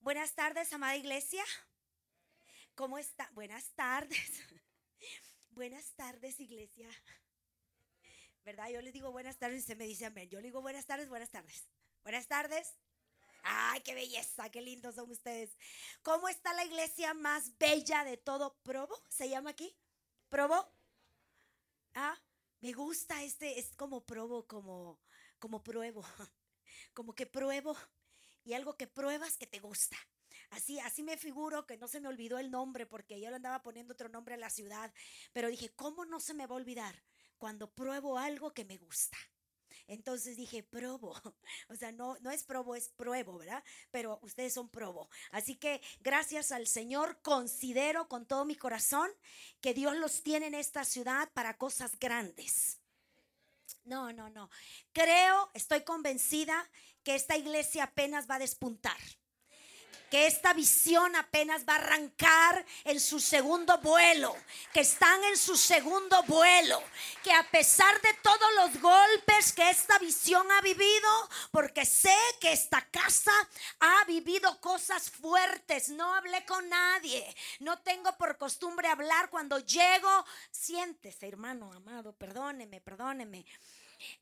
Buenas 0.00 0.32
tardes, 0.34 0.72
amada 0.72 0.96
iglesia. 0.96 1.44
¿Cómo 2.76 2.98
está? 2.98 3.28
Buenas 3.34 3.70
tardes. 3.74 4.42
Buenas 5.50 5.92
tardes, 5.96 6.38
iglesia. 6.38 6.88
¿Verdad? 8.44 8.70
Yo 8.70 8.80
les 8.80 8.92
digo 8.92 9.10
buenas 9.10 9.36
tardes 9.38 9.64
y 9.64 9.66
se 9.66 9.74
me 9.74 9.84
dice 9.84 10.06
amén. 10.06 10.30
Yo 10.30 10.40
le 10.40 10.46
digo 10.46 10.62
buenas 10.62 10.86
tardes, 10.86 11.08
buenas 11.08 11.30
tardes. 11.30 11.68
Buenas 12.04 12.28
tardes. 12.28 12.78
Ay, 13.42 13.80
qué 13.80 13.94
belleza, 13.94 14.48
qué 14.50 14.62
lindos 14.62 14.94
son 14.94 15.10
ustedes. 15.10 15.56
¿Cómo 16.02 16.28
está 16.28 16.54
la 16.54 16.64
iglesia 16.64 17.12
más 17.12 17.58
bella 17.58 18.04
de 18.04 18.16
todo? 18.16 18.56
¿Probo? 18.62 18.96
¿Se 19.08 19.28
llama 19.28 19.50
aquí? 19.50 19.76
¿Probo? 20.28 20.72
Ah, 21.94 22.16
me 22.60 22.72
gusta 22.72 23.22
este, 23.24 23.58
es 23.58 23.74
como 23.74 24.06
probo, 24.06 24.46
como, 24.46 25.00
como 25.38 25.62
pruebo. 25.62 26.02
Como 26.94 27.12
que 27.14 27.26
pruebo 27.26 27.76
y 28.48 28.54
algo 28.54 28.78
que 28.78 28.86
pruebas 28.86 29.36
que 29.36 29.46
te 29.46 29.60
gusta. 29.60 29.98
Así, 30.48 30.80
así 30.80 31.02
me 31.02 31.18
figuro 31.18 31.66
que 31.66 31.76
no 31.76 31.86
se 31.86 32.00
me 32.00 32.08
olvidó 32.08 32.38
el 32.38 32.50
nombre 32.50 32.86
porque 32.86 33.20
yo 33.20 33.28
le 33.28 33.36
andaba 33.36 33.62
poniendo 33.62 33.92
otro 33.92 34.08
nombre 34.08 34.34
a 34.34 34.38
la 34.38 34.48
ciudad. 34.48 34.90
Pero 35.34 35.50
dije, 35.50 35.68
¿cómo 35.76 36.06
no 36.06 36.18
se 36.18 36.32
me 36.32 36.46
va 36.46 36.54
a 36.54 36.56
olvidar 36.56 37.02
cuando 37.36 37.70
pruebo 37.70 38.16
algo 38.18 38.54
que 38.54 38.64
me 38.64 38.78
gusta? 38.78 39.18
Entonces 39.86 40.38
dije, 40.38 40.62
probo. 40.62 41.14
O 41.68 41.76
sea, 41.76 41.92
no, 41.92 42.16
no 42.20 42.30
es 42.30 42.42
probo, 42.42 42.74
es 42.74 42.88
pruebo, 42.88 43.36
¿verdad? 43.36 43.62
Pero 43.90 44.18
ustedes 44.22 44.54
son 44.54 44.70
probo. 44.70 45.10
Así 45.30 45.54
que 45.54 45.82
gracias 46.00 46.50
al 46.50 46.66
Señor 46.66 47.20
considero 47.20 48.08
con 48.08 48.24
todo 48.24 48.46
mi 48.46 48.56
corazón 48.56 49.10
que 49.60 49.74
Dios 49.74 49.94
los 49.98 50.22
tiene 50.22 50.46
en 50.46 50.54
esta 50.54 50.86
ciudad 50.86 51.28
para 51.34 51.58
cosas 51.58 51.98
grandes. 51.98 52.78
No, 53.84 54.12
no, 54.12 54.30
no. 54.30 54.50
Creo, 54.92 55.50
estoy 55.52 55.82
convencida 55.82 56.68
que 57.08 57.14
esta 57.14 57.38
iglesia 57.38 57.84
apenas 57.84 58.28
va 58.28 58.34
a 58.34 58.38
despuntar 58.38 58.98
que 60.10 60.26
esta 60.26 60.52
visión 60.52 61.16
apenas 61.16 61.66
va 61.66 61.74
a 61.74 61.76
arrancar 61.76 62.64
en 62.84 63.00
su 63.00 63.18
segundo 63.20 63.78
vuelo, 63.78 64.34
que 64.72 64.80
están 64.80 65.22
en 65.24 65.36
su 65.36 65.56
segundo 65.56 66.22
vuelo, 66.24 66.82
que 67.22 67.32
a 67.32 67.42
pesar 67.50 68.00
de 68.00 68.14
todos 68.22 68.54
los 68.56 68.80
golpes 68.80 69.52
que 69.52 69.68
esta 69.68 69.98
visión 69.98 70.50
ha 70.52 70.60
vivido, 70.60 71.28
porque 71.50 71.84
sé 71.84 72.16
que 72.40 72.52
esta 72.52 72.80
casa 72.90 73.32
ha 73.80 74.04
vivido 74.06 74.60
cosas 74.60 75.10
fuertes, 75.10 75.90
no 75.90 76.14
hablé 76.14 76.44
con 76.46 76.68
nadie, 76.68 77.34
no 77.60 77.78
tengo 77.80 78.16
por 78.16 78.38
costumbre 78.38 78.88
hablar 78.88 79.30
cuando 79.30 79.58
llego, 79.58 80.24
siéntese 80.50 81.28
hermano 81.28 81.72
amado, 81.72 82.14
perdóneme, 82.14 82.80
perdóneme. 82.80 83.44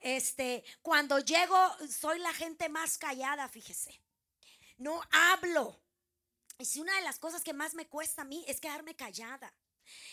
Este, 0.01 0.65
cuando 0.83 1.19
llego 1.19 1.57
soy 1.89 2.19
la 2.19 2.33
gente 2.33 2.69
más 2.69 2.99
callada, 2.99 3.49
fíjese 3.49 4.01
no 4.79 5.03
hablo. 5.11 5.81
Y 6.59 6.65
si 6.65 6.81
una 6.81 6.95
de 6.97 7.03
las 7.03 7.19
cosas 7.19 7.43
que 7.43 7.53
más 7.53 7.75
me 7.75 7.87
cuesta 7.87 8.23
a 8.23 8.25
mí 8.25 8.45
es 8.49 8.61
quedarme 8.61 8.95
callada. 8.95 9.53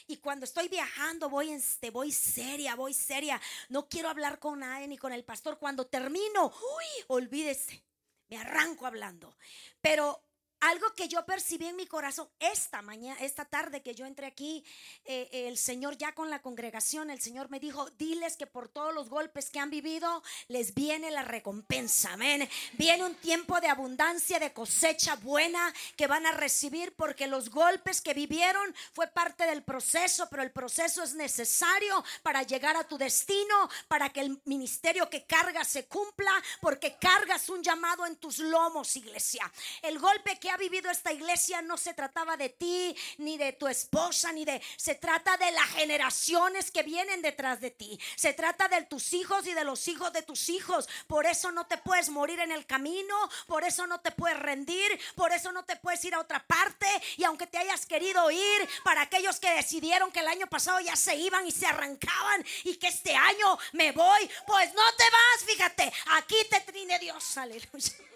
Y 0.08 0.18
cuando 0.18 0.46
estoy 0.46 0.68
viajando, 0.68 1.30
voy, 1.30 1.52
este, 1.52 1.90
voy 1.90 2.12
seria, 2.12 2.76
voy 2.76 2.94
seria. 2.94 3.42
No 3.70 3.88
quiero 3.90 4.10
hablar 4.10 4.40
con 4.40 4.60
nadie 4.60 4.88
ni 4.88 4.98
con 4.98 5.14
el 5.14 5.24
pastor. 5.24 5.58
Cuando 5.58 5.88
termino, 5.88 6.48
uy, 6.48 7.06
olvídese, 7.08 7.84
me 8.30 8.38
arranco 8.38 8.86
hablando. 8.86 9.36
Pero 9.82 10.22
algo 10.70 10.94
que 10.94 11.10
yo 11.10 11.26
percibí 11.26 11.68
en 11.68 11.76
mi 11.76 11.86
corazón 11.86 12.30
esta 12.40 12.82
mañana, 12.82 13.20
esta 13.20 13.44
tarde 13.44 13.82
que 13.82 13.96
yo 13.96 14.06
entré 14.06 14.28
aquí, 14.28 14.64
eh, 15.04 15.30
el 15.48 15.58
Señor 15.58 15.98
ya 15.98 16.14
con 16.14 16.30
la 16.30 16.42
congregación, 16.42 17.10
el 17.10 17.20
Señor 17.20 17.50
me 17.50 17.60
dijo, 17.60 17.90
diles 17.92 18.38
que 18.38 18.48
por 18.48 18.70
todos 18.70 18.94
los 18.94 19.10
golpes 19.10 19.50
que 19.50 19.60
han 19.60 19.70
vivido, 19.70 20.24
les 20.48 20.74
viene 20.74 21.12
la 21.12 21.24
recompensa, 21.24 22.14
amén. 22.14 22.48
Viene 22.74 23.04
un 23.04 23.16
tiempo 23.16 23.60
de 23.60 23.68
abundancia, 23.68 24.40
de 24.40 24.54
cosecha 24.54 25.18
buena 25.18 25.74
que 25.98 26.08
van 26.08 26.26
a 26.26 26.32
recibir 26.32 26.96
porque 26.96 27.28
los 27.28 27.50
golpes 27.50 28.00
que 28.00 28.14
vivieron 28.14 28.74
fue 28.94 29.08
parte 29.08 29.46
del 29.46 29.64
proceso, 29.64 30.28
pero 30.30 30.44
el 30.44 30.52
proceso 30.52 31.04
es 31.04 31.14
necesario 31.14 32.04
para 32.22 32.44
llegar 32.44 32.78
a 32.78 32.88
tu 32.88 32.98
destino, 32.98 33.70
para 33.90 34.10
que 34.10 34.22
el 34.22 34.42
ministerio 34.46 35.10
que 35.10 35.26
cargas 35.26 35.68
se 35.68 35.88
cumpla, 35.88 36.32
porque 36.62 36.96
cargas 36.98 37.50
un 37.50 37.62
llamado 37.62 38.06
en 38.06 38.16
tus 38.16 38.40
lomos, 38.40 38.96
iglesia. 38.96 39.52
El 39.82 40.00
golpe 40.00 40.40
que 40.40 40.53
vivido 40.58 40.90
esta 40.90 41.12
iglesia 41.12 41.62
no 41.62 41.78
se 41.78 41.94
trataba 41.94 42.38
de 42.38 42.50
ti, 42.50 42.96
ni 43.18 43.38
de 43.38 43.54
tu 43.54 43.68
esposa, 43.68 44.32
ni 44.32 44.46
de... 44.46 44.62
Se 44.78 44.96
trata 44.96 45.38
de 45.38 45.52
las 45.52 45.68
generaciones 45.70 46.72
que 46.72 46.84
vienen 46.84 47.22
detrás 47.22 47.62
de 47.62 47.72
ti. 47.72 48.00
Se 48.16 48.34
trata 48.34 48.68
de 48.68 48.84
tus 48.84 49.14
hijos 49.14 49.46
y 49.48 49.54
de 49.54 49.64
los 49.64 49.88
hijos 49.88 50.12
de 50.14 50.22
tus 50.22 50.50
hijos. 50.50 50.88
Por 51.08 51.26
eso 51.26 51.52
no 51.52 51.66
te 51.66 51.78
puedes 51.78 52.10
morir 52.10 52.40
en 52.40 52.52
el 52.52 52.66
camino, 52.66 53.16
por 53.48 53.64
eso 53.64 53.88
no 53.88 54.02
te 54.02 54.12
puedes 54.12 54.40
rendir, 54.40 55.00
por 55.16 55.32
eso 55.32 55.52
no 55.52 55.64
te 55.66 55.76
puedes 55.76 56.04
ir 56.06 56.14
a 56.14 56.20
otra 56.20 56.46
parte. 56.46 56.88
Y 57.18 57.24
aunque 57.24 57.48
te 57.48 57.58
hayas 57.58 57.86
querido 57.86 58.30
ir, 58.32 58.70
para 58.84 59.02
aquellos 59.02 59.40
que 59.40 59.52
decidieron 59.52 60.12
que 60.12 60.20
el 60.20 60.28
año 60.28 60.48
pasado 60.48 60.80
ya 60.80 60.96
se 60.96 61.16
iban 61.16 61.46
y 61.48 61.52
se 61.52 61.66
arrancaban 61.66 62.46
y 62.64 62.76
que 62.76 62.88
este 62.88 63.16
año 63.16 63.58
me 63.74 63.92
voy, 63.92 64.30
pues 64.46 64.74
no 64.74 64.96
te 64.96 65.04
vas, 65.04 65.46
fíjate, 65.46 65.94
aquí 66.18 66.36
te 66.50 66.62
trine 66.62 67.00
Dios, 67.00 67.38
aleluya. 67.38 68.13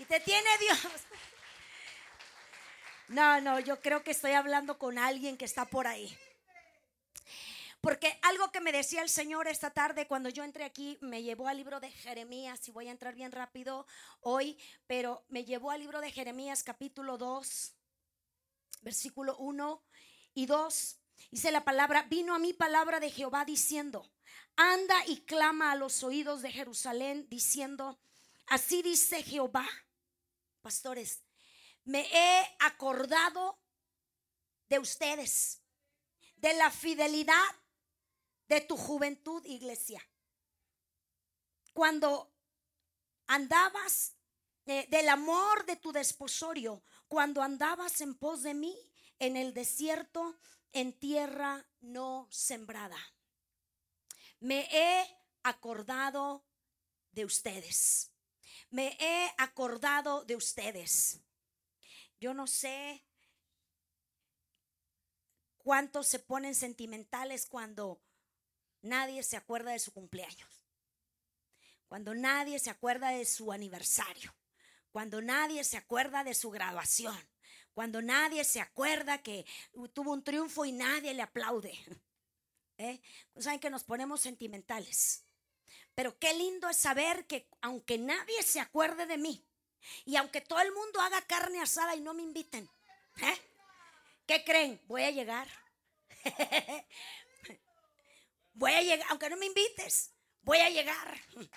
Y 0.00 0.06
te 0.06 0.18
tiene 0.18 0.48
Dios. 0.58 0.78
No, 3.08 3.38
no, 3.42 3.60
yo 3.60 3.82
creo 3.82 4.02
que 4.02 4.12
estoy 4.12 4.32
hablando 4.32 4.78
con 4.78 4.96
alguien 4.96 5.36
que 5.36 5.44
está 5.44 5.66
por 5.66 5.86
ahí. 5.86 6.16
Porque 7.82 8.18
algo 8.22 8.50
que 8.50 8.62
me 8.62 8.72
decía 8.72 9.02
el 9.02 9.10
Señor 9.10 9.46
esta 9.46 9.68
tarde 9.72 10.06
cuando 10.06 10.30
yo 10.30 10.42
entré 10.42 10.64
aquí 10.64 10.96
me 11.02 11.22
llevó 11.22 11.48
al 11.48 11.58
libro 11.58 11.80
de 11.80 11.90
Jeremías, 11.90 12.66
y 12.66 12.70
voy 12.70 12.88
a 12.88 12.92
entrar 12.92 13.14
bien 13.14 13.30
rápido 13.30 13.86
hoy, 14.22 14.58
pero 14.86 15.22
me 15.28 15.44
llevó 15.44 15.70
al 15.70 15.80
libro 15.80 16.00
de 16.00 16.10
Jeremías 16.10 16.62
capítulo 16.62 17.18
2, 17.18 17.74
versículo 18.80 19.36
1 19.36 19.84
y 20.32 20.46
2. 20.46 20.96
Dice 21.30 21.50
la 21.50 21.62
palabra, 21.62 22.04
vino 22.04 22.34
a 22.34 22.38
mí 22.38 22.54
palabra 22.54 23.00
de 23.00 23.10
Jehová 23.10 23.44
diciendo, 23.44 24.10
anda 24.56 24.96
y 25.08 25.20
clama 25.26 25.72
a 25.72 25.76
los 25.76 26.02
oídos 26.02 26.40
de 26.40 26.52
Jerusalén 26.52 27.26
diciendo, 27.28 28.00
así 28.46 28.80
dice 28.80 29.22
Jehová 29.22 29.68
pastores, 30.60 31.22
me 31.84 32.00
he 32.12 32.56
acordado 32.60 33.58
de 34.68 34.78
ustedes, 34.78 35.62
de 36.36 36.54
la 36.54 36.70
fidelidad 36.70 37.48
de 38.48 38.60
tu 38.60 38.76
juventud, 38.76 39.44
iglesia. 39.44 40.06
Cuando 41.72 42.32
andabas 43.26 44.16
eh, 44.66 44.86
del 44.90 45.08
amor 45.08 45.64
de 45.66 45.76
tu 45.76 45.92
desposorio, 45.92 46.82
cuando 47.08 47.42
andabas 47.42 48.00
en 48.00 48.14
pos 48.14 48.42
de 48.42 48.54
mí 48.54 48.76
en 49.18 49.36
el 49.36 49.54
desierto, 49.54 50.38
en 50.72 50.92
tierra 50.98 51.66
no 51.80 52.28
sembrada. 52.30 52.98
Me 54.40 54.68
he 54.70 55.06
acordado 55.42 56.44
de 57.12 57.24
ustedes 57.24 58.09
me 58.70 58.96
he 59.00 59.30
acordado 59.38 60.24
de 60.24 60.36
ustedes. 60.36 61.20
Yo 62.20 62.34
no 62.34 62.46
sé 62.46 63.04
cuántos 65.58 66.06
se 66.06 66.18
ponen 66.18 66.54
sentimentales 66.54 67.46
cuando 67.46 68.00
nadie 68.82 69.22
se 69.22 69.36
acuerda 69.36 69.72
de 69.72 69.78
su 69.78 69.92
cumpleaños, 69.92 70.64
cuando 71.88 72.14
nadie 72.14 72.58
se 72.58 72.70
acuerda 72.70 73.10
de 73.10 73.24
su 73.24 73.52
aniversario, 73.52 74.34
cuando 74.90 75.20
nadie 75.20 75.64
se 75.64 75.76
acuerda 75.76 76.24
de 76.24 76.34
su 76.34 76.50
graduación, 76.50 77.16
cuando 77.72 78.02
nadie 78.02 78.44
se 78.44 78.60
acuerda 78.60 79.22
que 79.22 79.46
tuvo 79.92 80.12
un 80.12 80.24
triunfo 80.24 80.64
y 80.64 80.72
nadie 80.72 81.14
le 81.14 81.22
aplaude. 81.22 81.78
¿Eh? 82.78 83.00
Saben 83.38 83.60
que 83.60 83.70
nos 83.70 83.84
ponemos 83.84 84.22
sentimentales. 84.22 85.26
Pero 85.94 86.18
qué 86.18 86.32
lindo 86.34 86.68
es 86.68 86.76
saber 86.76 87.26
que 87.26 87.48
aunque 87.60 87.98
nadie 87.98 88.42
se 88.42 88.60
acuerde 88.60 89.06
de 89.06 89.18
mí 89.18 89.44
y 90.04 90.16
aunque 90.16 90.40
todo 90.40 90.60
el 90.60 90.72
mundo 90.72 91.00
haga 91.00 91.20
carne 91.22 91.60
asada 91.60 91.94
y 91.94 92.00
no 92.00 92.14
me 92.14 92.22
inviten, 92.22 92.68
¿eh? 93.22 93.38
¿qué 94.26 94.44
creen? 94.44 94.80
Voy 94.86 95.02
a 95.02 95.10
llegar. 95.10 95.48
voy 98.54 98.72
a 98.72 98.82
llegar, 98.82 99.06
aunque 99.10 99.30
no 99.30 99.36
me 99.36 99.46
invites, 99.46 100.12
voy 100.42 100.58
a 100.58 100.70
llegar. 100.70 101.20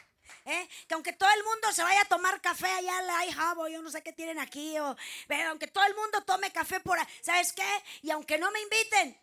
¿Eh? 0.45 0.69
Que 0.87 0.93
aunque 0.93 1.13
todo 1.13 1.29
el 1.37 1.43
mundo 1.43 1.71
se 1.71 1.83
vaya 1.83 2.01
a 2.01 2.05
tomar 2.05 2.41
café 2.41 2.67
allá 2.67 2.99
en 2.99 3.07
la 3.07 3.33
jabo, 3.33 3.67
yo 3.69 3.81
no 3.81 3.89
sé 3.89 4.03
qué 4.03 4.11
tienen 4.11 4.39
aquí, 4.39 4.77
o, 4.77 4.95
pero 5.27 5.49
aunque 5.49 5.67
todo 5.67 5.85
el 5.85 5.95
mundo 5.95 6.21
tome 6.23 6.51
café 6.51 6.81
por 6.81 6.99
ahí, 6.99 7.05
¿sabes 7.21 7.53
qué? 7.53 7.83
Y 8.01 8.11
aunque 8.11 8.37
no 8.37 8.51
me 8.51 8.61
inviten, 8.61 9.17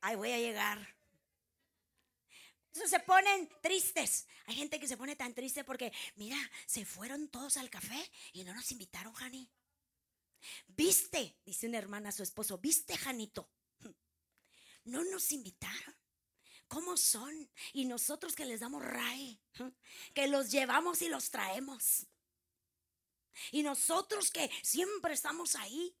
ahí 0.00 0.16
voy 0.16 0.32
a 0.32 0.38
llegar. 0.38 0.78
Entonces 2.72 2.90
se 2.90 3.00
ponen 3.00 3.48
tristes. 3.60 4.26
Hay 4.46 4.54
gente 4.54 4.78
que 4.78 4.86
se 4.86 4.96
pone 4.96 5.16
tan 5.16 5.34
triste 5.34 5.64
porque, 5.64 5.92
mira, 6.14 6.38
se 6.66 6.84
fueron 6.84 7.28
todos 7.28 7.56
al 7.56 7.68
café 7.68 8.10
y 8.32 8.44
no 8.44 8.54
nos 8.54 8.70
invitaron, 8.70 9.12
Jani. 9.12 9.50
¿Viste? 10.68 11.36
Dice 11.44 11.66
una 11.66 11.78
hermana 11.78 12.10
a 12.10 12.12
su 12.12 12.22
esposo, 12.22 12.58
¿viste, 12.58 12.96
Janito? 12.96 13.50
No 14.84 15.04
nos 15.04 15.32
invitaron. 15.32 15.96
¿Cómo 16.68 16.96
son? 16.96 17.50
Y 17.72 17.86
nosotros 17.86 18.36
que 18.36 18.44
les 18.44 18.60
damos 18.60 18.84
ray, 18.84 19.40
que 20.14 20.28
los 20.28 20.52
llevamos 20.52 21.02
y 21.02 21.08
los 21.08 21.30
traemos. 21.30 22.06
Y 23.50 23.64
nosotros 23.64 24.30
que 24.30 24.48
siempre 24.62 25.14
estamos 25.14 25.56
ahí, 25.56 25.96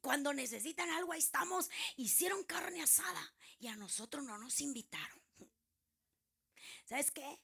cuando 0.00 0.32
necesitan 0.32 0.88
algo, 0.90 1.12
ahí 1.12 1.18
estamos, 1.18 1.68
hicieron 1.96 2.42
carne 2.44 2.82
asada 2.82 3.34
y 3.58 3.66
a 3.66 3.76
nosotros 3.76 4.24
no 4.24 4.38
nos 4.38 4.60
invitaron. 4.60 5.23
¿Sabes 6.84 7.10
qué? 7.10 7.38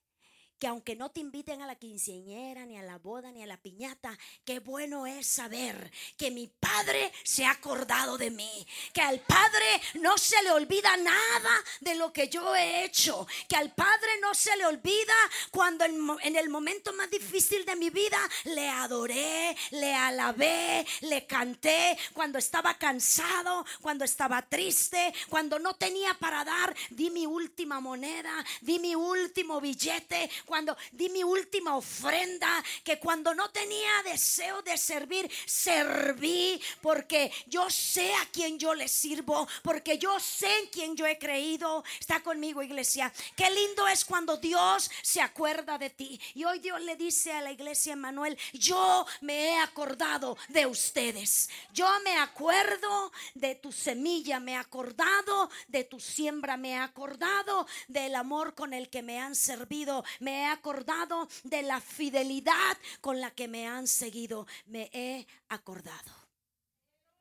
Que 0.60 0.66
aunque 0.66 0.94
no 0.94 1.10
te 1.10 1.20
inviten 1.20 1.62
a 1.62 1.66
la 1.66 1.74
quinceañera, 1.74 2.66
ni 2.66 2.76
a 2.76 2.82
la 2.82 2.98
boda, 2.98 3.32
ni 3.32 3.42
a 3.42 3.46
la 3.46 3.56
piñata, 3.56 4.16
qué 4.44 4.58
bueno 4.60 5.06
es 5.06 5.26
saber 5.26 5.90
que 6.18 6.30
mi 6.30 6.48
Padre 6.48 7.10
se 7.24 7.46
ha 7.46 7.52
acordado 7.52 8.18
de 8.18 8.30
mí, 8.30 8.66
que 8.92 9.00
al 9.00 9.20
Padre 9.20 9.80
no 9.94 10.18
se 10.18 10.40
le 10.42 10.50
olvida 10.50 10.94
nada 10.98 11.64
de 11.80 11.94
lo 11.94 12.12
que 12.12 12.28
yo 12.28 12.54
he 12.54 12.84
hecho, 12.84 13.26
que 13.48 13.56
al 13.56 13.74
Padre 13.74 14.10
no 14.20 14.34
se 14.34 14.54
le 14.58 14.66
olvida 14.66 15.14
cuando 15.50 15.86
en, 15.86 16.36
el 16.36 16.50
momento 16.50 16.92
más 16.92 17.10
difícil 17.10 17.64
de 17.64 17.76
mi 17.76 17.88
vida 17.88 18.18
le 18.44 18.68
adoré, 18.68 19.56
le 19.70 19.94
alabé, 19.94 20.86
le 21.00 21.26
canté, 21.26 21.96
cuando 22.12 22.38
estaba 22.38 22.74
cansado, 22.74 23.64
cuando 23.80 24.04
estaba 24.04 24.42
triste, 24.42 25.14
cuando 25.30 25.58
no 25.58 25.74
tenía 25.74 26.12
para 26.14 26.44
dar, 26.44 26.76
di 26.90 27.08
mi 27.10 27.24
última 27.24 27.80
moneda, 27.80 28.44
di 28.60 28.78
mi 28.78 28.94
último 28.94 29.58
billete 29.58 30.28
cuando 30.50 30.76
di 30.90 31.08
mi 31.10 31.22
última 31.22 31.76
ofrenda, 31.76 32.60
que 32.82 32.98
cuando 32.98 33.32
no 33.36 33.50
tenía 33.50 34.02
deseo 34.02 34.62
de 34.62 34.76
servir, 34.76 35.30
serví, 35.46 36.60
porque 36.82 37.30
yo 37.46 37.70
sé 37.70 38.12
a 38.16 38.26
quién 38.32 38.58
yo 38.58 38.74
le 38.74 38.88
sirvo, 38.88 39.46
porque 39.62 39.96
yo 39.96 40.18
sé 40.18 40.58
en 40.58 40.66
quién 40.66 40.96
yo 40.96 41.06
he 41.06 41.20
creído. 41.20 41.84
Está 42.00 42.20
conmigo, 42.20 42.64
iglesia. 42.64 43.12
Qué 43.36 43.48
lindo 43.48 43.86
es 43.86 44.04
cuando 44.04 44.38
Dios 44.38 44.90
se 45.02 45.20
acuerda 45.20 45.78
de 45.78 45.90
ti. 45.90 46.20
Y 46.34 46.42
hoy 46.42 46.58
Dios 46.58 46.80
le 46.80 46.96
dice 46.96 47.32
a 47.32 47.42
la 47.42 47.52
iglesia 47.52 47.94
Manuel, 47.94 48.36
yo 48.52 49.06
me 49.20 49.50
he 49.50 49.58
acordado 49.60 50.36
de 50.48 50.66
ustedes. 50.66 51.48
Yo 51.72 51.86
me 52.02 52.16
acuerdo 52.16 53.12
de 53.34 53.54
tu 53.54 53.70
semilla, 53.70 54.40
me 54.40 54.54
he 54.54 54.56
acordado 54.56 55.48
de 55.68 55.84
tu 55.84 56.00
siembra, 56.00 56.56
me 56.56 56.70
he 56.70 56.76
acordado 56.76 57.68
del 57.86 58.16
amor 58.16 58.56
con 58.56 58.74
el 58.74 58.90
que 58.90 59.02
me 59.02 59.20
han 59.20 59.36
servido, 59.36 60.04
acordado 60.46 61.28
de 61.44 61.62
la 61.62 61.80
fidelidad 61.80 62.76
con 63.00 63.20
la 63.20 63.30
que 63.30 63.48
me 63.48 63.66
han 63.66 63.86
seguido. 63.86 64.46
Me 64.66 64.90
he 64.92 65.26
acordado. 65.48 66.12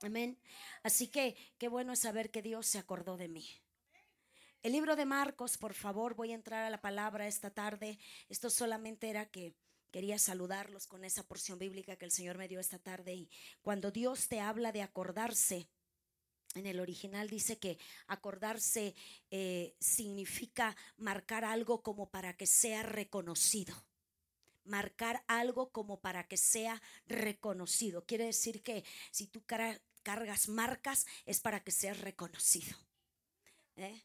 Amén. 0.02 0.40
Así 0.84 1.08
que 1.08 1.36
qué 1.58 1.68
bueno 1.68 1.94
es 1.94 2.00
saber 2.00 2.32
que 2.32 2.42
Dios 2.42 2.68
se 2.68 2.80
acordó 2.80 3.18
de 3.18 3.28
mí. 3.28 3.48
El 4.62 4.74
libro 4.74 4.96
de 4.96 5.06
Marcos, 5.06 5.58
por 5.58 5.74
favor, 5.74 6.16
voy 6.16 6.32
a 6.32 6.36
entrar 6.36 6.66
a 6.66 6.70
la 6.70 6.82
palabra 6.82 7.28
esta 7.28 7.50
tarde. 7.50 7.98
Esto 8.28 8.50
solamente 8.50 9.10
era 9.10 9.26
que 9.26 9.56
quería 9.92 10.20
saludarlos 10.20 10.88
con 10.88 11.04
esa 11.04 11.24
porción 11.24 11.60
bíblica 11.60 11.96
que 11.96 12.06
el 12.06 12.12
Señor 12.12 12.38
me 12.38 12.48
dio 12.48 12.60
esta 12.60 12.80
tarde. 12.80 13.14
Y 13.14 13.30
cuando 13.62 13.92
Dios 13.92 14.28
te 14.28 14.40
habla 14.40 14.72
de 14.72 14.82
acordarse, 14.82 15.70
en 16.56 16.66
el 16.66 16.80
original 16.80 17.30
dice 17.30 17.60
que 17.60 17.78
acordarse 18.08 18.96
eh, 19.30 19.76
significa 19.80 20.76
marcar 20.98 21.46
algo 21.46 21.82
como 21.84 22.10
para 22.10 22.36
que 22.36 22.48
sea 22.48 22.84
reconocido. 22.84 23.76
Marcar 24.66 25.24
algo 25.28 25.72
como 25.72 26.00
para 26.00 26.28
que 26.28 26.38
sea 26.38 26.82
reconocido. 27.08 28.06
Quiere 28.06 28.26
decir 28.26 28.62
que 28.62 28.84
si 29.12 29.28
tú 29.28 29.44
cargas 30.04 30.48
marcas 30.48 31.06
es 31.26 31.40
para 31.40 31.64
que 31.64 31.72
seas 31.72 32.00
reconocido. 32.00 32.78
¿eh? 33.76 34.04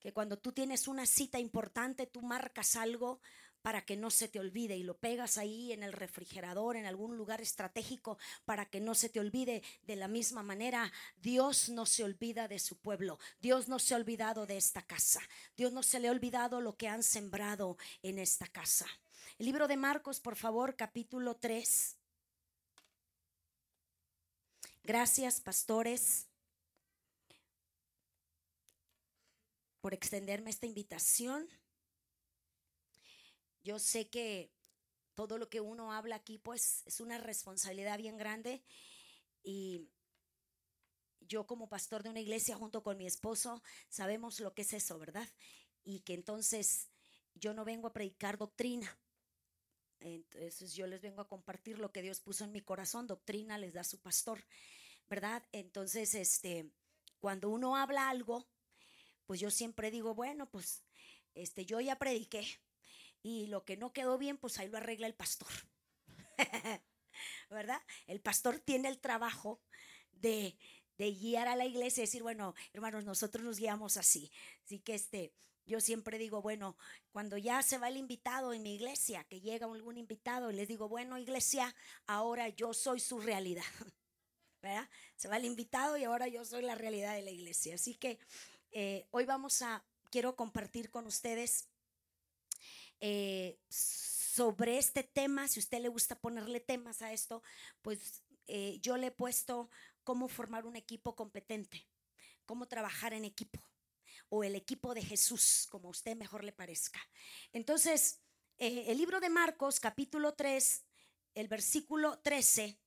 Que 0.00 0.12
cuando 0.12 0.38
tú 0.38 0.52
tienes 0.52 0.88
una 0.88 1.06
cita 1.06 1.38
importante, 1.38 2.06
tú 2.06 2.22
marcas 2.22 2.76
algo 2.76 3.20
para 3.62 3.84
que 3.84 3.96
no 3.96 4.10
se 4.10 4.28
te 4.28 4.40
olvide 4.40 4.76
y 4.76 4.82
lo 4.82 4.98
pegas 4.98 5.38
ahí 5.38 5.72
en 5.72 5.82
el 5.82 5.92
refrigerador, 5.92 6.76
en 6.76 6.86
algún 6.86 7.16
lugar 7.16 7.40
estratégico, 7.40 8.18
para 8.44 8.66
que 8.66 8.80
no 8.80 8.94
se 8.94 9.08
te 9.08 9.20
olvide. 9.20 9.62
De 9.82 9.96
la 9.96 10.08
misma 10.08 10.42
manera, 10.42 10.92
Dios 11.16 11.68
no 11.68 11.86
se 11.86 12.04
olvida 12.04 12.48
de 12.48 12.58
su 12.58 12.76
pueblo, 12.76 13.18
Dios 13.40 13.68
no 13.68 13.78
se 13.78 13.94
ha 13.94 13.96
olvidado 13.96 14.46
de 14.46 14.56
esta 14.56 14.82
casa, 14.82 15.20
Dios 15.56 15.72
no 15.72 15.82
se 15.82 16.00
le 16.00 16.08
ha 16.08 16.12
olvidado 16.12 16.60
lo 16.60 16.76
que 16.76 16.88
han 16.88 17.02
sembrado 17.02 17.78
en 18.02 18.18
esta 18.18 18.46
casa. 18.48 18.86
El 19.38 19.46
libro 19.46 19.68
de 19.68 19.76
Marcos, 19.76 20.20
por 20.20 20.36
favor, 20.36 20.76
capítulo 20.76 21.36
3. 21.36 21.96
Gracias, 24.84 25.40
pastores, 25.40 26.26
por 29.80 29.94
extenderme 29.94 30.50
esta 30.50 30.66
invitación. 30.66 31.48
Yo 33.62 33.78
sé 33.78 34.08
que 34.08 34.50
todo 35.14 35.38
lo 35.38 35.48
que 35.48 35.60
uno 35.60 35.92
habla 35.92 36.16
aquí, 36.16 36.38
pues 36.38 36.82
es 36.86 37.00
una 37.00 37.18
responsabilidad 37.18 37.98
bien 37.98 38.16
grande. 38.16 38.62
Y 39.42 39.88
yo 41.20 41.46
como 41.46 41.68
pastor 41.68 42.02
de 42.02 42.10
una 42.10 42.20
iglesia 42.20 42.56
junto 42.56 42.82
con 42.82 42.96
mi 42.96 43.06
esposo, 43.06 43.62
sabemos 43.88 44.40
lo 44.40 44.54
que 44.54 44.62
es 44.62 44.72
eso, 44.72 44.98
¿verdad? 44.98 45.28
Y 45.84 46.00
que 46.00 46.14
entonces 46.14 46.88
yo 47.34 47.54
no 47.54 47.64
vengo 47.64 47.88
a 47.88 47.92
predicar 47.92 48.38
doctrina. 48.38 48.98
Entonces 50.00 50.74
yo 50.74 50.86
les 50.86 51.00
vengo 51.00 51.20
a 51.20 51.28
compartir 51.28 51.78
lo 51.78 51.92
que 51.92 52.02
Dios 52.02 52.20
puso 52.20 52.44
en 52.44 52.52
mi 52.52 52.60
corazón. 52.60 53.06
Doctrina 53.06 53.58
les 53.58 53.72
da 53.72 53.84
su 53.84 54.00
pastor, 54.00 54.44
¿verdad? 55.08 55.42
Entonces, 55.52 56.14
este, 56.14 56.72
cuando 57.20 57.48
uno 57.50 57.76
habla 57.76 58.10
algo, 58.10 58.48
pues 59.26 59.38
yo 59.38 59.50
siempre 59.50 59.90
digo, 59.90 60.14
bueno, 60.14 60.50
pues 60.50 60.82
este, 61.34 61.64
yo 61.64 61.80
ya 61.80 61.98
prediqué, 61.98 62.44
y 63.22 63.46
lo 63.46 63.64
que 63.64 63.76
no 63.76 63.92
quedó 63.92 64.18
bien, 64.18 64.36
pues 64.36 64.58
ahí 64.58 64.68
lo 64.68 64.78
arregla 64.78 65.06
el 65.06 65.14
pastor. 65.14 65.48
¿Verdad? 67.50 67.80
El 68.06 68.20
pastor 68.20 68.58
tiene 68.58 68.88
el 68.88 68.98
trabajo 68.98 69.60
de, 70.12 70.56
guiar 70.98 71.48
a 71.48 71.56
la 71.56 71.64
iglesia 71.64 72.02
y 72.02 72.06
decir, 72.06 72.22
bueno, 72.22 72.54
hermanos, 72.72 73.04
nosotros 73.04 73.44
nos 73.44 73.58
guiamos 73.58 73.96
así. 73.96 74.30
Así 74.64 74.78
que 74.78 74.94
este, 74.94 75.32
yo 75.66 75.80
siempre 75.80 76.18
digo, 76.18 76.42
bueno, 76.42 76.76
cuando 77.10 77.36
ya 77.36 77.62
se 77.62 77.78
va 77.78 77.88
el 77.88 77.96
invitado 77.96 78.52
en 78.52 78.62
mi 78.62 78.74
iglesia, 78.74 79.24
que 79.24 79.40
llega 79.40 79.66
algún 79.66 79.96
invitado, 79.96 80.50
y 80.50 80.54
les 80.54 80.68
digo, 80.68 80.88
bueno, 80.88 81.18
iglesia, 81.18 81.74
ahora 82.06 82.48
yo 82.48 82.72
soy 82.72 83.00
su 83.00 83.20
realidad. 83.20 83.64
¿Verdad? 84.62 84.88
Se 85.16 85.26
va 85.26 85.38
el 85.38 85.44
invitado 85.44 85.96
y 85.96 86.04
ahora 86.04 86.28
yo 86.28 86.44
soy 86.44 86.62
la 86.62 86.76
realidad 86.76 87.14
de 87.14 87.22
la 87.22 87.32
iglesia. 87.32 87.74
Así 87.74 87.96
que 87.96 88.20
eh, 88.70 89.08
hoy 89.10 89.24
vamos 89.24 89.60
a, 89.60 89.84
quiero 90.08 90.36
compartir 90.36 90.88
con 90.90 91.06
ustedes 91.06 91.68
eh, 93.02 93.58
sobre 93.68 94.78
este 94.78 95.02
tema, 95.02 95.48
si 95.48 95.58
usted 95.58 95.80
le 95.82 95.88
gusta 95.88 96.20
ponerle 96.20 96.60
temas 96.60 97.02
a 97.02 97.12
esto, 97.12 97.42
pues 97.82 98.22
eh, 98.46 98.78
yo 98.80 98.96
le 98.96 99.08
he 99.08 99.10
puesto 99.10 99.70
cómo 100.04 100.28
formar 100.28 100.66
un 100.66 100.76
equipo 100.76 101.16
competente, 101.16 101.88
cómo 102.46 102.68
trabajar 102.68 103.12
en 103.12 103.24
equipo 103.24 103.60
o 104.28 104.44
el 104.44 104.54
equipo 104.54 104.94
de 104.94 105.02
Jesús, 105.02 105.66
como 105.68 105.88
a 105.88 105.90
usted 105.90 106.16
mejor 106.16 106.44
le 106.44 106.52
parezca. 106.52 107.00
Entonces, 107.52 108.20
eh, 108.58 108.84
el 108.86 108.98
libro 108.98 109.18
de 109.18 109.30
Marcos, 109.30 109.80
capítulo 109.80 110.34
3, 110.34 110.84
el 111.34 111.48
versículo 111.48 112.20
13, 112.20 112.78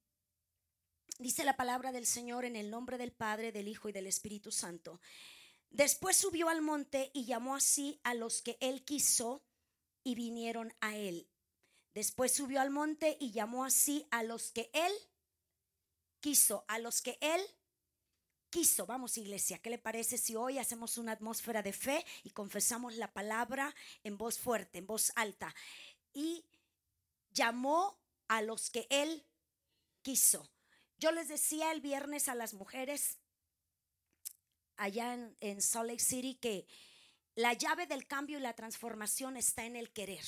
dice 1.19 1.43
la 1.43 1.57
palabra 1.57 1.91
del 1.91 2.05
Señor 2.05 2.45
en 2.45 2.55
el 2.55 2.71
nombre 2.71 2.97
del 2.97 3.11
Padre, 3.11 3.51
del 3.51 3.67
Hijo 3.67 3.89
y 3.89 3.91
del 3.91 4.07
Espíritu 4.07 4.49
Santo. 4.49 5.01
Después 5.71 6.15
subió 6.15 6.47
al 6.47 6.61
monte 6.61 7.11
y 7.13 7.25
llamó 7.25 7.55
así 7.57 7.99
a 8.03 8.13
los 8.13 8.41
que 8.41 8.57
él 8.61 8.85
quiso 8.85 9.43
y 10.05 10.15
vinieron 10.15 10.73
a 10.79 10.95
él. 10.95 11.27
Después 11.93 12.31
subió 12.31 12.61
al 12.61 12.69
monte 12.69 13.17
y 13.19 13.31
llamó 13.31 13.65
así 13.65 14.07
a 14.11 14.23
los 14.23 14.51
que 14.51 14.69
él 14.71 14.93
quiso, 16.21 16.63
a 16.69 16.79
los 16.79 17.01
que 17.01 17.17
él 17.19 17.41
quiso. 18.49 18.85
Vamos 18.85 19.17
iglesia, 19.17 19.59
¿qué 19.59 19.69
le 19.69 19.77
parece 19.77 20.17
si 20.17 20.35
hoy 20.35 20.59
hacemos 20.59 20.97
una 20.97 21.11
atmósfera 21.11 21.61
de 21.61 21.73
fe 21.73 22.05
y 22.23 22.29
confesamos 22.29 22.95
la 22.95 23.11
palabra 23.11 23.75
en 24.03 24.17
voz 24.17 24.39
fuerte, 24.39 24.77
en 24.77 24.87
voz 24.87 25.11
alta? 25.15 25.53
Y 26.13 26.45
llamó 27.31 27.99
a 28.27 28.41
los 28.41 28.69
que 28.69 28.87
él 28.89 29.25
quiso. 30.01 30.49
Yo 30.97 31.11
les 31.11 31.27
decía 31.27 31.71
el 31.71 31.81
viernes 31.81 32.29
a 32.29 32.35
las 32.35 32.53
mujeres 32.53 33.17
allá 34.77 35.13
en, 35.39 35.61
Salt 35.61 35.89
Lake 35.89 36.03
City 36.03 36.35
que 36.35 36.67
la 37.35 37.53
llave 37.53 37.85
del 37.85 38.07
cambio 38.07 38.37
y 38.37 38.41
la 38.41 38.53
transformación 38.53 39.37
está 39.37 39.65
en 39.65 39.75
el 39.75 39.91
querer. 39.91 40.25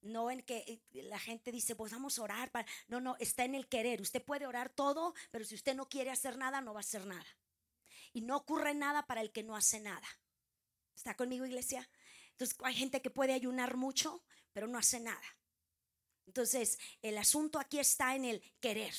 No 0.00 0.30
en 0.30 0.42
que 0.42 0.58
eh, 0.92 1.02
la 1.02 1.18
gente 1.18 1.50
dice, 1.50 1.76
pues 1.76 1.92
vamos 1.92 2.18
a 2.18 2.22
orar. 2.22 2.50
Para... 2.50 2.66
No, 2.88 3.00
no, 3.00 3.16
está 3.18 3.44
en 3.44 3.54
el 3.54 3.68
querer. 3.68 4.00
Usted 4.00 4.22
puede 4.22 4.46
orar 4.46 4.68
todo, 4.68 5.14
pero 5.30 5.44
si 5.44 5.54
usted 5.54 5.74
no 5.74 5.88
quiere 5.88 6.10
hacer 6.10 6.36
nada, 6.36 6.60
no 6.60 6.74
va 6.74 6.80
a 6.80 6.86
hacer 6.86 7.06
nada. 7.06 7.26
Y 8.12 8.20
no 8.20 8.36
ocurre 8.36 8.74
nada 8.74 9.06
para 9.06 9.22
el 9.22 9.32
que 9.32 9.42
no 9.42 9.56
hace 9.56 9.80
nada. 9.80 10.06
¿Está 10.94 11.14
conmigo, 11.14 11.46
iglesia? 11.46 11.88
Entonces, 12.32 12.56
hay 12.62 12.74
gente 12.74 13.00
que 13.00 13.10
puede 13.10 13.32
ayunar 13.32 13.76
mucho, 13.76 14.22
pero 14.52 14.66
no 14.66 14.78
hace 14.78 15.00
nada. 15.00 15.22
Entonces, 16.26 16.78
el 17.00 17.16
asunto 17.16 17.58
aquí 17.58 17.78
está 17.78 18.14
en 18.14 18.24
el 18.24 18.42
querer. 18.60 18.94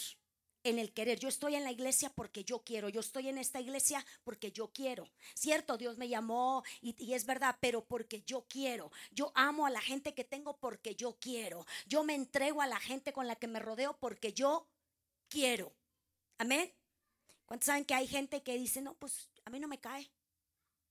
En 0.65 0.79
el 0.79 0.91
querer. 0.91 1.19
Yo 1.19 1.29
estoy 1.29 1.55
en 1.55 1.63
la 1.63 1.72
iglesia 1.72 2.10
porque 2.10 2.43
yo 2.43 2.63
quiero. 2.63 2.89
Yo 2.89 3.00
estoy 3.00 3.29
en 3.29 3.38
esta 3.38 3.62
iglesia 3.62 4.03
porque 4.24 4.51
yo 4.51 4.74
quiero. 4.74 5.07
Cierto, 5.36 5.77
Dios 5.77 5.98
me 5.98 6.10
llamó 6.10 6.63
y, 6.81 7.13
es 7.13 7.25
verdad, 7.25 7.55
pero 7.62 7.86
porque 7.86 8.24
yo 8.24 8.45
quiero. 8.50 8.91
Yo 9.12 9.31
amo 9.36 9.67
a 9.67 9.69
la 9.69 9.79
gente 9.79 10.15
que 10.15 10.24
tengo 10.24 10.57
porque 10.57 10.95
yo 10.95 11.17
quiero. 11.19 11.65
Yo 11.86 12.03
me 12.03 12.15
entrego 12.15 12.62
a 12.62 12.67
la 12.67 12.79
gente 12.79 13.13
con 13.13 13.27
la 13.27 13.36
que 13.36 13.48
me 13.48 13.60
rodeo 13.60 13.95
porque 14.00 14.34
yo 14.34 14.67
quiero. 15.29 15.72
Amén. 16.39 16.74
¿Cuántos 17.45 17.67
saben 17.67 17.86
que 17.86 17.93
hay 17.93 18.07
gente 18.07 18.41
que 18.41 18.57
dice, 18.57 18.81
no, 18.81 18.95
pues 18.95 19.29
a 19.45 19.51
mí 19.51 19.60
no 19.60 19.67
me 19.67 19.79
cae 19.79 20.12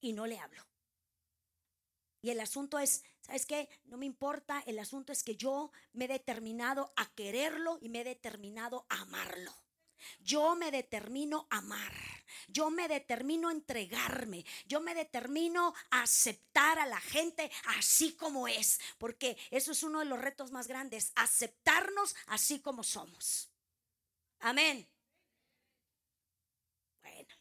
y 0.00 0.12
no 0.12 0.24
le 0.26 0.38
hablo? 0.38 0.64
Y 2.22 2.30
el 2.30 2.38
asunto 2.38 2.78
es, 2.78 3.02
¿sabes 3.22 3.44
qué? 3.44 3.68
No 3.86 3.96
me 3.96 4.06
importa, 4.06 4.62
el 4.66 4.78
asunto 4.78 5.12
es 5.12 5.24
que 5.24 5.34
yo 5.34 5.72
me 5.92 6.04
he 6.04 6.08
determinado 6.08 6.92
a 6.96 7.12
quererlo 7.14 7.76
y 7.82 7.88
me 7.88 8.02
he 8.02 8.04
determinado 8.04 8.86
a 8.88 9.02
amarlo. 9.02 9.63
Yo 10.20 10.54
me 10.56 10.70
determino 10.70 11.46
amar. 11.50 11.92
Yo 12.48 12.70
me 12.70 12.88
determino 12.88 13.50
entregarme. 13.50 14.44
Yo 14.66 14.80
me 14.80 14.94
determino 14.94 15.74
a 15.90 16.02
aceptar 16.02 16.78
a 16.78 16.86
la 16.86 17.00
gente 17.00 17.50
así 17.78 18.14
como 18.16 18.48
es. 18.48 18.80
Porque 18.98 19.36
eso 19.50 19.72
es 19.72 19.82
uno 19.82 20.00
de 20.00 20.06
los 20.06 20.20
retos 20.20 20.50
más 20.50 20.66
grandes. 20.66 21.12
Aceptarnos 21.14 22.14
así 22.26 22.60
como 22.60 22.82
somos. 22.82 23.50
Amén. 24.40 24.88
Bueno. 27.02 27.34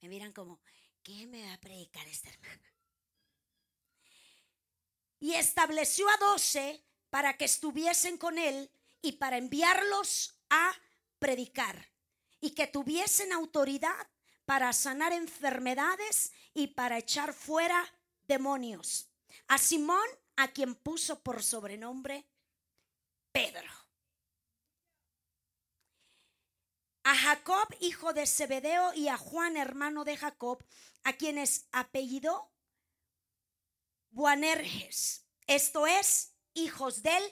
Me 0.00 0.08
miran 0.08 0.32
como, 0.32 0.60
¿qué 1.02 1.26
me 1.26 1.46
va 1.46 1.54
a 1.54 1.60
predicar 1.60 2.06
esta 2.08 2.28
hermana? 2.28 2.74
Y 5.20 5.34
estableció 5.34 6.08
a 6.08 6.16
doce 6.16 6.84
para 7.08 7.36
que 7.36 7.44
estuviesen 7.44 8.18
con 8.18 8.38
él 8.38 8.70
y 9.00 9.12
para 9.12 9.36
enviarlos 9.36 10.34
a 10.50 10.72
predicar 11.22 11.88
y 12.40 12.50
que 12.50 12.66
tuviesen 12.66 13.32
autoridad 13.32 14.10
para 14.44 14.72
sanar 14.72 15.12
enfermedades 15.12 16.32
y 16.52 16.66
para 16.66 16.98
echar 16.98 17.32
fuera 17.32 17.80
demonios. 18.24 19.08
A 19.46 19.56
Simón, 19.56 20.04
a 20.34 20.48
quien 20.48 20.74
puso 20.74 21.22
por 21.22 21.44
sobrenombre 21.44 22.26
Pedro. 23.30 23.70
A 27.04 27.16
Jacob, 27.16 27.68
hijo 27.80 28.12
de 28.12 28.26
Zebedeo, 28.26 28.92
y 28.94 29.06
a 29.06 29.16
Juan, 29.16 29.56
hermano 29.56 30.04
de 30.04 30.16
Jacob, 30.16 30.64
a 31.04 31.12
quienes 31.12 31.68
apellidó 31.70 32.52
Buanerges. 34.10 35.24
Esto 35.46 35.86
es, 35.86 36.34
hijos 36.54 37.02
del 37.04 37.22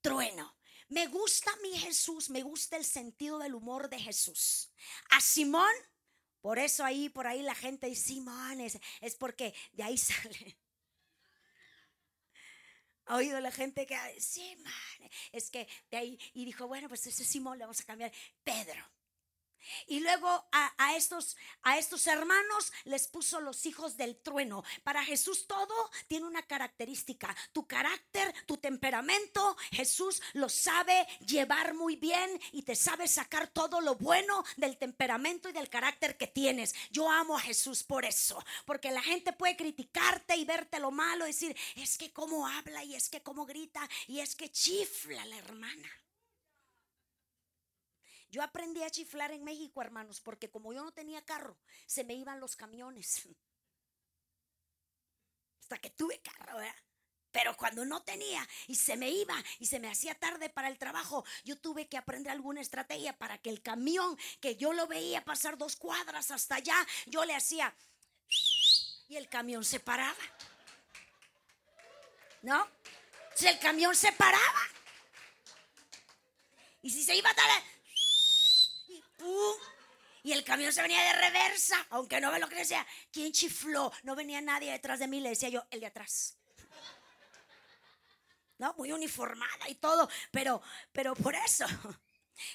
trueno. 0.00 0.55
Me 0.88 1.06
gusta 1.08 1.50
mi 1.62 1.76
Jesús, 1.78 2.30
me 2.30 2.42
gusta 2.42 2.76
el 2.76 2.84
sentido 2.84 3.38
del 3.38 3.54
humor 3.54 3.88
de 3.88 3.98
Jesús. 3.98 4.72
A 5.10 5.20
Simón, 5.20 5.74
por 6.40 6.58
eso 6.58 6.84
ahí, 6.84 7.08
por 7.08 7.26
ahí 7.26 7.42
la 7.42 7.54
gente 7.54 7.88
dice, 7.88 8.08
Simón, 8.08 8.60
es, 8.60 8.78
porque 9.18 9.52
de 9.72 9.82
ahí 9.82 9.98
sale. 9.98 10.58
Ha 13.06 13.16
oído 13.16 13.40
la 13.40 13.50
gente 13.52 13.86
que, 13.86 13.96
Simón, 14.20 15.10
es 15.32 15.50
que 15.50 15.68
de 15.90 15.96
ahí, 15.96 16.18
y 16.34 16.44
dijo, 16.44 16.66
bueno, 16.66 16.88
pues 16.88 17.06
ese 17.06 17.24
Simón 17.24 17.58
le 17.58 17.64
vamos 17.64 17.80
a 17.80 17.84
cambiar, 17.84 18.12
Pedro. 18.44 18.84
Y 19.86 20.00
luego 20.00 20.46
a, 20.52 20.96
estos, 20.96 21.36
a 21.62 21.78
estos 21.78 22.06
hermanos 22.06 22.72
les 22.84 23.08
puso 23.08 23.40
los 23.40 23.66
hijos 23.66 23.96
del 23.96 24.16
trueno. 24.16 24.64
Para 24.82 25.04
Jesús 25.04 25.46
todo 25.46 25.90
tiene 26.08 26.26
una 26.26 26.42
característica. 26.42 27.34
Tu 27.52 27.66
carácter, 27.66 28.34
tu 28.46 28.56
temperamento, 28.56 29.56
Jesús 29.70 30.22
lo 30.34 30.48
sabe 30.48 31.06
llevar 31.26 31.74
muy 31.74 31.96
bien 31.96 32.40
y 32.52 32.62
te 32.62 32.74
sabe 32.74 33.08
sacar 33.08 33.48
todo 33.48 33.80
lo 33.80 33.96
bueno 33.96 34.44
del 34.56 34.76
temperamento 34.76 35.48
y 35.48 35.52
del 35.52 35.68
carácter 35.68 36.16
que 36.16 36.26
tienes. 36.26 36.74
Yo 36.90 37.10
amo 37.10 37.36
a 37.36 37.40
Jesús 37.40 37.82
por 37.82 38.04
eso. 38.04 38.44
Porque 38.64 38.90
la 38.90 39.02
gente 39.02 39.32
puede 39.32 39.56
criticarte 39.56 40.36
y 40.36 40.44
verte 40.44 40.80
lo 40.80 40.90
malo, 40.90 41.24
decir, 41.24 41.56
es 41.76 41.98
que 41.98 42.12
cómo 42.12 42.46
habla 42.46 42.84
y 42.84 42.94
es 42.94 43.08
que 43.08 43.22
cómo 43.22 43.46
grita 43.46 43.88
y 44.06 44.20
es 44.20 44.34
que 44.34 44.50
chifla 44.50 45.24
la 45.26 45.36
hermana. 45.36 46.05
Yo 48.30 48.42
aprendí 48.42 48.82
a 48.82 48.90
chiflar 48.90 49.32
en 49.32 49.44
México, 49.44 49.80
hermanos, 49.80 50.20
porque 50.20 50.50
como 50.50 50.72
yo 50.72 50.84
no 50.84 50.92
tenía 50.92 51.24
carro, 51.24 51.56
se 51.86 52.04
me 52.04 52.14
iban 52.14 52.40
los 52.40 52.56
camiones. 52.56 53.28
Hasta 55.62 55.78
que 55.78 55.90
tuve 55.90 56.20
carro, 56.20 56.58
¿verdad? 56.58 56.74
Pero 57.32 57.56
cuando 57.56 57.84
no 57.84 58.02
tenía 58.02 58.48
y 58.66 58.76
se 58.76 58.96
me 58.96 59.10
iba 59.10 59.34
y 59.58 59.66
se 59.66 59.78
me 59.78 59.90
hacía 59.90 60.14
tarde 60.14 60.48
para 60.48 60.68
el 60.68 60.78
trabajo, 60.78 61.22
yo 61.44 61.58
tuve 61.58 61.86
que 61.86 61.98
aprender 61.98 62.32
alguna 62.32 62.62
estrategia 62.62 63.12
para 63.18 63.36
que 63.36 63.50
el 63.50 63.60
camión 63.60 64.16
que 64.40 64.56
yo 64.56 64.72
lo 64.72 64.86
veía 64.86 65.22
pasar 65.22 65.58
dos 65.58 65.76
cuadras 65.76 66.30
hasta 66.30 66.54
allá, 66.54 66.86
yo 67.04 67.26
le 67.26 67.34
hacía 67.34 67.76
y 69.08 69.16
el 69.16 69.28
camión 69.28 69.64
se 69.64 69.80
paraba. 69.80 70.16
¿No? 72.42 72.66
Si 73.34 73.46
el 73.46 73.58
camión 73.58 73.94
se 73.94 74.12
paraba. 74.12 74.62
Y 76.80 76.90
si 76.90 77.02
se 77.02 77.16
iba 77.16 77.28
a 77.28 77.34
dar 77.34 77.62
y 80.22 80.32
el 80.32 80.42
camión 80.42 80.72
se 80.72 80.82
venía 80.82 81.02
de 81.02 81.12
reversa, 81.12 81.86
aunque 81.90 82.20
no 82.20 82.32
ve 82.32 82.40
lo 82.40 82.48
que 82.48 82.56
decía. 82.56 82.84
¿Quién 83.12 83.32
chifló? 83.32 83.92
No 84.02 84.16
venía 84.16 84.40
nadie 84.40 84.72
detrás 84.72 84.98
de 84.98 85.06
mí, 85.06 85.20
le 85.20 85.28
decía 85.28 85.48
yo, 85.48 85.64
el 85.70 85.78
de 85.80 85.86
atrás. 85.86 86.36
No, 88.58 88.74
muy 88.76 88.90
uniformada 88.90 89.68
y 89.68 89.76
todo, 89.76 90.08
pero, 90.32 90.60
pero 90.92 91.14
por 91.14 91.34
eso. 91.34 91.66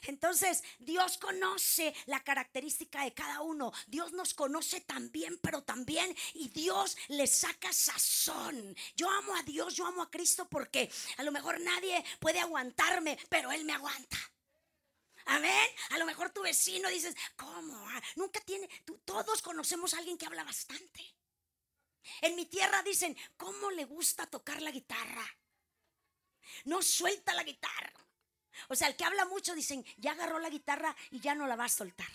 Entonces, 0.04 0.64
Dios 0.80 1.18
conoce 1.18 1.94
la 2.06 2.24
característica 2.24 3.04
de 3.04 3.14
cada 3.14 3.42
uno. 3.42 3.72
Dios 3.88 4.12
nos 4.12 4.34
conoce 4.34 4.82
también, 4.82 5.40
pero 5.42 5.64
también, 5.64 6.16
y 6.34 6.50
Dios 6.50 6.98
le 7.08 7.28
saca 7.28 7.72
sazón. 7.72 8.76
Yo 8.96 9.10
amo 9.10 9.36
a 9.36 9.44
Dios, 9.44 9.76
yo 9.76 9.86
amo 9.86 10.02
a 10.02 10.12
Cristo 10.12 10.48
porque 10.50 10.92
a 11.18 11.24
lo 11.24 11.32
mejor 11.32 11.60
nadie 11.62 12.04
puede 12.20 12.40
aguantarme, 12.40 13.18
pero 13.30 13.52
Él 13.52 13.66
me 13.66 13.74
aguanta. 13.74 14.18
Amén. 15.26 15.70
A 15.92 15.98
lo 15.98 16.06
mejor 16.06 16.32
tu 16.32 16.42
vecino 16.42 16.90
dices, 16.90 17.16
¿cómo? 17.36 17.88
Ah, 17.90 18.02
nunca 18.16 18.40
tiene, 18.42 18.70
todos 19.06 19.42
conocemos 19.42 19.94
a 19.94 20.00
alguien 20.00 20.18
que 20.18 20.26
habla 20.26 20.44
bastante. 20.44 21.16
En 22.22 22.36
mi 22.36 22.46
tierra 22.46 22.82
dicen, 22.84 23.16
¿cómo 23.38 23.72
le 23.72 23.86
gusta 23.86 24.26
tocar 24.28 24.62
la 24.62 24.72
guitarra? 24.72 25.26
No 26.66 26.82
suelta 26.82 27.34
la 27.34 27.44
guitarra. 27.44 27.94
O 28.68 28.76
sea, 28.76 28.88
el 28.88 28.96
que 28.96 29.06
habla 29.06 29.26
mucho 29.26 29.56
dicen, 29.56 29.86
ya 29.98 30.12
agarró 30.12 30.40
la 30.40 30.50
guitarra 30.50 30.96
y 31.12 31.20
ya 31.20 31.36
no 31.36 31.48
la 31.48 31.56
va 31.56 31.66
a 31.66 31.70
soltar. 31.70 32.10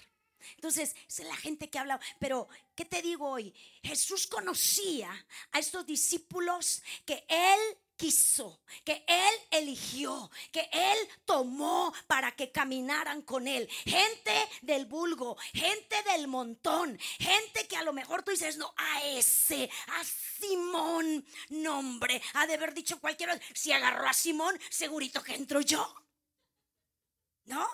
Entonces, 0.54 0.94
es 1.08 1.18
la 1.20 1.36
gente 1.36 1.70
que 1.70 1.78
habla. 1.78 1.98
Pero, 2.18 2.48
¿qué 2.74 2.84
te 2.84 3.02
digo 3.02 3.28
hoy? 3.28 3.54
Jesús 3.82 4.26
conocía 4.26 5.10
a 5.52 5.58
estos 5.58 5.86
discípulos 5.86 6.82
que 7.04 7.24
él 7.28 7.78
quiso, 7.96 8.60
que 8.84 9.04
Él 9.06 9.34
eligió, 9.50 10.30
que 10.52 10.68
Él 10.72 10.98
tomó 11.24 11.92
para 12.06 12.32
que 12.32 12.52
caminaran 12.52 13.22
con 13.22 13.48
Él. 13.48 13.68
Gente 13.84 14.48
del 14.62 14.86
vulgo, 14.86 15.36
gente 15.52 16.02
del 16.02 16.28
montón, 16.28 16.98
gente 17.18 17.66
que 17.66 17.76
a 17.76 17.82
lo 17.82 17.92
mejor 17.92 18.22
tú 18.22 18.30
dices, 18.30 18.56
no, 18.56 18.72
a 18.76 19.04
ese, 19.04 19.70
a 19.88 20.04
Simón, 20.04 21.26
nombre, 21.48 22.22
ha 22.34 22.46
de 22.46 22.54
haber 22.54 22.74
dicho 22.74 23.00
cualquiera, 23.00 23.38
si 23.54 23.72
agarró 23.72 24.06
a 24.06 24.12
Simón, 24.12 24.58
segurito 24.70 25.22
que 25.22 25.34
entro 25.34 25.60
yo. 25.60 25.94
¿No? 27.46 27.66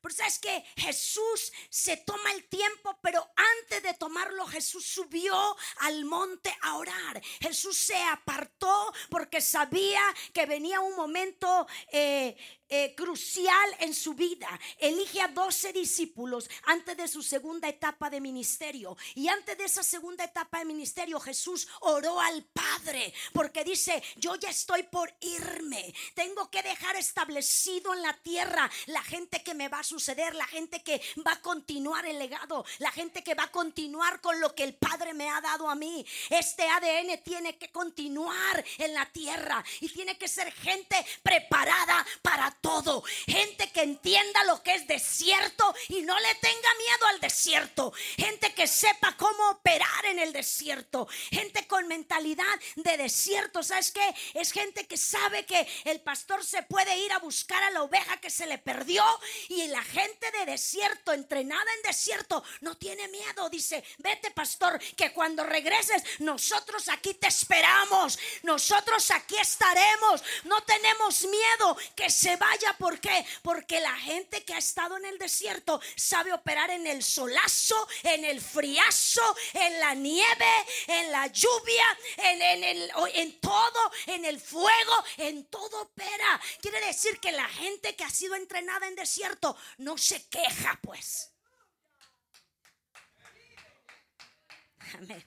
Pero 0.00 0.14
sabes 0.14 0.38
que 0.38 0.64
Jesús 0.76 1.52
se 1.68 1.96
toma 1.98 2.32
el 2.32 2.48
tiempo, 2.48 2.98
pero 3.02 3.26
antes 3.36 3.82
de 3.82 3.94
tomarlo, 3.94 4.46
Jesús 4.46 4.84
subió 4.86 5.56
al 5.78 6.04
monte 6.04 6.56
a 6.62 6.76
orar. 6.76 7.20
Jesús 7.40 7.76
se 7.76 7.96
apartó 8.04 8.92
porque 9.10 9.40
sabía 9.40 10.00
que 10.32 10.46
venía 10.46 10.80
un 10.80 10.94
momento 10.94 11.66
eh, 11.90 12.36
eh, 12.68 12.94
crucial 12.94 13.76
en 13.80 13.94
su 13.94 14.14
vida. 14.14 14.48
Elige 14.78 15.20
a 15.20 15.28
12 15.28 15.72
discípulos 15.72 16.48
antes 16.64 16.96
de 16.96 17.08
su 17.08 17.22
segunda 17.22 17.68
etapa 17.68 18.10
de 18.10 18.20
ministerio. 18.20 18.96
Y 19.14 19.28
antes 19.28 19.56
de 19.56 19.64
esa 19.64 19.82
segunda 19.82 20.24
etapa 20.24 20.58
de 20.58 20.64
ministerio, 20.64 21.20
Jesús 21.20 21.68
oró 21.80 22.20
al 22.20 22.44
Padre 22.44 23.12
porque 23.32 23.64
dice, 23.64 24.02
yo 24.16 24.36
ya 24.36 24.50
estoy 24.50 24.82
por 24.84 25.12
irme. 25.20 25.94
Tengo 26.14 26.50
que 26.50 26.62
dejar 26.62 26.96
establecido 26.96 27.94
en 27.94 28.02
la 28.02 28.14
tierra 28.14 28.70
la 28.86 29.02
gente 29.02 29.42
que 29.42 29.54
me 29.54 29.68
va 29.68 29.80
a 29.80 29.84
suceder, 29.84 30.34
la 30.34 30.46
gente 30.46 30.82
que 30.82 31.00
va 31.26 31.32
a 31.32 31.42
continuar 31.42 32.06
el 32.06 32.18
legado, 32.18 32.64
la 32.78 32.92
gente 32.92 33.22
que 33.22 33.34
va 33.34 33.44
a 33.44 33.50
continuar 33.50 34.20
con 34.20 34.40
lo 34.40 34.54
que 34.54 34.64
el 34.64 34.74
Padre 34.74 35.14
me 35.14 35.28
ha 35.28 35.40
dado 35.40 35.68
a 35.68 35.74
mí. 35.74 36.04
Este 36.30 36.68
ADN 36.68 37.22
tiene 37.22 37.56
que 37.56 37.70
continuar 37.70 38.64
en 38.78 38.94
la 38.94 39.06
tierra 39.06 39.64
y 39.80 39.88
tiene 39.88 40.18
que 40.18 40.28
ser 40.28 40.52
gente 40.52 40.96
preparada 41.22 42.04
para 42.22 42.57
todo. 42.60 43.02
Gente 43.26 43.70
que 43.70 43.82
entienda 43.82 44.44
lo 44.44 44.62
que 44.62 44.74
es 44.74 44.86
desierto 44.86 45.74
y 45.88 46.02
no 46.02 46.18
le 46.18 46.34
tenga 46.36 46.74
miedo 46.74 47.06
al 47.08 47.20
desierto. 47.20 47.92
Gente 48.16 48.54
que 48.54 48.66
sepa 48.66 49.16
cómo 49.16 49.50
operar 49.50 50.06
en 50.06 50.18
el 50.18 50.32
desierto. 50.32 51.08
Gente 51.30 51.66
con 51.66 51.88
mentalidad 51.88 52.44
de 52.76 52.96
desierto. 52.96 53.62
¿Sabes 53.62 53.92
qué? 53.92 54.14
Es 54.34 54.52
gente 54.52 54.86
que 54.86 54.96
sabe 54.96 55.46
que 55.46 55.66
el 55.84 56.00
pastor 56.00 56.44
se 56.44 56.62
puede 56.62 56.98
ir 56.98 57.12
a 57.12 57.18
buscar 57.18 57.62
a 57.62 57.70
la 57.70 57.82
oveja 57.82 58.20
que 58.20 58.30
se 58.30 58.46
le 58.46 58.58
perdió 58.58 59.04
y 59.48 59.66
la 59.68 59.82
gente 59.82 60.30
de 60.32 60.46
desierto, 60.46 61.12
entrenada 61.12 61.70
en 61.76 61.82
desierto, 61.82 62.42
no 62.60 62.76
tiene 62.76 63.08
miedo. 63.08 63.48
Dice, 63.50 63.84
vete 63.98 64.30
pastor, 64.30 64.78
que 64.96 65.12
cuando 65.12 65.44
regreses, 65.44 66.02
nosotros 66.20 66.88
aquí 66.88 67.14
te 67.14 67.28
esperamos. 67.28 68.18
Nosotros 68.42 69.10
aquí 69.10 69.36
estaremos. 69.36 70.22
No 70.44 70.62
tenemos 70.64 71.22
miedo 71.24 71.76
que 71.94 72.10
se 72.10 72.36
vaya. 72.48 72.72
¿Por 72.78 73.00
qué? 73.00 73.24
Porque 73.42 73.80
la 73.80 73.94
gente 73.96 74.44
que 74.44 74.54
ha 74.54 74.58
estado 74.58 74.96
en 74.96 75.04
el 75.04 75.18
desierto 75.18 75.80
sabe 75.96 76.32
operar 76.32 76.70
en 76.70 76.86
el 76.86 77.02
solazo, 77.02 77.88
en 78.02 78.24
el 78.24 78.40
friazo, 78.40 79.36
en 79.52 79.80
la 79.80 79.94
nieve, 79.94 80.52
en 80.86 81.12
la 81.12 81.26
lluvia, 81.26 81.98
en, 82.16 82.62
en 83.14 83.40
todo, 83.40 83.92
en 84.06 84.24
el 84.24 84.40
fuego, 84.40 85.04
en 85.16 85.44
todo 85.46 85.82
opera. 85.82 86.40
Quiere 86.60 86.80
decir 86.86 87.18
que 87.20 87.32
la 87.32 87.48
gente 87.48 87.94
que 87.96 88.04
ha 88.04 88.10
sido 88.10 88.34
entrenada 88.34 88.86
en 88.86 88.94
desierto 88.94 89.56
no 89.78 89.98
se 89.98 90.28
queja, 90.28 90.78
pues. 90.82 91.32
Amén. 94.94 95.24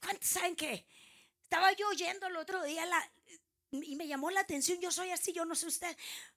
¿Cuántos 0.00 0.28
saben 0.28 0.56
que 0.56 0.86
estaba 1.42 1.72
yo 1.72 1.88
oyendo 1.88 2.26
el 2.26 2.36
otro 2.36 2.62
día 2.62 2.86
y 3.72 3.96
me 3.96 4.06
llamó 4.06 4.30
la 4.30 4.40
atención? 4.40 4.80
Yo 4.80 4.92
soy 4.92 5.10
así, 5.10 5.32
yo 5.32 5.44
no 5.44 5.54
sé 5.54 5.66
usted, 5.66 5.96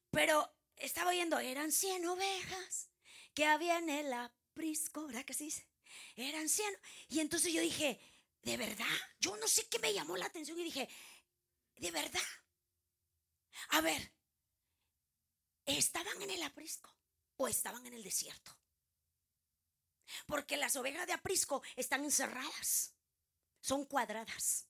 pero 0.09 0.49
estaba 0.77 1.11
oyendo, 1.11 1.37
eran 1.39 1.71
100 1.71 2.05
ovejas 2.05 2.89
que 3.33 3.45
había 3.45 3.77
en 3.77 3.89
el 3.89 4.13
aprisco, 4.13 5.07
¿verdad 5.07 5.25
que 5.25 5.33
se 5.33 5.43
dice? 5.43 5.67
Eran 6.15 6.47
100. 6.47 6.67
Y 7.09 7.19
entonces 7.19 7.51
yo 7.53 7.61
dije, 7.61 7.99
¿de 8.41 8.57
verdad? 8.57 8.85
Yo 9.19 9.35
no 9.37 9.47
sé 9.47 9.67
qué 9.67 9.79
me 9.79 9.93
llamó 9.93 10.15
la 10.15 10.25
atención 10.25 10.59
y 10.59 10.63
dije, 10.63 10.87
¿de 11.75 11.91
verdad? 11.91 12.21
A 13.69 13.81
ver, 13.81 14.13
¿estaban 15.65 16.21
en 16.21 16.29
el 16.29 16.43
aprisco 16.43 16.95
o 17.37 17.47
estaban 17.47 17.85
en 17.85 17.93
el 17.93 18.03
desierto? 18.03 18.57
Porque 20.25 20.55
las 20.55 20.75
ovejas 20.75 21.07
de 21.07 21.13
aprisco 21.13 21.61
están 21.75 22.03
encerradas, 22.03 22.93
son 23.59 23.85
cuadradas, 23.85 24.67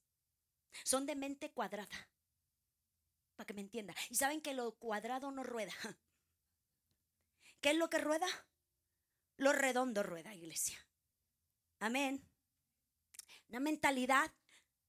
son 0.84 1.06
de 1.06 1.16
mente 1.16 1.52
cuadrada, 1.52 2.10
para 3.36 3.46
que 3.46 3.54
me 3.54 3.62
entienda. 3.62 3.94
Y 4.10 4.16
saben 4.16 4.42
que 4.42 4.54
lo 4.54 4.76
cuadrado 4.76 5.32
no 5.32 5.44
rueda. 5.44 5.74
¿Qué 7.62 7.72
es 7.72 7.78
lo 7.78 7.90
que 7.90 7.98
rueda? 7.98 8.28
Lo 9.38 9.52
redondo 9.52 10.04
rueda, 10.04 10.34
iglesia. 10.34 10.78
Amén. 11.80 12.28
Una 13.50 13.60
mentalidad 13.60 14.32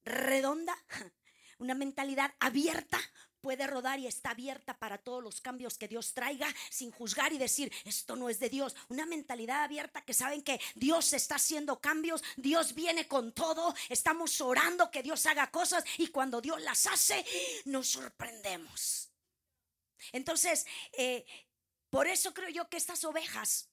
redonda, 0.04 0.74
una 1.58 1.74
mentalidad 1.74 2.34
abierta 2.40 2.98
puede 3.46 3.68
rodar 3.68 4.00
y 4.00 4.08
está 4.08 4.30
abierta 4.30 4.76
para 4.76 4.98
todos 4.98 5.22
los 5.22 5.40
cambios 5.40 5.78
que 5.78 5.86
Dios 5.86 6.12
traiga 6.14 6.52
sin 6.68 6.90
juzgar 6.90 7.32
y 7.32 7.38
decir, 7.38 7.72
esto 7.84 8.16
no 8.16 8.28
es 8.28 8.40
de 8.40 8.50
Dios. 8.50 8.74
Una 8.88 9.06
mentalidad 9.06 9.62
abierta 9.62 10.04
que 10.04 10.14
saben 10.14 10.42
que 10.42 10.60
Dios 10.74 11.12
está 11.12 11.36
haciendo 11.36 11.80
cambios, 11.80 12.24
Dios 12.36 12.74
viene 12.74 13.06
con 13.06 13.30
todo, 13.30 13.72
estamos 13.88 14.40
orando 14.40 14.90
que 14.90 15.04
Dios 15.04 15.24
haga 15.26 15.48
cosas 15.52 15.84
y 15.96 16.08
cuando 16.08 16.40
Dios 16.40 16.60
las 16.62 16.88
hace, 16.88 17.24
nos 17.66 17.86
sorprendemos. 17.86 19.12
Entonces, 20.10 20.66
eh, 20.98 21.24
por 21.88 22.08
eso 22.08 22.34
creo 22.34 22.48
yo 22.48 22.68
que 22.68 22.78
estas 22.78 23.04
ovejas 23.04 23.68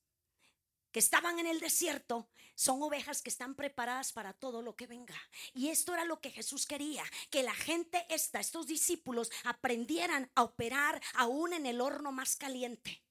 que 0.94 1.00
estaban 1.00 1.40
en 1.40 1.48
el 1.48 1.60
desierto 1.60 2.30
son 2.56 2.82
ovejas 2.84 3.22
que 3.22 3.30
están 3.30 3.56
preparadas 3.56 4.14
para 4.14 4.32
todo 4.32 4.62
lo 4.62 4.76
que 4.76 4.88
venga. 4.88 5.20
Y 5.54 5.70
esto 5.70 5.94
era 5.94 6.06
lo 6.06 6.22
que 6.22 6.30
Jesús 6.30 6.68
quería, 6.68 7.04
que 7.32 7.42
la 7.42 7.54
gente 7.54 8.06
esta, 8.10 8.40
estos 8.40 8.68
discípulos 8.68 9.32
aprendieran 9.44 10.32
a 10.36 10.44
operar 10.44 11.02
aún 11.16 11.52
en 11.54 11.66
el 11.66 11.82
horno 11.82 12.12
más 12.12 12.36
caliente. 12.36 13.04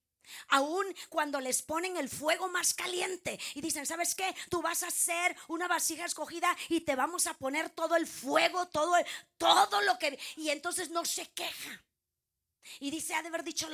Aún 0.48 0.86
cuando 1.08 1.40
les 1.40 1.62
ponen 1.62 1.96
el 1.96 2.08
fuego 2.08 2.48
más 2.48 2.72
caliente 2.72 3.38
y 3.54 3.60
dicen, 3.60 3.84
¿sabes 3.84 4.14
qué? 4.14 4.32
Tú 4.48 4.62
vas 4.62 4.84
a 4.84 4.86
hacer 4.86 5.36
una 5.48 5.66
vasija 5.66 6.04
escogida 6.04 6.56
y 6.68 6.82
te 6.82 6.94
vamos 6.94 7.26
a 7.26 7.34
poner 7.34 7.68
todo 7.70 7.96
el 7.96 8.06
fuego, 8.06 8.68
todo, 8.68 8.94
todo 9.36 9.82
lo 9.82 9.98
que... 9.98 10.16
Y 10.36 10.50
entonces 10.50 10.90
no 10.90 11.04
se 11.04 11.28
queja. 11.32 11.84
Y 12.78 12.92
dice, 12.92 13.14
ha 13.14 13.22
de 13.22 13.28
haber 13.28 13.42
dicho 13.42 13.68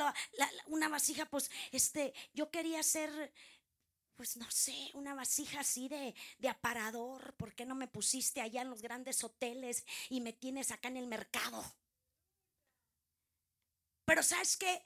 una 0.66 0.88
vasija, 0.88 1.26
pues, 1.26 1.50
este, 1.72 2.14
yo 2.32 2.50
quería 2.50 2.80
hacer 2.80 3.32
pues 4.18 4.36
no 4.36 4.50
sé, 4.50 4.76
una 4.94 5.14
vasija 5.14 5.60
así 5.60 5.88
de, 5.88 6.12
de, 6.38 6.48
aparador. 6.48 7.34
¿Por 7.34 7.54
qué 7.54 7.64
no 7.64 7.76
me 7.76 7.86
pusiste 7.86 8.40
allá 8.40 8.62
en 8.62 8.70
los 8.70 8.82
grandes 8.82 9.22
hoteles 9.22 9.84
y 10.10 10.20
me 10.20 10.32
tienes 10.32 10.72
acá 10.72 10.88
en 10.88 10.96
el 10.96 11.06
mercado? 11.06 11.64
Pero 14.04 14.24
sabes 14.24 14.56
que 14.56 14.82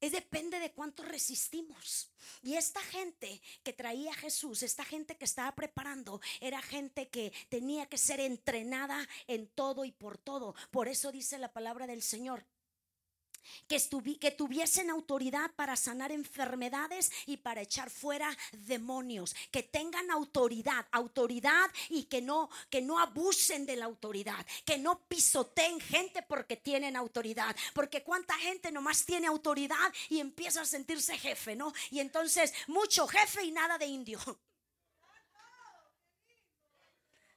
es 0.00 0.12
depende 0.12 0.60
de 0.60 0.70
cuánto 0.70 1.02
resistimos. 1.02 2.12
Y 2.42 2.54
esta 2.54 2.80
gente 2.80 3.42
que 3.64 3.72
traía 3.72 4.12
a 4.12 4.14
Jesús, 4.14 4.62
esta 4.62 4.84
gente 4.84 5.16
que 5.16 5.24
estaba 5.24 5.52
preparando, 5.56 6.20
era 6.40 6.62
gente 6.62 7.08
que 7.08 7.32
tenía 7.48 7.86
que 7.86 7.98
ser 7.98 8.20
entrenada 8.20 9.04
en 9.26 9.48
todo 9.48 9.84
y 9.84 9.90
por 9.90 10.16
todo. 10.16 10.54
Por 10.70 10.86
eso 10.86 11.10
dice 11.10 11.38
la 11.38 11.52
palabra 11.52 11.88
del 11.88 12.02
Señor 12.02 12.46
que, 13.66 14.30
tuviesen 14.30 14.90
autoridad 14.90 15.50
para 15.56 15.76
sanar 15.76 16.12
enfermedades 16.12 17.10
y 17.26 17.38
para 17.38 17.62
echar 17.62 17.90
fuera 17.90 18.36
demonios, 18.52 19.34
que 19.50 19.62
tengan 19.62 20.10
autoridad, 20.10 20.86
autoridad 20.92 21.70
y 21.88 22.04
que 22.04 22.22
no, 22.22 22.50
que 22.68 22.82
no 22.82 22.98
abusen 22.98 23.66
de 23.66 23.76
la 23.76 23.86
autoridad, 23.86 24.44
que 24.64 24.78
no 24.78 25.06
pisoteen 25.08 25.80
gente 25.80 26.22
porque 26.22 26.56
tienen 26.56 26.96
autoridad, 26.96 27.54
porque 27.74 28.02
cuánta 28.02 28.34
gente 28.34 28.70
nomás 28.70 29.04
tiene 29.04 29.26
autoridad 29.26 29.92
y 30.08 30.20
empieza 30.20 30.62
a 30.62 30.66
sentirse 30.66 31.18
jefe, 31.18 31.56
¿no? 31.56 31.72
Y 31.90 32.00
entonces 32.00 32.52
mucho 32.66 33.06
jefe 33.06 33.44
y 33.44 33.52
nada 33.52 33.78
de 33.78 33.86
indio. 33.86 34.18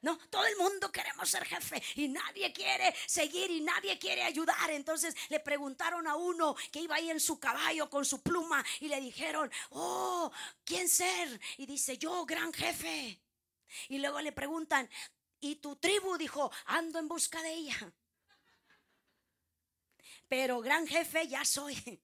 No, 0.04 0.18
todo 0.30 0.46
el 0.46 0.58
mundo 0.58 0.92
queremos 0.92 1.30
ser 1.30 1.46
jefe 1.46 1.82
y 1.96 2.10
nadie 2.10 2.52
quiere 2.52 2.94
seguir 3.08 3.50
y 3.50 3.62
nadie 3.62 3.98
quiere 3.98 4.22
ayudar. 4.24 4.70
Entonces 4.70 5.16
le 5.30 5.40
preguntaron 5.40 6.06
a 6.08 6.16
uno 6.18 6.56
que 6.74 6.82
iba 6.82 6.96
ahí 6.96 7.10
en 7.10 7.22
su 7.22 7.40
caballo 7.40 7.90
con 7.90 8.04
su 8.04 8.22
pluma 8.22 8.64
y 8.82 8.90
le 8.90 9.00
dijeron, 9.00 9.50
oh, 9.70 10.30
¿quién 10.66 10.90
ser? 10.90 11.40
Y 11.58 11.66
dice, 11.66 11.98
yo, 11.98 12.26
gran 12.26 12.52
jefe. 12.52 13.18
Y 13.88 14.00
luego 14.00 14.20
le 14.20 14.34
preguntan, 14.34 14.90
¿y 15.40 15.56
tu 15.56 15.78
tribu? 15.78 16.18
Dijo, 16.18 16.52
ando 16.66 17.00
en 17.00 17.08
busca 17.08 17.42
de 17.42 17.54
ella. 17.54 17.94
Pero 20.28 20.60
gran 20.60 20.86
jefe 20.86 21.30
ya 21.30 21.46
soy. 21.46 22.02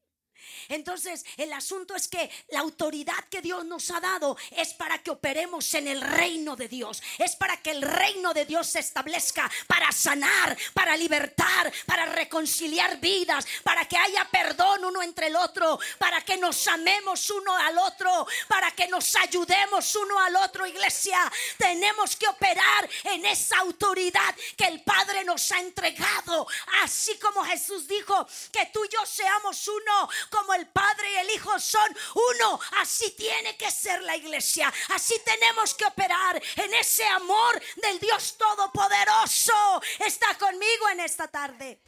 Entonces, 0.67 1.25
el 1.37 1.51
asunto 1.53 1.95
es 1.95 2.07
que 2.07 2.29
la 2.49 2.59
autoridad 2.59 3.23
que 3.29 3.41
Dios 3.41 3.65
nos 3.65 3.89
ha 3.91 3.99
dado 3.99 4.37
es 4.51 4.73
para 4.73 4.97
que 4.99 5.11
operemos 5.11 5.73
en 5.73 5.87
el 5.87 6.01
reino 6.01 6.55
de 6.55 6.67
Dios. 6.67 7.01
Es 7.17 7.35
para 7.35 7.57
que 7.57 7.71
el 7.71 7.81
reino 7.81 8.33
de 8.33 8.45
Dios 8.45 8.67
se 8.67 8.79
establezca, 8.79 9.49
para 9.67 9.91
sanar, 9.91 10.57
para 10.73 10.95
libertar, 10.95 11.71
para 11.85 12.05
reconciliar 12.05 12.99
vidas, 12.99 13.45
para 13.63 13.87
que 13.87 13.97
haya 13.97 14.25
perdón 14.25 14.85
uno 14.85 15.01
entre 15.01 15.27
el 15.27 15.35
otro, 15.35 15.79
para 15.97 16.21
que 16.21 16.37
nos 16.37 16.67
amemos 16.67 17.29
uno 17.29 17.55
al 17.55 17.77
otro, 17.77 18.27
para 18.47 18.71
que 18.71 18.87
nos 18.87 19.15
ayudemos 19.15 19.95
uno 19.95 20.19
al 20.19 20.35
otro, 20.37 20.65
iglesia. 20.65 21.19
Tenemos 21.57 22.15
que 22.15 22.27
operar 22.27 22.89
en 23.05 23.25
esa 23.25 23.59
autoridad 23.59 24.35
que 24.55 24.65
el 24.65 24.81
Padre 24.81 25.23
nos 25.23 25.51
ha 25.51 25.59
entregado. 25.59 26.47
Así 26.83 27.17
como 27.17 27.43
Jesús 27.43 27.87
dijo 27.87 28.27
que 28.51 28.67
tú 28.67 28.85
y 28.85 28.89
yo 28.89 29.05
seamos 29.05 29.67
uno 29.67 30.09
como 30.29 30.53
el 30.53 30.67
Padre 30.67 31.11
y 31.11 31.17
el 31.17 31.29
Hijo 31.31 31.59
son 31.59 31.97
uno. 32.13 32.59
Así 32.81 33.11
tiene 33.11 33.57
que 33.57 33.71
ser 33.71 34.01
la 34.03 34.15
iglesia. 34.15 34.71
Así 34.89 35.19
tenemos 35.25 35.73
que 35.73 35.85
operar 35.85 36.41
en 36.55 36.73
ese 36.73 37.05
amor 37.05 37.61
del 37.77 37.99
Dios 37.99 38.37
Todopoderoso. 38.37 39.81
Está 39.99 40.37
conmigo 40.37 40.89
en 40.91 41.01
esta 41.01 41.27
tarde. 41.27 41.81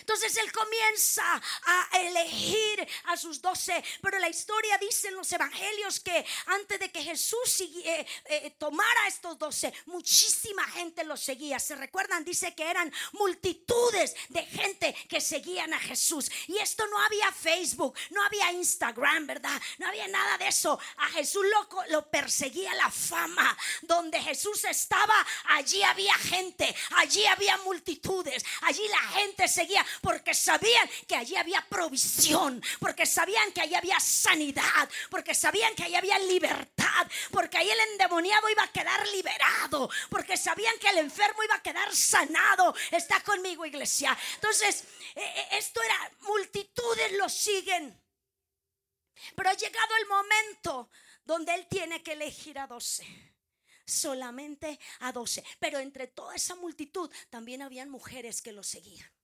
Entonces 0.00 0.36
él 0.36 0.50
comienza 0.52 1.42
a 1.64 1.88
elegir 2.00 2.88
a 3.04 3.16
sus 3.16 3.40
doce. 3.40 3.82
Pero 4.02 4.18
la 4.18 4.28
historia 4.28 4.78
dice 4.78 5.08
en 5.08 5.16
los 5.16 5.30
evangelios 5.32 6.00
que 6.00 6.24
antes 6.46 6.78
de 6.78 6.90
que 6.90 7.02
Jesús 7.02 7.60
eh, 7.60 8.06
eh, 8.26 8.50
tomara 8.58 9.06
estos 9.08 9.38
doce, 9.38 9.72
muchísima 9.86 10.64
gente 10.68 11.04
los 11.04 11.20
seguía. 11.20 11.58
¿Se 11.58 11.74
recuerdan? 11.74 12.24
Dice 12.24 12.54
que 12.54 12.68
eran 12.68 12.92
multitudes 13.12 14.14
de 14.28 14.42
gente 14.44 14.94
que 15.08 15.20
seguían 15.20 15.72
a 15.74 15.78
Jesús. 15.78 16.30
Y 16.46 16.58
esto 16.58 16.86
no 16.86 16.98
había 17.00 17.32
Facebook, 17.32 17.96
no 18.10 18.22
había 18.24 18.52
Instagram, 18.52 19.26
¿verdad? 19.26 19.60
No 19.78 19.88
había 19.88 20.08
nada 20.08 20.38
de 20.38 20.48
eso. 20.48 20.78
A 20.96 21.08
Jesús 21.10 21.44
lo, 21.44 21.84
lo 21.90 22.10
perseguía 22.10 22.74
la 22.74 22.90
fama. 22.90 23.56
Donde 23.82 24.20
Jesús 24.20 24.64
estaba, 24.64 25.14
allí 25.44 25.82
había 25.82 26.14
gente, 26.14 26.74
allí 26.96 27.24
había 27.26 27.56
multitudes, 27.58 28.44
allí 28.62 28.86
la 28.88 29.02
gente 29.18 29.48
seguía 29.48 29.84
porque 30.00 30.34
sabían 30.34 30.88
que 31.06 31.16
allí 31.16 31.36
había 31.36 31.64
provisión, 31.68 32.62
porque 32.80 33.06
sabían 33.06 33.52
que 33.52 33.62
allí 33.62 33.74
había 33.74 33.98
sanidad, 34.00 34.88
porque 35.10 35.34
sabían 35.34 35.74
que 35.74 35.84
allí 35.84 35.94
había 35.94 36.18
libertad, 36.20 37.06
porque 37.30 37.58
ahí 37.58 37.70
el 37.70 37.80
endemoniado 37.92 38.48
iba 38.48 38.62
a 38.62 38.72
quedar 38.72 39.06
liberado, 39.08 39.90
porque 40.10 40.36
sabían 40.36 40.78
que 40.78 40.88
el 40.88 40.98
enfermo 40.98 41.42
iba 41.42 41.56
a 41.56 41.62
quedar 41.62 41.94
sanado. 41.94 42.74
Está 42.90 43.20
conmigo, 43.20 43.64
iglesia. 43.64 44.16
Entonces, 44.34 44.84
eh, 45.14 45.22
eh, 45.22 45.48
esto 45.52 45.82
era, 45.82 46.12
multitudes 46.20 47.12
lo 47.12 47.28
siguen. 47.28 48.02
Pero 49.34 49.50
ha 49.50 49.54
llegado 49.54 49.96
el 50.00 50.06
momento 50.06 50.90
donde 51.24 51.54
Él 51.54 51.66
tiene 51.68 52.02
que 52.02 52.12
elegir 52.12 52.58
a 52.58 52.66
doce. 52.66 53.06
Solamente 53.84 54.78
a 55.00 55.12
doce. 55.12 55.44
Pero 55.58 55.78
entre 55.78 56.08
toda 56.08 56.34
esa 56.34 56.54
multitud 56.56 57.10
también 57.30 57.62
habían 57.62 57.88
mujeres 57.88 58.42
que 58.42 58.52
lo 58.52 58.62
seguían. 58.62 59.15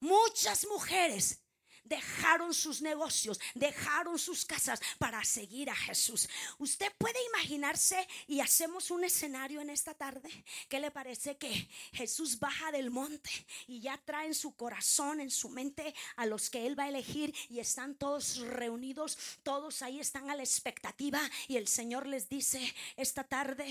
Muchas 0.00 0.66
mujeres 0.66 1.45
dejaron 1.88 2.54
sus 2.54 2.82
negocios, 2.82 3.40
dejaron 3.54 4.18
sus 4.18 4.44
casas 4.44 4.80
para 4.98 5.24
seguir 5.24 5.70
a 5.70 5.74
Jesús. 5.74 6.28
Usted 6.58 6.92
puede 6.98 7.18
imaginarse 7.26 8.06
y 8.26 8.40
hacemos 8.40 8.90
un 8.90 9.04
escenario 9.04 9.60
en 9.60 9.70
esta 9.70 9.94
tarde. 9.94 10.30
¿Qué 10.68 10.80
le 10.80 10.90
parece 10.90 11.36
que 11.36 11.68
Jesús 11.92 12.38
baja 12.38 12.72
del 12.72 12.90
monte 12.90 13.30
y 13.66 13.80
ya 13.80 13.98
trae 13.98 14.26
en 14.26 14.34
su 14.34 14.54
corazón, 14.54 15.20
en 15.20 15.30
su 15.30 15.48
mente 15.48 15.94
a 16.16 16.26
los 16.26 16.50
que 16.50 16.66
él 16.66 16.78
va 16.78 16.84
a 16.84 16.88
elegir 16.88 17.34
y 17.48 17.60
están 17.60 17.94
todos 17.94 18.38
reunidos, 18.38 19.18
todos 19.42 19.82
ahí 19.82 20.00
están 20.00 20.30
a 20.30 20.36
la 20.36 20.42
expectativa 20.42 21.20
y 21.48 21.56
el 21.56 21.68
Señor 21.68 22.06
les 22.06 22.28
dice, 22.28 22.74
esta 22.96 23.24
tarde 23.24 23.66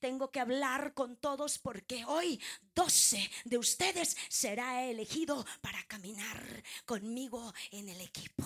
tengo 0.00 0.30
que 0.30 0.40
hablar 0.40 0.94
con 0.94 1.16
todos 1.16 1.58
porque 1.58 2.04
hoy 2.04 2.40
12 2.74 3.30
de 3.44 3.58
ustedes 3.58 4.16
será 4.28 4.84
elegido 4.84 5.44
para 5.60 5.82
caminar 5.84 6.62
conmigo 6.84 7.54
en 7.70 7.88
el 7.88 8.00
equipo. 8.00 8.44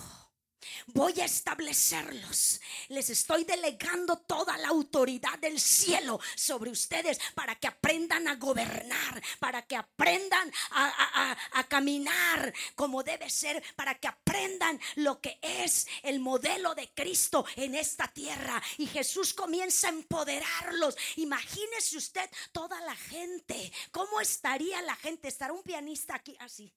Voy 0.87 1.19
a 1.21 1.25
establecerlos. 1.25 2.59
Les 2.89 3.09
estoy 3.09 3.43
delegando 3.43 4.17
toda 4.17 4.57
la 4.57 4.69
autoridad 4.69 5.37
del 5.39 5.59
cielo 5.59 6.19
sobre 6.35 6.69
ustedes 6.69 7.19
para 7.33 7.55
que 7.55 7.67
aprendan 7.67 8.27
a 8.27 8.35
gobernar, 8.35 9.21
para 9.39 9.61
que 9.63 9.75
aprendan 9.75 10.51
a, 10.71 11.37
caminar 11.67 12.53
como 12.75 13.03
debe 13.03 13.29
ser, 13.29 13.63
para 13.75 13.95
que 13.95 14.07
aprendan 14.07 14.79
lo 14.95 15.21
que 15.21 15.39
es 15.41 15.87
el 16.03 16.19
modelo 16.19 16.75
de 16.75 16.89
Cristo 16.93 17.45
en 17.55 17.75
esta 17.75 18.07
tierra. 18.07 18.61
Y 18.77 18.87
Jesús 18.87 19.33
comienza 19.33 19.87
a 19.87 19.91
empoderarlos. 19.91 20.97
Imagínese 21.17 21.97
usted 21.97 22.29
toda 22.51 22.79
la 22.81 22.95
gente. 22.95 23.71
¿Cómo 23.91 24.19
estaría 24.19 24.81
la 24.81 24.95
gente? 24.95 25.27
Estará 25.27 25.53
un 25.53 25.63
pianista 25.63 26.15
aquí 26.15 26.35
así. 26.39 26.73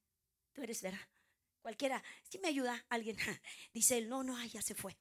Tú 0.52 0.62
eres, 0.62 0.80
¿verdad? 0.82 1.00
Cualquiera, 1.64 2.04
si 2.28 2.38
me 2.40 2.48
ayuda 2.48 2.84
alguien, 2.90 3.16
dice 3.72 3.96
él, 3.96 4.06
no, 4.06 4.22
no, 4.22 4.36
ya 4.44 4.60
se 4.60 4.74
fue. 4.74 4.94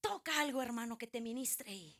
Toca 0.00 0.40
algo, 0.40 0.62
hermano, 0.62 0.96
que 0.96 1.06
te 1.06 1.20
ministre. 1.20 1.94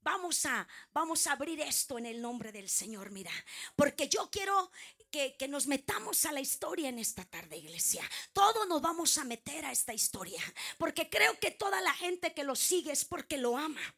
Vamos 0.00 0.44
a, 0.46 0.66
vamos 0.90 1.28
a 1.28 1.32
abrir 1.34 1.60
esto 1.60 1.96
en 1.96 2.06
el 2.06 2.20
nombre 2.20 2.50
del 2.50 2.68
Señor, 2.68 3.12
mira, 3.12 3.30
porque 3.76 4.08
yo 4.08 4.28
quiero 4.32 4.72
que, 5.12 5.36
que, 5.36 5.46
nos 5.46 5.68
metamos 5.68 6.24
a 6.24 6.32
la 6.32 6.40
historia 6.40 6.88
en 6.88 6.98
esta 6.98 7.24
tarde, 7.24 7.56
iglesia. 7.56 8.02
Todos 8.32 8.66
nos 8.66 8.82
vamos 8.82 9.16
a 9.16 9.22
meter 9.22 9.64
a 9.64 9.70
esta 9.70 9.94
historia, 9.94 10.42
porque 10.76 11.08
creo 11.08 11.38
que 11.38 11.52
toda 11.52 11.80
la 11.80 11.94
gente 11.94 12.34
que 12.34 12.42
lo 12.42 12.56
sigue 12.56 12.90
es 12.90 13.04
porque 13.04 13.38
lo 13.38 13.56
ama. 13.56 13.94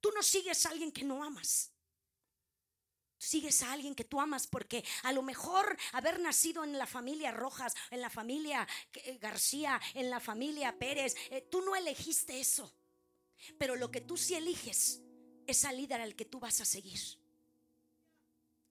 Tú 0.00 0.10
no 0.12 0.22
sigues 0.22 0.64
a 0.64 0.70
alguien 0.70 0.92
que 0.92 1.04
no 1.04 1.22
amas 1.22 1.75
sigues 3.18 3.62
a 3.62 3.72
alguien 3.72 3.94
que 3.94 4.04
tú 4.04 4.20
amas 4.20 4.46
porque 4.46 4.84
a 5.02 5.12
lo 5.12 5.22
mejor 5.22 5.76
haber 5.92 6.20
nacido 6.20 6.64
en 6.64 6.78
la 6.78 6.86
familia 6.86 7.30
Rojas, 7.30 7.74
en 7.90 8.00
la 8.00 8.10
familia 8.10 8.66
eh, 8.92 9.18
García, 9.20 9.80
en 9.94 10.10
la 10.10 10.20
familia 10.20 10.78
Pérez, 10.78 11.14
eh, 11.30 11.46
tú 11.50 11.62
no 11.62 11.76
elegiste 11.76 12.40
eso. 12.40 12.72
Pero 13.58 13.76
lo 13.76 13.90
que 13.90 14.00
tú 14.00 14.16
sí 14.16 14.34
eliges 14.34 15.00
es 15.46 15.64
al 15.64 15.76
líder 15.76 16.00
al 16.00 16.16
que 16.16 16.24
tú 16.24 16.40
vas 16.40 16.60
a 16.60 16.64
seguir. 16.64 17.00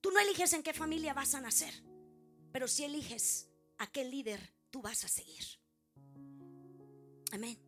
Tú 0.00 0.10
no 0.10 0.20
eliges 0.20 0.52
en 0.52 0.62
qué 0.62 0.72
familia 0.72 1.14
vas 1.14 1.34
a 1.34 1.40
nacer, 1.40 1.82
pero 2.52 2.68
sí 2.68 2.84
eliges 2.84 3.48
a 3.78 3.86
qué 3.86 4.04
líder 4.04 4.54
tú 4.70 4.82
vas 4.82 5.04
a 5.04 5.08
seguir. 5.08 5.44
Amén. 7.32 7.58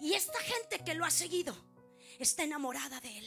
Y 0.00 0.14
esta 0.14 0.38
gente 0.40 0.78
que 0.84 0.94
lo 0.94 1.04
ha 1.04 1.10
seguido 1.10 1.56
está 2.18 2.44
enamorada 2.44 3.00
de 3.00 3.18
él 3.18 3.26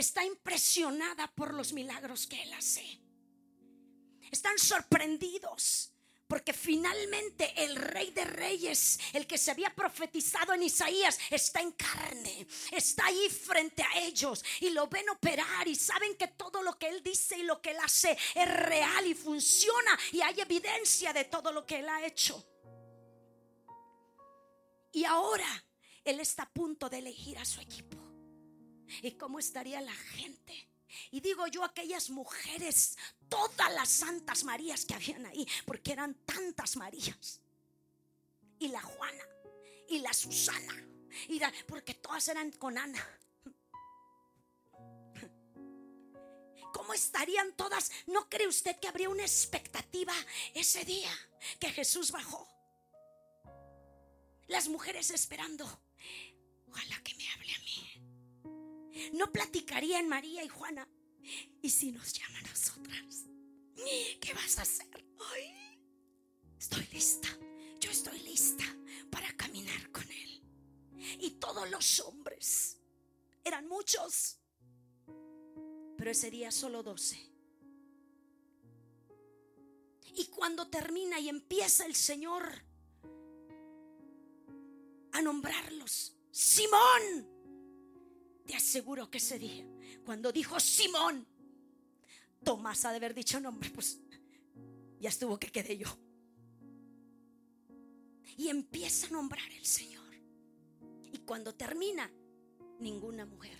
está 0.00 0.24
impresionada 0.24 1.28
por 1.28 1.54
los 1.54 1.72
milagros 1.72 2.26
que 2.26 2.42
Él 2.42 2.52
hace. 2.52 3.00
Están 4.30 4.58
sorprendidos 4.58 5.92
porque 6.30 6.52
finalmente 6.52 7.52
el 7.56 7.74
rey 7.74 8.12
de 8.12 8.24
reyes, 8.24 9.00
el 9.12 9.26
que 9.26 9.36
se 9.36 9.50
había 9.50 9.74
profetizado 9.74 10.54
en 10.54 10.62
Isaías, 10.62 11.18
está 11.28 11.60
en 11.60 11.72
carne, 11.72 12.46
está 12.70 13.06
ahí 13.06 13.28
frente 13.28 13.82
a 13.82 13.98
ellos 13.98 14.44
y 14.60 14.70
lo 14.70 14.86
ven 14.86 15.10
operar 15.10 15.66
y 15.66 15.74
saben 15.74 16.14
que 16.16 16.28
todo 16.28 16.62
lo 16.62 16.78
que 16.78 16.88
él 16.88 17.02
dice 17.02 17.36
y 17.36 17.42
lo 17.42 17.60
que 17.60 17.72
él 17.72 17.78
hace 17.82 18.16
es 18.32 18.48
real 18.48 19.08
y 19.08 19.14
funciona 19.14 19.98
y 20.12 20.20
hay 20.20 20.40
evidencia 20.40 21.12
de 21.12 21.24
todo 21.24 21.50
lo 21.50 21.66
que 21.66 21.80
él 21.80 21.88
ha 21.88 22.06
hecho. 22.06 22.46
Y 24.92 25.04
ahora 25.04 25.64
él 26.04 26.20
está 26.20 26.44
a 26.44 26.52
punto 26.52 26.88
de 26.88 26.98
elegir 26.98 27.38
a 27.38 27.44
su 27.44 27.60
equipo. 27.60 28.09
¿Y 29.02 29.12
cómo 29.12 29.38
estaría 29.38 29.80
la 29.80 29.94
gente? 29.94 30.68
Y 31.10 31.20
digo 31.20 31.46
yo 31.46 31.64
aquellas 31.64 32.10
mujeres, 32.10 32.96
todas 33.28 33.72
las 33.72 33.88
santas 33.88 34.44
Marías 34.44 34.84
que 34.84 34.94
habían 34.94 35.26
ahí, 35.26 35.46
porque 35.64 35.92
eran 35.92 36.14
tantas 36.24 36.76
Marías. 36.76 37.40
Y 38.58 38.68
la 38.68 38.82
Juana, 38.82 39.24
y 39.88 40.00
la 40.00 40.12
Susana, 40.12 40.74
y 41.28 41.40
porque 41.66 41.94
todas 41.94 42.26
eran 42.28 42.50
con 42.52 42.76
Ana. 42.76 43.06
¿Cómo 46.72 46.94
estarían 46.94 47.52
todas? 47.56 47.90
¿No 48.06 48.28
cree 48.28 48.46
usted 48.46 48.78
que 48.78 48.88
habría 48.88 49.08
una 49.08 49.22
expectativa 49.22 50.14
ese 50.54 50.84
día 50.84 51.10
que 51.58 51.70
Jesús 51.70 52.10
bajó? 52.10 52.48
Las 54.48 54.68
mujeres 54.68 55.10
esperando. 55.10 55.64
Ojalá 56.68 57.00
que 57.02 57.14
me 57.14 57.28
hable 57.30 57.54
a 57.54 57.58
mí 57.60 57.89
no 59.12 59.30
platicaría 59.32 59.98
en 59.98 60.08
María 60.08 60.44
y 60.44 60.48
Juana. 60.48 60.88
¿Y 61.62 61.70
si 61.70 61.92
nos 61.92 62.12
llama 62.12 62.38
a 62.38 62.42
nosotras? 62.42 63.26
¿Qué 64.20 64.32
vas 64.34 64.58
a 64.58 64.62
hacer? 64.62 64.90
estoy 66.70 66.86
lista. 66.92 67.28
Yo 67.80 67.90
estoy 67.90 68.20
lista 68.20 68.64
para 69.10 69.34
caminar 69.36 69.90
con 69.90 70.04
Él. 70.04 70.42
Y 71.20 71.30
todos 71.32 71.68
los 71.70 72.00
hombres, 72.00 72.78
eran 73.42 73.66
muchos, 73.66 74.38
pero 75.96 76.10
ese 76.10 76.30
día 76.30 76.52
solo 76.52 76.82
doce. 76.82 77.18
Y 80.14 80.26
cuando 80.26 80.68
termina 80.68 81.18
y 81.18 81.28
empieza 81.28 81.86
el 81.86 81.94
Señor 81.94 82.44
a 85.12 85.22
nombrarlos, 85.22 86.14
Simón, 86.30 87.39
te 88.46 88.54
aseguro 88.54 89.10
que 89.10 89.18
ese 89.18 89.38
día, 89.38 89.66
cuando 90.04 90.32
dijo 90.32 90.58
Simón, 90.58 91.26
Tomás 92.42 92.84
ha 92.84 92.90
de 92.90 92.96
haber 92.96 93.14
dicho 93.14 93.38
nombre, 93.38 93.70
pues 93.70 94.00
ya 94.98 95.08
estuvo 95.08 95.38
que 95.38 95.52
quedé 95.52 95.76
yo. 95.76 95.88
Y 98.36 98.48
empieza 98.48 99.06
a 99.08 99.10
nombrar 99.10 99.50
el 99.52 99.66
Señor. 99.66 100.14
Y 101.12 101.18
cuando 101.18 101.54
termina, 101.54 102.10
ninguna 102.78 103.26
mujer. 103.26 103.58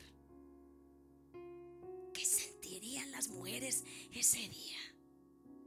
¿Qué 2.13 2.25
sentirían 2.25 3.11
las 3.13 3.29
mujeres 3.29 3.85
ese 4.13 4.39
día? 4.49 4.79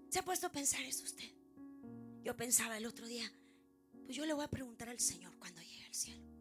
¿Se 0.10 0.20
ha 0.20 0.26
puesto 0.26 0.48
a 0.48 0.52
pensar 0.52 0.82
eso 0.82 1.04
usted? 1.04 1.30
Yo 2.24 2.36
pensaba 2.36 2.78
el 2.78 2.86
otro 2.86 3.08
día, 3.08 3.32
pues 4.06 4.16
yo 4.16 4.26
le 4.26 4.34
voy 4.34 4.46
a 4.46 4.50
preguntar 4.50 4.90
al 4.90 5.00
Señor 5.00 5.38
cuando 5.38 5.62
llegue 5.62 5.86
al 5.86 5.94
cielo. 5.94 6.33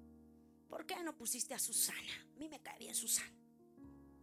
¿Por 0.72 0.86
qué 0.86 0.96
no 1.04 1.14
pusiste 1.14 1.52
a 1.52 1.58
Susana? 1.58 2.14
A 2.34 2.38
mí 2.38 2.48
me 2.48 2.62
cae 2.62 2.78
bien 2.78 2.94
Susana. 2.94 3.36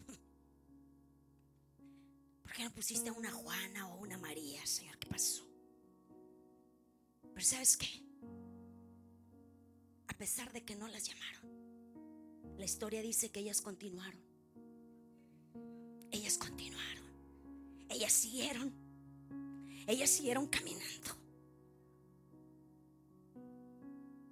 ¿Por 2.41 2.51
qué 2.53 2.63
no 2.63 2.73
pusiste 2.73 3.09
a 3.09 3.13
una 3.13 3.31
Juana 3.31 3.88
o 3.89 3.99
una 3.99 4.17
María, 4.17 4.65
Señor? 4.65 4.97
¿Qué 4.97 5.07
pasó? 5.07 5.47
Pero 7.35 7.45
¿sabes 7.45 7.77
qué? 7.77 8.03
A 10.07 10.17
pesar 10.17 10.51
de 10.51 10.65
que 10.65 10.75
no 10.75 10.88
las 10.88 11.05
llamaron, 11.05 12.57
la 12.57 12.65
historia 12.65 13.03
dice 13.03 13.29
que 13.29 13.41
ellas 13.41 13.62
continuaron. 13.62 14.19
Ellas 16.09 16.39
continuaron. 16.39 17.05
Ellas 17.89 18.12
siguieron. 18.12 18.73
Ellas 19.85 20.09
siguieron 20.09 20.47
caminando. 20.47 21.18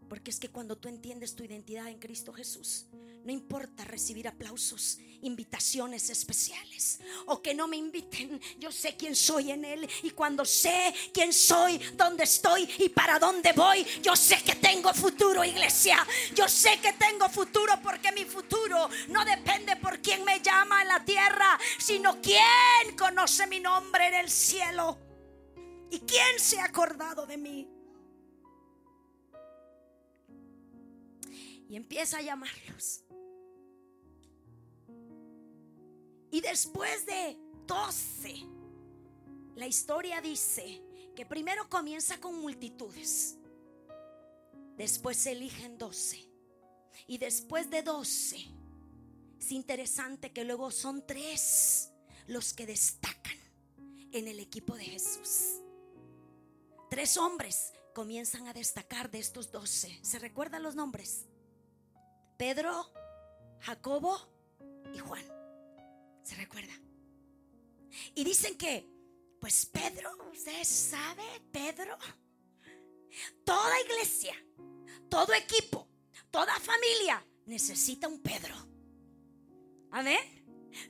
Porque 0.10 0.32
es 0.32 0.39
que 0.39 0.50
cuando 0.50 0.78
tú 0.78 0.88
entiendes 0.88 1.36
tu 1.36 1.43
identidad 1.43 1.88
en 1.88 2.00
Cristo 2.00 2.32
Jesús, 2.34 2.88
no 3.28 3.34
importa 3.34 3.84
recibir 3.84 4.28
aplausos, 4.28 5.00
invitaciones 5.22 6.10
especiales 6.10 7.00
o 7.26 7.41
que 7.41 7.54
no 7.54 7.67
me 7.67 7.76
inviten. 7.76 8.39
Yo 8.58 8.72
sé 8.72 8.96
quién 8.96 9.15
soy 9.15 9.52
en 9.52 9.65
Él 9.65 9.89
y 10.04 10.12
cuando 10.12 10.46
sé 10.46 10.93
quién 11.13 11.34
soy, 11.34 11.78
dónde 11.96 12.24
estoy 12.24 12.70
y 12.80 12.89
para 12.89 13.20
dónde 13.20 13.52
voy, 13.52 13.86
yo 14.02 14.15
sé 14.15 14.41
que 14.43 14.56
tengo 14.56 14.93
futuro, 14.93 15.43
iglesia. 15.43 15.98
Yo 16.34 16.48
sé 16.48 16.80
que 16.82 16.93
tengo 16.93 17.28
futuro 17.28 17.74
porque 17.84 18.13
mi 18.13 18.24
futuro 18.24 18.89
no 19.10 19.26
depende 19.26 19.76
por 19.76 20.00
quién 20.02 20.24
me 20.24 20.39
llama 20.39 20.84
en 20.84 20.88
la 20.88 21.04
tierra, 21.04 21.60
sino 21.78 22.22
quién 22.22 22.96
conoce 22.98 23.46
mi 23.48 23.60
nombre 23.60 24.08
en 24.08 24.13
el 24.13 24.30
cielo. 24.30 24.98
¿Y 25.89 26.00
quién 26.00 26.39
se 26.39 26.60
ha 26.60 26.65
acordado 26.65 27.26
de 27.26 27.38
mí? 27.38 27.77
Y 31.69 31.75
empieza 31.75 32.17
a 32.17 32.21
llamarlos. 32.21 33.03
Y 36.32 36.41
después 36.41 37.06
de 37.06 37.38
12, 37.65 38.36
la 39.56 39.67
historia 39.67 40.21
dice 40.21 40.82
que 41.15 41.25
primero 41.25 41.69
comienza 41.69 42.19
con 42.19 42.39
multitudes. 42.39 43.38
Después 44.77 45.17
se 45.17 45.32
eligen 45.32 45.77
12. 45.77 46.30
Y 47.08 47.17
después 47.17 47.69
de 47.69 47.82
12, 47.82 48.38
es 49.39 49.51
interesante 49.51 50.32
que 50.32 50.43
luego 50.43 50.71
son 50.71 51.06
tres 51.06 51.91
los 52.27 52.53
que 52.53 52.65
destacan 52.65 53.38
en 54.12 54.27
el 54.27 54.39
equipo 54.39 54.75
de 54.75 54.86
Jesús. 54.86 55.62
Tres 56.89 57.17
hombres 57.17 57.73
comienzan 57.93 58.47
a 58.47 58.53
destacar 58.53 59.10
de 59.10 59.19
estos 59.19 59.51
12. 59.51 59.99
¿Se 60.03 60.19
recuerdan 60.19 60.63
los 60.63 60.75
nombres? 60.75 61.25
Pedro, 62.38 62.93
Jacobo 63.62 64.15
y 64.93 65.00
Juan. 65.00 65.26
¿Se 66.23 66.36
recuerda? 66.36 66.73
Y 68.13 68.23
dicen 68.23 68.58
que, 68.58 68.88
pues 69.41 69.65
Pedro, 69.65 70.12
usted 70.32 70.63
sabe, 70.63 71.23
Pedro, 71.52 71.97
toda 73.43 73.82
iglesia, 73.82 74.36
todo 75.10 75.34
equipo, 75.34 75.88
toda 76.30 76.60
familia 76.60 77.26
necesita 77.47 78.08
un 78.08 78.21
Pedro. 78.21 78.56
Amén. 79.91 80.38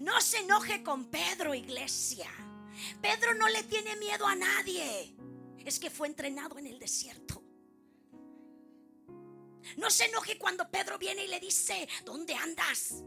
No 0.02 0.20
se 0.20 0.40
enoje 0.40 0.84
con 0.84 1.10
Pedro, 1.10 1.56
iglesia. 1.56 2.30
Pedro 3.02 3.34
no 3.36 3.48
le 3.48 3.64
tiene 3.64 3.96
miedo 3.96 4.28
a 4.28 4.36
nadie. 4.36 5.16
Es 5.66 5.80
que 5.80 5.90
fue 5.90 6.08
entrenado 6.08 6.58
en 6.60 6.68
el 6.68 6.78
desierto. 6.78 7.47
No 9.76 9.90
se 9.90 10.06
enoje 10.06 10.38
cuando 10.38 10.70
Pedro 10.70 10.98
viene 10.98 11.26
y 11.26 11.28
le 11.28 11.40
dice, 11.40 11.88
¿dónde 12.06 12.34
andas? 12.36 13.04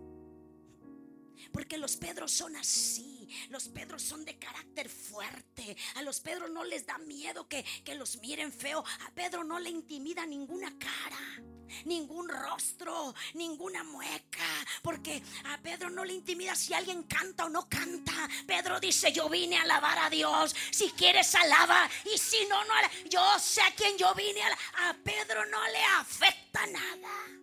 Porque 1.53 1.79
los 1.79 1.97
Pedros 1.97 2.31
son 2.31 2.57
así. 2.57 3.29
Los 3.49 3.69
Pedros 3.69 4.03
son 4.03 4.25
de 4.25 4.39
carácter 4.39 4.89
fuerte. 4.89 5.77
A 5.95 6.03
los 6.03 6.21
Pedros 6.21 6.51
no 6.51 6.65
les 6.65 6.87
da 6.87 6.99
miedo 6.99 7.49
que, 7.49 7.65
que 7.85 7.95
los 7.95 8.19
miren 8.19 8.53
feo. 8.53 8.85
A 9.07 9.11
Pedro 9.15 9.45
no 9.45 9.59
le 9.59 9.71
intimida 9.71 10.27
ninguna 10.27 10.77
cara 10.79 11.43
ningún 11.85 12.29
rostro, 12.29 13.15
ninguna 13.35 13.85
mueca, 13.85 14.47
porque 14.83 15.23
a 15.45 15.59
Pedro 15.59 15.91
no 15.91 16.05
le 16.05 16.15
intimida 16.15 16.55
si 16.55 16.75
alguien 16.75 17.05
canta 17.05 17.47
o 17.47 17.49
no 17.49 17.69
canta. 17.69 18.29
Pedro 18.47 18.81
dice, 18.81 19.13
yo 19.13 19.29
vine 19.29 19.57
a 19.57 19.63
alabar 19.63 19.99
a 19.99 20.11
Dios, 20.11 20.55
si 20.71 20.91
quieres 20.91 21.35
alaba, 21.35 21.89
y 22.13 22.19
si 22.19 22.47
no, 22.47 22.65
no, 22.65 22.75
yo 23.09 23.23
sé 23.39 23.63
a 23.63 23.75
quien 23.75 23.97
yo 23.97 24.15
vine 24.15 24.43
a, 24.43 24.91
a 24.91 24.95
Pedro 24.95 25.47
no 25.47 25.63
le 25.69 25.85
afecta 25.99 26.67
nada. 26.67 27.41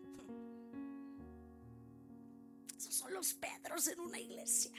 Son 2.78 3.14
los 3.14 3.34
Pedros 3.36 3.88
en 3.88 4.00
una 4.00 4.20
iglesia. 4.20 4.72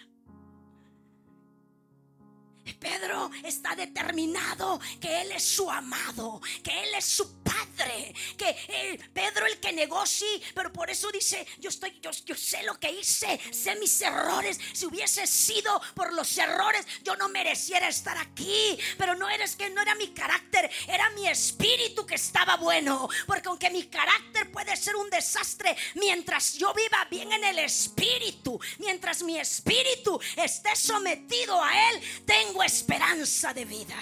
Pedro 2.75 3.31
está 3.45 3.75
determinado 3.75 4.81
que 5.01 5.23
Él 5.23 5.33
es 5.33 5.45
su 5.45 5.71
amado, 5.71 6.41
que 6.63 6.71
Él 6.85 6.95
es 6.97 7.05
su 7.05 7.43
padre, 7.43 8.15
que 8.37 9.01
Pedro 9.13 9.47
el 9.47 9.59
que 9.59 9.69
sí, 10.07 10.43
pero 10.55 10.73
por 10.73 10.91
eso 10.91 11.11
dice, 11.11 11.47
yo 11.59 11.71
estoy, 11.71 11.99
yo, 12.01 12.11
yo 12.11 12.35
sé 12.35 12.63
lo 12.65 12.79
que 12.79 12.91
hice, 12.91 13.41
sé 13.53 13.77
mis 13.77 14.01
errores, 14.01 14.59
si 14.73 14.87
hubiese 14.87 15.27
sido 15.27 15.81
por 15.95 16.13
los 16.13 16.37
errores, 16.39 16.87
yo 17.03 17.17
no 17.17 17.29
mereciera 17.29 17.89
estar 17.89 18.17
aquí, 18.19 18.79
pero 18.97 19.15
no 19.15 19.29
eres 19.29 19.57
que 19.57 19.71
no 19.71 19.81
era 19.81 19.95
mi 19.95 20.09
carácter, 20.09 20.71
era 20.87 21.11
mi 21.11 21.29
espíritu 21.29 22.07
que 22.07 22.17
estaba 22.17 22.57
bueno, 22.57 23.09
porque 23.27 23.49
aunque 23.49 23.71
mi 23.71 23.87
carácter 23.87 24.51
puede 24.51 24.77
ser 24.77 24.97
un 24.97 25.11
desastre, 25.11 25.77
mientras 25.95 26.55
yo 26.55 26.73
viva 26.75 27.05
bien 27.11 27.33
en 27.33 27.45
el 27.45 27.59
espíritu, 27.61 28.61
mientras 28.79 29.23
mi 29.23 29.39
espíritu 29.39 30.21
esté 30.37 30.75
sometido 30.77 31.63
a 31.63 31.91
Él, 31.91 32.03
tengo 32.25 32.58
esperanza 32.63 33.53
de 33.53 33.65
vida. 33.65 33.97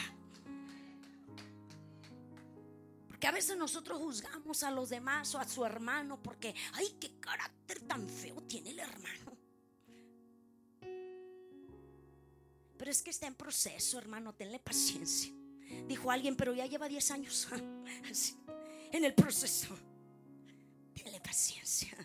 Porque 3.07 3.27
a 3.27 3.33
veces 3.33 3.57
nosotros 3.57 3.99
juzgamos 3.99 4.63
a 4.63 4.71
los 4.71 4.91
demás 4.91 5.35
o 5.35 5.39
a 5.39 5.49
su 5.49 5.65
hermano 5.65 6.23
porque, 6.23 6.55
ay, 6.75 6.97
qué 7.01 7.19
carácter 7.19 7.81
tan 7.81 8.09
feo 8.09 8.43
tiene 8.43 8.71
el 8.71 8.79
hermano. 8.79 9.37
Pero 12.77 12.91
es 12.91 13.03
que 13.03 13.11
está 13.11 13.27
en 13.27 13.35
proceso, 13.35 13.99
hermano, 13.99 14.35
tenle 14.35 14.59
paciencia. 14.59 15.33
Dijo 15.89 16.11
alguien, 16.11 16.37
pero 16.37 16.55
ya 16.55 16.67
lleva 16.67 16.89
10 16.89 17.11
años 17.11 17.49
en 18.93 19.05
el 19.05 19.15
proceso. 19.15 19.77
Tenle 20.95 21.21
paciencia. 21.21 21.97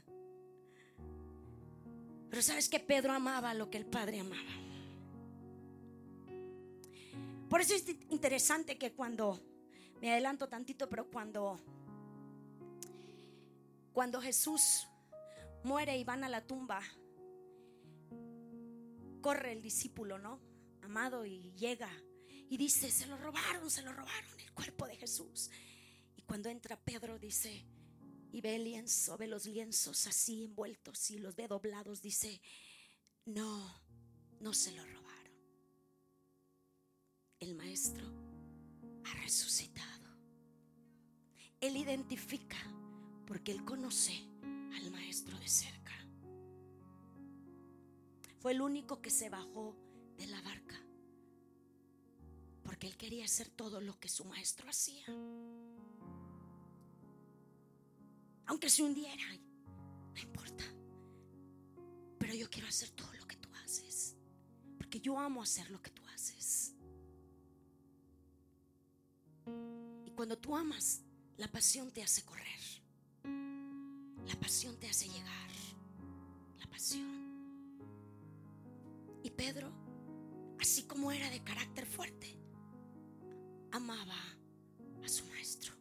Pero 2.30 2.42
sabes 2.42 2.70
que 2.70 2.80
Pedro 2.80 3.12
amaba 3.12 3.54
lo 3.54 3.70
que 3.70 3.78
el 3.78 3.86
Padre 3.86 4.22
amaba. 4.22 4.71
Por 7.52 7.60
eso 7.60 7.74
es 7.76 7.86
interesante 8.10 8.78
que 8.78 8.94
cuando, 8.94 9.38
me 10.00 10.10
adelanto 10.10 10.48
tantito, 10.48 10.88
pero 10.88 11.12
cuando, 11.12 11.60
cuando 13.92 14.22
Jesús 14.22 14.88
muere 15.66 15.98
y 15.98 16.06
van 16.06 16.24
a 16.24 16.30
la 16.30 16.48
tumba, 16.48 16.82
corre 19.20 19.52
el 19.52 19.62
discípulo, 19.62 20.18
¿no? 20.18 20.40
Amado 20.82 21.26
y 21.26 21.52
llega 21.58 21.92
y 22.50 22.56
dice, 22.56 22.90
se 22.90 23.06
lo 23.08 23.18
robaron, 23.18 23.70
se 23.70 23.82
lo 23.82 23.92
robaron 23.92 24.40
el 24.40 24.54
cuerpo 24.54 24.88
de 24.88 24.96
Jesús. 24.96 25.52
Y 26.16 26.22
cuando 26.22 26.48
entra 26.48 26.80
Pedro 26.80 27.20
dice, 27.20 27.66
y 28.32 28.40
ve 28.40 28.56
el 28.56 28.64
lienzo, 28.64 29.18
ve 29.18 29.28
los 29.28 29.46
lienzos 29.46 30.08
así 30.08 30.46
envueltos 30.46 31.12
y 31.12 31.18
los 31.18 31.36
ve 31.36 31.50
doblados, 31.50 32.02
dice, 32.02 32.42
no, 33.26 33.76
no 34.40 34.54
se 34.54 34.72
lo 34.72 34.86
robaron 34.86 35.01
el 37.42 37.56
maestro 37.56 38.06
ha 39.04 39.14
resucitado. 39.24 39.88
Él 41.60 41.76
identifica 41.76 42.58
porque 43.26 43.52
él 43.52 43.66
conoce 43.66 44.14
al 44.76 44.92
maestro 44.92 45.38
de 45.40 45.48
cerca. 45.48 45.94
Fue 48.40 48.54
el 48.54 48.62
único 48.62 49.02
que 49.02 49.10
se 49.10 49.30
bajó 49.30 49.76
de 50.18 50.28
la 50.28 50.42
barca 50.42 50.80
porque 52.64 52.88
él 52.88 52.96
quería 52.96 53.26
hacer 53.26 53.50
todo 53.50 53.82
lo 53.82 54.00
que 54.00 54.08
su 54.08 54.24
maestro 54.26 54.70
hacía. 54.70 55.04
Aunque 58.46 58.70
se 58.70 58.84
hundiera, 58.84 59.26
no 60.14 60.20
importa. 60.20 60.64
Pero 62.20 62.34
yo 62.34 62.50
quiero 62.50 62.68
hacer 62.68 62.90
todo 62.92 63.12
lo 63.14 63.26
que 63.28 63.36
tú 63.36 63.50
haces. 63.64 64.16
Porque 64.78 65.00
yo 65.00 65.20
amo 65.20 65.42
hacer 65.42 65.70
lo 65.72 65.82
que 65.82 65.90
tú 65.90 66.01
Cuando 70.22 70.38
tú 70.38 70.56
amas, 70.56 71.02
la 71.38 71.48
pasión 71.48 71.92
te 71.92 72.04
hace 72.04 72.24
correr. 72.24 72.60
La 74.28 74.36
pasión 74.40 74.78
te 74.78 74.88
hace 74.88 75.10
llegar. 75.10 75.50
La 76.60 76.68
pasión. 76.70 77.10
Y 79.24 79.32
Pedro, 79.32 79.72
así 80.60 80.84
como 80.84 81.12
era 81.12 81.28
de 81.32 81.44
carácter 81.44 81.88
fuerte, 81.88 82.38
amaba 83.72 84.16
a 85.04 85.08
su 85.10 85.26
maestro. 85.26 85.74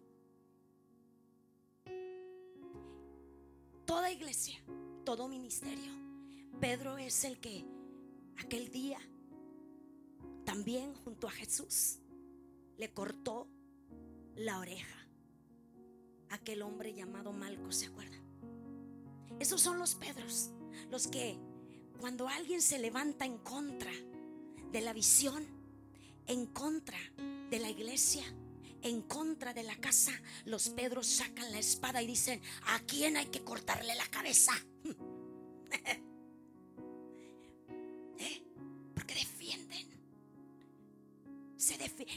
Toda 3.85 4.11
iglesia, 4.11 4.59
todo 5.05 5.29
ministerio, 5.29 5.93
Pedro 6.61 6.97
es 6.97 7.25
el 7.25 7.39
que 7.41 7.67
aquel 8.39 8.71
día, 8.71 8.99
también 10.47 10.95
junto 10.95 11.29
a 11.29 11.31
Jesús, 11.31 11.99
le 12.79 12.91
cortó 12.95 13.47
la 14.41 14.59
oreja. 14.59 15.07
Aquel 16.31 16.63
hombre 16.63 16.95
llamado 16.95 17.33
Malco, 17.33 17.71
¿se 17.73 17.87
acuerdan? 17.87 18.21
Esos 19.39 19.61
son 19.61 19.79
los 19.79 19.95
Pedros, 19.95 20.51
los 20.91 21.07
que 21.09 21.39
cuando 21.99 22.29
alguien 22.29 22.63
se 22.63 22.79
levanta 22.79 23.25
en 23.25 23.39
contra 23.39 23.93
de 24.73 24.81
la 24.81 24.93
visión, 24.93 25.47
en 26.27 26.47
contra 26.47 26.99
de 27.51 27.59
la 27.59 27.69
iglesia, 27.69 28.25
en 28.83 29.03
contra 29.03 29.53
de 29.53 29.63
la 29.63 29.77
casa, 29.77 30.13
los 30.47 30.71
Pedros 30.71 31.07
sacan 31.07 31.53
la 31.53 31.59
espada 31.59 32.03
y 32.03 32.07
dicen, 32.07 32.41
¿a 32.67 32.81
quién 32.81 33.17
hay 33.17 33.27
que 33.27 33.45
cortarle 33.45 33.95
la 33.95 34.07
cabeza? 34.07 34.53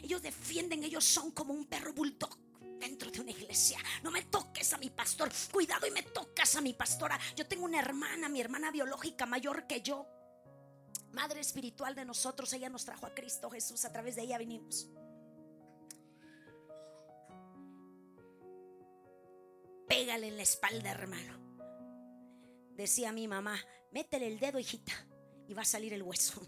Ellos 0.02 0.22
defienden, 0.22 0.84
ellos 0.84 1.04
son 1.04 1.32
como 1.32 1.54
un 1.54 1.66
perro 1.66 1.94
bulldog 1.94 2.38
dentro 2.80 3.12
de 3.12 3.20
una 3.20 3.32
iglesia. 3.32 3.78
No 4.02 4.10
me 4.10 4.24
toques 4.24 4.74
a 4.74 4.78
mi 4.78 4.90
pastor. 4.90 5.30
Cuidado 5.52 5.86
y 5.86 5.92
me 5.92 6.04
tocas 6.04 6.56
a 6.56 6.62
mi 6.62 6.74
pastora. 6.74 7.20
Yo 7.36 7.46
tengo 7.46 7.66
una 7.66 7.80
hermana, 7.80 8.30
mi 8.30 8.40
hermana 8.40 8.72
biológica 8.72 9.26
mayor 9.26 9.68
que 9.68 9.82
yo. 9.82 10.08
Madre 11.12 11.42
espiritual 11.42 11.94
de 11.94 12.06
nosotros, 12.06 12.52
ella 12.54 12.70
nos 12.70 12.86
trajo 12.86 13.06
a 13.06 13.14
Cristo 13.14 13.50
Jesús, 13.50 13.86
a 13.86 13.92
través 13.92 14.16
de 14.16 14.24
ella 14.24 14.38
venimos. 14.38 14.88
Pégale 19.88 20.28
en 20.28 20.38
la 20.38 20.44
espalda, 20.44 20.90
hermano. 20.90 21.40
Decía 22.76 23.12
mi 23.12 23.28
mamá, 23.28 23.60
métele 23.92 24.26
el 24.26 24.40
dedo, 24.40 24.58
hijita, 24.58 24.94
y 25.48 25.54
va 25.54 25.62
a 25.62 25.66
salir 25.66 25.94
el 25.94 26.02
hueso. 26.02 26.42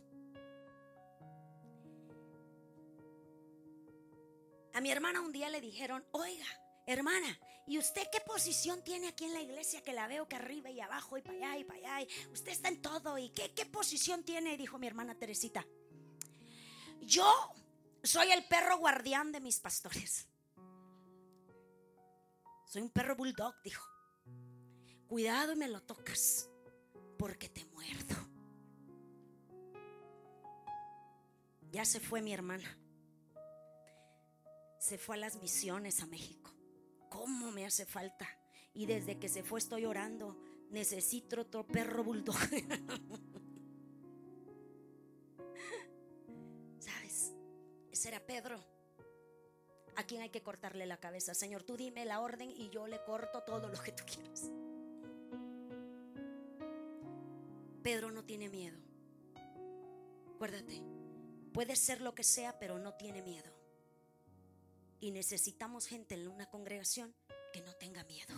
A 4.75 4.81
mi 4.81 4.91
hermana 4.91 5.21
un 5.21 5.31
día 5.31 5.49
le 5.49 5.61
dijeron, 5.61 6.05
oiga, 6.11 6.45
hermana, 6.85 7.39
¿y 7.65 7.77
usted 7.77 8.09
qué 8.11 8.19
posición 8.19 8.83
tiene 8.83 9.07
aquí 9.07 9.23
en 9.23 9.33
la 9.33 9.41
iglesia 9.41 9.81
que 9.81 9.93
la 9.93 10.05
veo 10.05 10.27
que 10.27 10.35
arriba 10.35 10.69
y 10.69 10.81
abajo 10.81 11.17
y 11.17 11.21
para 11.21 11.37
allá 11.37 11.57
y 11.57 11.63
para 11.63 11.79
allá? 11.95 12.07
usted 12.33 12.51
está 12.51 12.67
en 12.67 12.81
todo. 12.81 13.17
¿Y 13.17 13.29
qué, 13.29 13.53
qué 13.53 13.65
posición 13.65 14.25
tiene? 14.25 14.57
Dijo 14.57 14.77
mi 14.77 14.85
hermana 14.85 15.15
Teresita. 15.15 15.65
Yo 16.99 17.53
soy 18.03 18.33
el 18.33 18.45
perro 18.49 18.77
guardián 18.77 19.31
de 19.31 19.39
mis 19.39 19.61
pastores. 19.61 20.27
Soy 22.65 22.81
un 22.81 22.89
perro 22.89 23.15
bulldog, 23.15 23.55
dijo. 23.63 23.87
Cuidado 25.07 25.53
y 25.53 25.55
me 25.55 25.69
lo 25.69 25.81
tocas, 25.83 26.49
porque 27.17 27.47
te 27.47 27.63
muerdo. 27.67 28.15
Ya 31.71 31.85
se 31.85 32.01
fue 32.01 32.21
mi 32.21 32.33
hermana. 32.33 32.77
Se 34.85 34.97
fue 34.99 35.15
a 35.15 35.17
las 35.17 35.41
misiones 35.41 36.03
a 36.03 36.05
México. 36.05 36.51
¿Cómo 37.09 37.51
me 37.51 37.65
hace 37.65 37.87
falta? 37.87 38.29
Y 38.75 38.85
desde 38.85 39.17
que 39.17 39.27
se 39.27 39.41
fue 39.41 39.57
estoy 39.57 39.83
orando. 39.83 40.37
Necesito 40.69 41.41
otro 41.41 41.65
perro 41.65 42.03
bulldog. 42.03 42.35
¿Sabes? 46.77 47.33
Ese 47.91 48.09
era 48.09 48.19
Pedro. 48.19 48.63
¿A 49.95 50.03
quién 50.03 50.21
hay 50.21 50.29
que 50.29 50.43
cortarle 50.43 50.85
la 50.85 50.99
cabeza? 50.99 51.33
Señor, 51.33 51.63
tú 51.63 51.75
dime 51.75 52.05
la 52.05 52.19
orden 52.19 52.51
y 52.51 52.69
yo 52.69 52.85
le 52.85 53.03
corto 53.05 53.41
todo 53.41 53.69
lo 53.69 53.81
que 53.81 53.91
tú 53.91 54.03
quieras. 54.05 54.51
Pedro 57.81 58.11
no 58.11 58.23
tiene 58.23 58.49
miedo. 58.49 58.77
Acuérdate, 60.35 60.79
puede 61.53 61.75
ser 61.75 62.01
lo 62.01 62.13
que 62.13 62.23
sea, 62.23 62.59
pero 62.59 62.77
no 62.77 62.93
tiene 62.93 63.23
miedo. 63.23 63.54
Y 65.05 65.11
necesitamos 65.11 65.85
gente 65.85 66.15
en 66.15 66.27
una 66.27 66.49
congregación 66.49 67.13
que 67.53 67.61
no 67.61 67.71
tenga 67.75 68.03
miedo. 68.05 68.33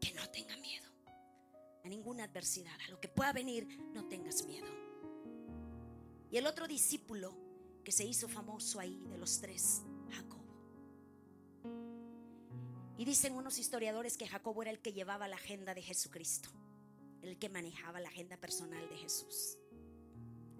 Que 0.00 0.12
no 0.12 0.30
tenga 0.30 0.56
miedo 0.58 0.88
a 1.82 1.88
ninguna 1.88 2.22
adversidad, 2.22 2.78
a 2.86 2.90
lo 2.92 3.00
que 3.00 3.08
pueda 3.08 3.32
venir, 3.32 3.66
no 3.92 4.06
tengas 4.06 4.44
miedo. 4.44 4.68
Y 6.30 6.36
el 6.36 6.46
otro 6.46 6.68
discípulo 6.68 7.36
que 7.82 7.90
se 7.90 8.04
hizo 8.04 8.28
famoso 8.28 8.78
ahí 8.78 9.02
de 9.08 9.18
los 9.18 9.40
tres, 9.40 9.82
Jacobo. 10.12 10.44
Y 12.96 13.04
dicen 13.04 13.34
unos 13.34 13.58
historiadores 13.58 14.16
que 14.16 14.28
Jacobo 14.28 14.62
era 14.62 14.70
el 14.70 14.78
que 14.78 14.92
llevaba 14.92 15.26
la 15.26 15.34
agenda 15.34 15.74
de 15.74 15.82
Jesucristo, 15.82 16.50
el 17.22 17.36
que 17.36 17.48
manejaba 17.48 17.98
la 17.98 18.10
agenda 18.10 18.36
personal 18.36 18.88
de 18.88 18.96
Jesús. 18.96 19.58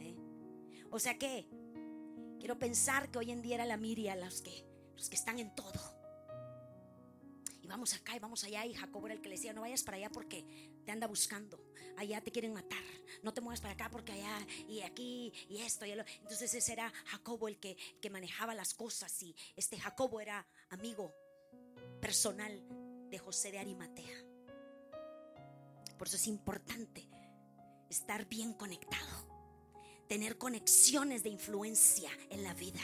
¿Eh? 0.00 0.16
O 0.90 0.98
sea 0.98 1.16
que 1.20 1.46
quiero 2.40 2.58
pensar 2.58 3.08
que 3.10 3.18
hoy 3.18 3.30
en 3.30 3.42
día 3.42 3.54
era 3.54 3.64
la 3.64 3.76
Miria 3.76 4.16
los 4.16 4.42
que, 4.42 4.66
los 4.96 5.08
que 5.08 5.14
están 5.14 5.38
en 5.38 5.54
todo 5.54 6.00
vamos 7.70 7.94
acá 7.94 8.16
y 8.16 8.18
vamos 8.18 8.44
allá. 8.44 8.66
Y 8.66 8.74
Jacobo 8.74 9.06
era 9.06 9.14
el 9.14 9.22
que 9.22 9.28
le 9.28 9.36
decía, 9.36 9.52
no 9.52 9.62
vayas 9.62 9.82
para 9.82 9.96
allá 9.96 10.10
porque 10.10 10.44
te 10.84 10.92
anda 10.92 11.06
buscando. 11.06 11.64
Allá 11.96 12.20
te 12.20 12.30
quieren 12.30 12.52
matar. 12.52 12.82
No 13.22 13.32
te 13.32 13.40
muevas 13.40 13.60
para 13.60 13.74
acá 13.74 13.88
porque 13.90 14.12
allá 14.12 14.46
y 14.68 14.80
aquí 14.80 15.32
y 15.48 15.58
esto. 15.58 15.86
Y 15.86 15.92
Entonces 15.92 16.52
ese 16.52 16.72
era 16.72 16.92
Jacobo 17.06 17.48
el 17.48 17.58
que, 17.58 17.76
que 18.02 18.10
manejaba 18.10 18.54
las 18.54 18.74
cosas. 18.74 19.22
Y 19.22 19.34
este 19.56 19.78
Jacobo 19.78 20.20
era 20.20 20.46
amigo 20.70 21.14
personal 22.00 22.60
de 23.08 23.18
José 23.18 23.52
de 23.52 23.58
Arimatea. 23.60 24.24
Por 25.96 26.08
eso 26.08 26.16
es 26.16 26.26
importante 26.26 27.08
estar 27.88 28.26
bien 28.26 28.52
conectado. 28.54 29.29
Tener 30.10 30.38
conexiones 30.38 31.22
de 31.22 31.28
influencia 31.28 32.10
en 32.30 32.42
la 32.42 32.52
vida. 32.52 32.80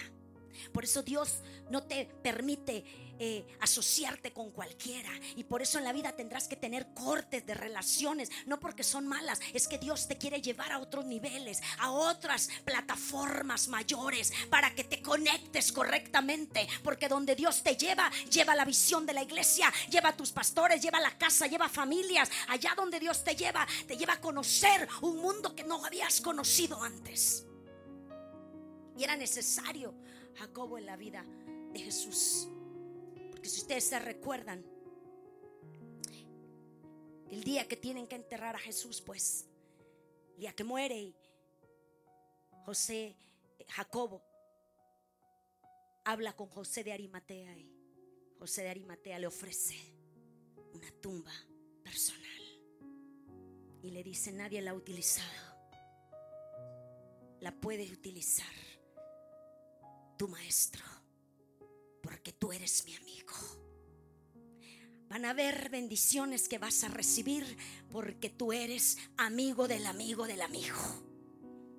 Por 0.72 0.84
eso 0.84 1.02
Dios 1.02 1.40
no 1.72 1.82
te 1.82 2.04
permite 2.22 2.84
eh, 3.18 3.46
asociarte 3.60 4.32
con 4.32 4.50
cualquiera. 4.50 5.10
Y 5.36 5.44
por 5.44 5.62
eso 5.62 5.78
en 5.78 5.84
la 5.84 5.92
vida 5.92 6.12
tendrás 6.12 6.48
que 6.48 6.56
tener 6.56 6.92
cortes 6.94 7.46
de 7.46 7.54
relaciones. 7.54 8.30
No 8.46 8.60
porque 8.60 8.82
son 8.82 9.06
malas, 9.06 9.40
es 9.52 9.68
que 9.68 9.78
Dios 9.78 10.08
te 10.08 10.18
quiere 10.18 10.40
llevar 10.40 10.72
a 10.72 10.78
otros 10.78 11.06
niveles, 11.06 11.62
a 11.78 11.90
otras 11.90 12.48
plataformas 12.64 13.68
mayores, 13.68 14.32
para 14.50 14.74
que 14.74 14.84
te 14.84 15.02
conectes 15.02 15.72
correctamente. 15.72 16.66
Porque 16.82 17.08
donde 17.08 17.34
Dios 17.34 17.62
te 17.62 17.76
lleva, 17.76 18.10
lleva 18.30 18.54
la 18.54 18.64
visión 18.64 19.06
de 19.06 19.12
la 19.12 19.22
iglesia, 19.22 19.72
lleva 19.90 20.10
a 20.10 20.16
tus 20.16 20.32
pastores, 20.32 20.82
lleva 20.82 21.00
la 21.00 21.16
casa, 21.16 21.46
lleva 21.46 21.68
familias. 21.68 22.30
Allá 22.48 22.74
donde 22.76 23.00
Dios 23.00 23.24
te 23.24 23.34
lleva, 23.34 23.66
te 23.86 23.96
lleva 23.96 24.14
a 24.14 24.20
conocer 24.20 24.88
un 25.02 25.18
mundo 25.18 25.54
que 25.54 25.64
no 25.64 25.84
habías 25.84 26.20
conocido 26.20 26.82
antes. 26.82 27.46
Y 28.96 29.04
era 29.04 29.16
necesario 29.16 29.94
Jacobo 30.36 30.78
en 30.78 30.86
la 30.86 30.96
vida 30.96 31.24
de 31.72 31.80
Jesús. 31.80 32.48
Si 33.48 33.60
ustedes 33.60 33.84
se 33.84 33.98
recuerdan, 33.98 34.64
el 37.30 37.44
día 37.44 37.68
que 37.68 37.76
tienen 37.76 38.06
que 38.06 38.16
enterrar 38.16 38.56
a 38.56 38.58
Jesús, 38.58 39.00
pues, 39.00 39.46
el 40.34 40.40
día 40.40 40.52
que 40.52 40.64
muere 40.64 40.98
y 40.98 41.16
José, 42.64 43.16
Jacobo, 43.68 44.22
habla 46.04 46.34
con 46.34 46.48
José 46.48 46.82
de 46.84 46.92
Arimatea 46.92 47.56
y 47.56 47.72
José 48.38 48.62
de 48.62 48.70
Arimatea 48.70 49.18
le 49.18 49.26
ofrece 49.26 49.76
una 50.72 50.90
tumba 51.00 51.32
personal. 51.82 52.24
Y 53.82 53.90
le 53.90 54.02
dice, 54.02 54.32
nadie 54.32 54.60
la 54.60 54.72
ha 54.72 54.74
utilizado. 54.74 55.56
La 57.40 57.52
puede 57.52 57.90
utilizar 57.92 58.46
tu 60.16 60.28
maestro, 60.28 60.82
porque 62.06 62.32
tú 62.32 62.52
eres 62.52 62.84
mi 62.84 62.94
amigo. 62.94 63.34
Van 65.08 65.24
a 65.24 65.30
haber 65.30 65.70
bendiciones 65.70 66.48
que 66.48 66.58
vas 66.58 66.84
a 66.84 66.88
recibir 66.88 67.56
porque 67.90 68.30
tú 68.30 68.52
eres 68.52 68.96
amigo 69.16 69.66
del 69.66 69.86
amigo 69.86 70.26
del 70.28 70.40
amigo. 70.40 70.76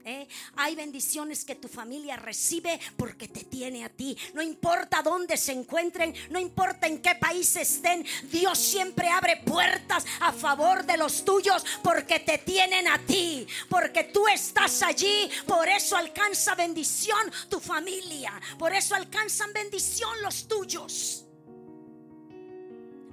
¿Eh? 0.07 0.27
Hay 0.55 0.75
bendiciones 0.75 1.43
que 1.43 1.55
tu 1.55 1.67
familia 1.67 2.15
recibe 2.15 2.79
porque 2.95 3.27
te 3.27 3.43
tiene 3.43 3.83
a 3.83 3.89
ti. 3.89 4.17
No 4.33 4.41
importa 4.41 5.01
dónde 5.03 5.37
se 5.37 5.51
encuentren, 5.51 6.15
no 6.29 6.39
importa 6.39 6.87
en 6.87 7.01
qué 7.01 7.15
país 7.15 7.55
estén, 7.55 8.05
Dios 8.31 8.57
siempre 8.57 9.09
abre 9.09 9.37
puertas 9.45 10.05
a 10.21 10.31
favor 10.31 10.85
de 10.85 10.97
los 10.97 11.25
tuyos 11.25 11.63
porque 11.83 12.19
te 12.19 12.37
tienen 12.39 12.87
a 12.87 12.99
ti, 12.99 13.45
porque 13.69 14.05
tú 14.05 14.27
estás 14.27 14.81
allí. 14.81 15.29
Por 15.45 15.67
eso 15.67 15.97
alcanza 15.97 16.55
bendición 16.55 17.19
tu 17.49 17.59
familia, 17.59 18.31
por 18.57 18.73
eso 18.73 18.95
alcanzan 18.95 19.51
bendición 19.53 20.21
los 20.21 20.47
tuyos. 20.47 21.25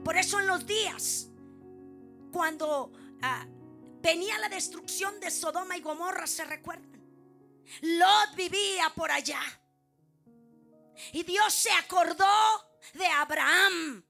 Por 0.05 0.17
eso 0.17 0.39
en 0.39 0.47
los 0.47 0.67
días 0.67 1.29
cuando 2.31 2.93
ah, 3.23 3.47
venía 4.05 4.39
la 4.39 4.51
destrucción 4.51 5.19
de 5.19 5.31
Sodoma 5.31 5.79
y 5.79 5.81
Gomorra, 5.81 6.27
¿se 6.27 6.45
recuerdan? 6.45 7.03
Lot 7.81 8.35
vivía 8.37 8.93
por 8.95 9.11
allá. 9.11 9.41
Y 11.13 11.23
Dios 11.23 11.53
se 11.55 11.73
acordó 11.73 12.27
de 12.93 13.07
Abraham. 13.07 14.05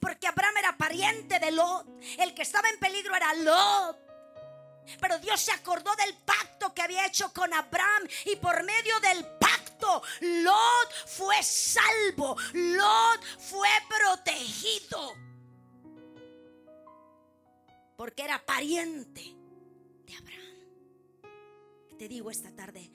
Porque 0.00 0.26
Abraham 0.26 0.56
era 0.58 0.76
pariente 0.76 1.38
de 1.38 1.52
Lot. 1.52 1.86
El 2.18 2.34
que 2.34 2.42
estaba 2.42 2.68
en 2.68 2.80
peligro 2.80 3.14
era 3.14 3.32
Lot. 3.34 3.96
Pero 5.00 5.20
Dios 5.20 5.40
se 5.40 5.52
acordó 5.52 5.94
del 5.94 6.16
pacto 6.24 6.74
que 6.74 6.82
había 6.82 7.06
hecho 7.06 7.32
con 7.32 7.54
Abraham 7.54 8.08
y 8.24 8.34
por 8.34 8.64
medio 8.64 8.98
del 8.98 9.24
pacto 9.38 10.02
Lot 10.20 10.92
fue 11.06 11.40
salvo, 11.42 12.36
Lot 12.52 13.24
fue 13.38 13.68
protegido 13.88 15.31
porque 17.96 18.22
era 18.22 18.44
pariente 18.44 19.36
de 20.06 20.14
Abraham. 20.14 21.98
Te 21.98 22.08
digo 22.08 22.30
esta 22.30 22.54
tarde, 22.54 22.90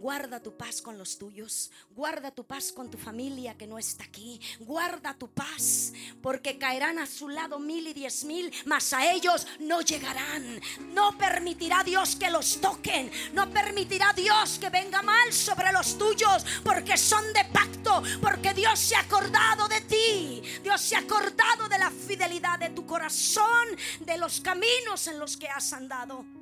Guarda 0.00 0.40
tu 0.40 0.56
paz 0.56 0.80
con 0.80 0.96
los 0.96 1.18
tuyos. 1.18 1.70
Guarda 1.94 2.30
tu 2.30 2.44
paz 2.44 2.72
con 2.72 2.90
tu 2.90 2.96
familia 2.96 3.58
que 3.58 3.66
no 3.66 3.78
está 3.78 4.04
aquí. 4.04 4.40
Guarda 4.60 5.12
tu 5.12 5.28
paz. 5.28 5.92
Porque 6.22 6.56
caerán 6.56 6.98
a 6.98 7.06
su 7.06 7.28
lado 7.28 7.58
mil 7.58 7.86
y 7.86 7.92
diez 7.92 8.24
mil, 8.24 8.50
mas 8.64 8.94
a 8.94 9.12
ellos 9.12 9.46
no 9.58 9.82
llegarán. 9.82 10.58
No 10.94 11.18
permitirá 11.18 11.84
Dios 11.84 12.16
que 12.16 12.30
los 12.30 12.62
toquen. 12.62 13.12
No 13.34 13.50
permitirá 13.50 14.14
Dios 14.14 14.58
que 14.58 14.70
venga 14.70 15.02
mal 15.02 15.34
sobre 15.34 15.70
los 15.70 15.98
tuyos. 15.98 16.46
Porque 16.64 16.96
son 16.96 17.30
de 17.34 17.44
pacto. 17.52 18.02
Porque 18.22 18.54
Dios 18.54 18.78
se 18.80 18.96
ha 18.96 19.00
acordado 19.00 19.68
de 19.68 19.82
ti. 19.82 20.42
Dios 20.62 20.80
se 20.80 20.96
ha 20.96 21.00
acordado 21.00 21.68
de 21.68 21.78
la 21.78 21.90
fidelidad 21.90 22.58
de 22.58 22.70
tu 22.70 22.86
corazón. 22.86 23.68
De 24.00 24.16
los 24.16 24.40
caminos 24.40 25.06
en 25.08 25.18
los 25.18 25.36
que 25.36 25.48
has 25.48 25.74
andado. 25.74 26.39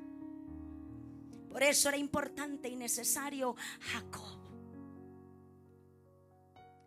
Por 1.58 1.64
eso 1.64 1.88
era 1.88 1.98
importante 1.98 2.68
y 2.68 2.76
necesario 2.76 3.56
Jacob. 3.80 4.38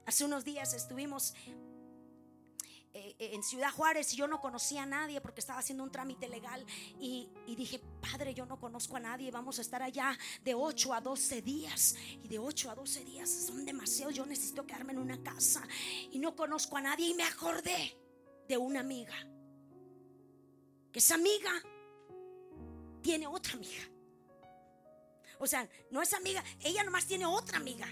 Hace 0.06 0.24
unos 0.24 0.46
días 0.46 0.74
estuvimos 0.74 1.34
eh, 2.94 3.14
eh, 3.20 3.32
en 3.34 3.44
Ciudad 3.44 3.70
Juárez 3.72 4.14
y 4.14 4.16
yo 4.16 4.30
no 4.30 4.40
conocía 4.40 4.84
a 4.84 4.86
nadie 4.86 5.20
porque 5.20 5.42
estaba 5.42 5.60
haciendo 5.60 5.84
un 5.84 5.92
trámite 5.92 6.30
legal 6.30 6.66
y, 7.02 7.30
dije, 7.48 7.82
Padre, 8.00 8.34
yo 8.34 8.46
no 8.46 8.62
conozco 8.62 8.96
a 8.96 9.02
nadie, 9.02 9.30
vamos 9.30 9.60
a 9.60 9.62
estar 9.62 9.84
allá 9.84 10.18
de 10.42 10.56
8 10.56 10.94
a 10.94 11.02
12 11.02 11.42
días 11.42 11.98
y 12.24 12.30
de 12.30 12.40
8 12.40 12.72
a 12.72 12.76
12 12.76 13.04
días 13.04 13.30
son 13.30 13.66
demasiados, 13.66 14.16
yo 14.16 14.26
necesito 14.26 14.66
quedarme 14.66 14.94
en 14.94 15.00
una 15.00 15.22
casa 15.22 15.68
y 16.14 16.18
no 16.18 16.34
conozco 16.34 16.78
a 16.78 16.82
nadie 16.82 17.10
y 17.10 17.14
me 17.14 17.24
acordé 17.24 17.98
de 18.48 18.58
una 18.58 18.80
amiga, 18.80 19.18
que 20.94 21.00
esa 21.00 21.16
amiga 21.16 21.52
tiene 23.02 23.28
otra 23.28 23.56
amiga. 23.56 23.91
O 25.42 25.48
sea, 25.48 25.68
no 25.90 26.04
es 26.04 26.14
amiga, 26.14 26.44
ella 26.60 26.84
nomás 26.84 27.08
tiene 27.08 27.26
otra 27.26 27.58
amiga 27.58 27.88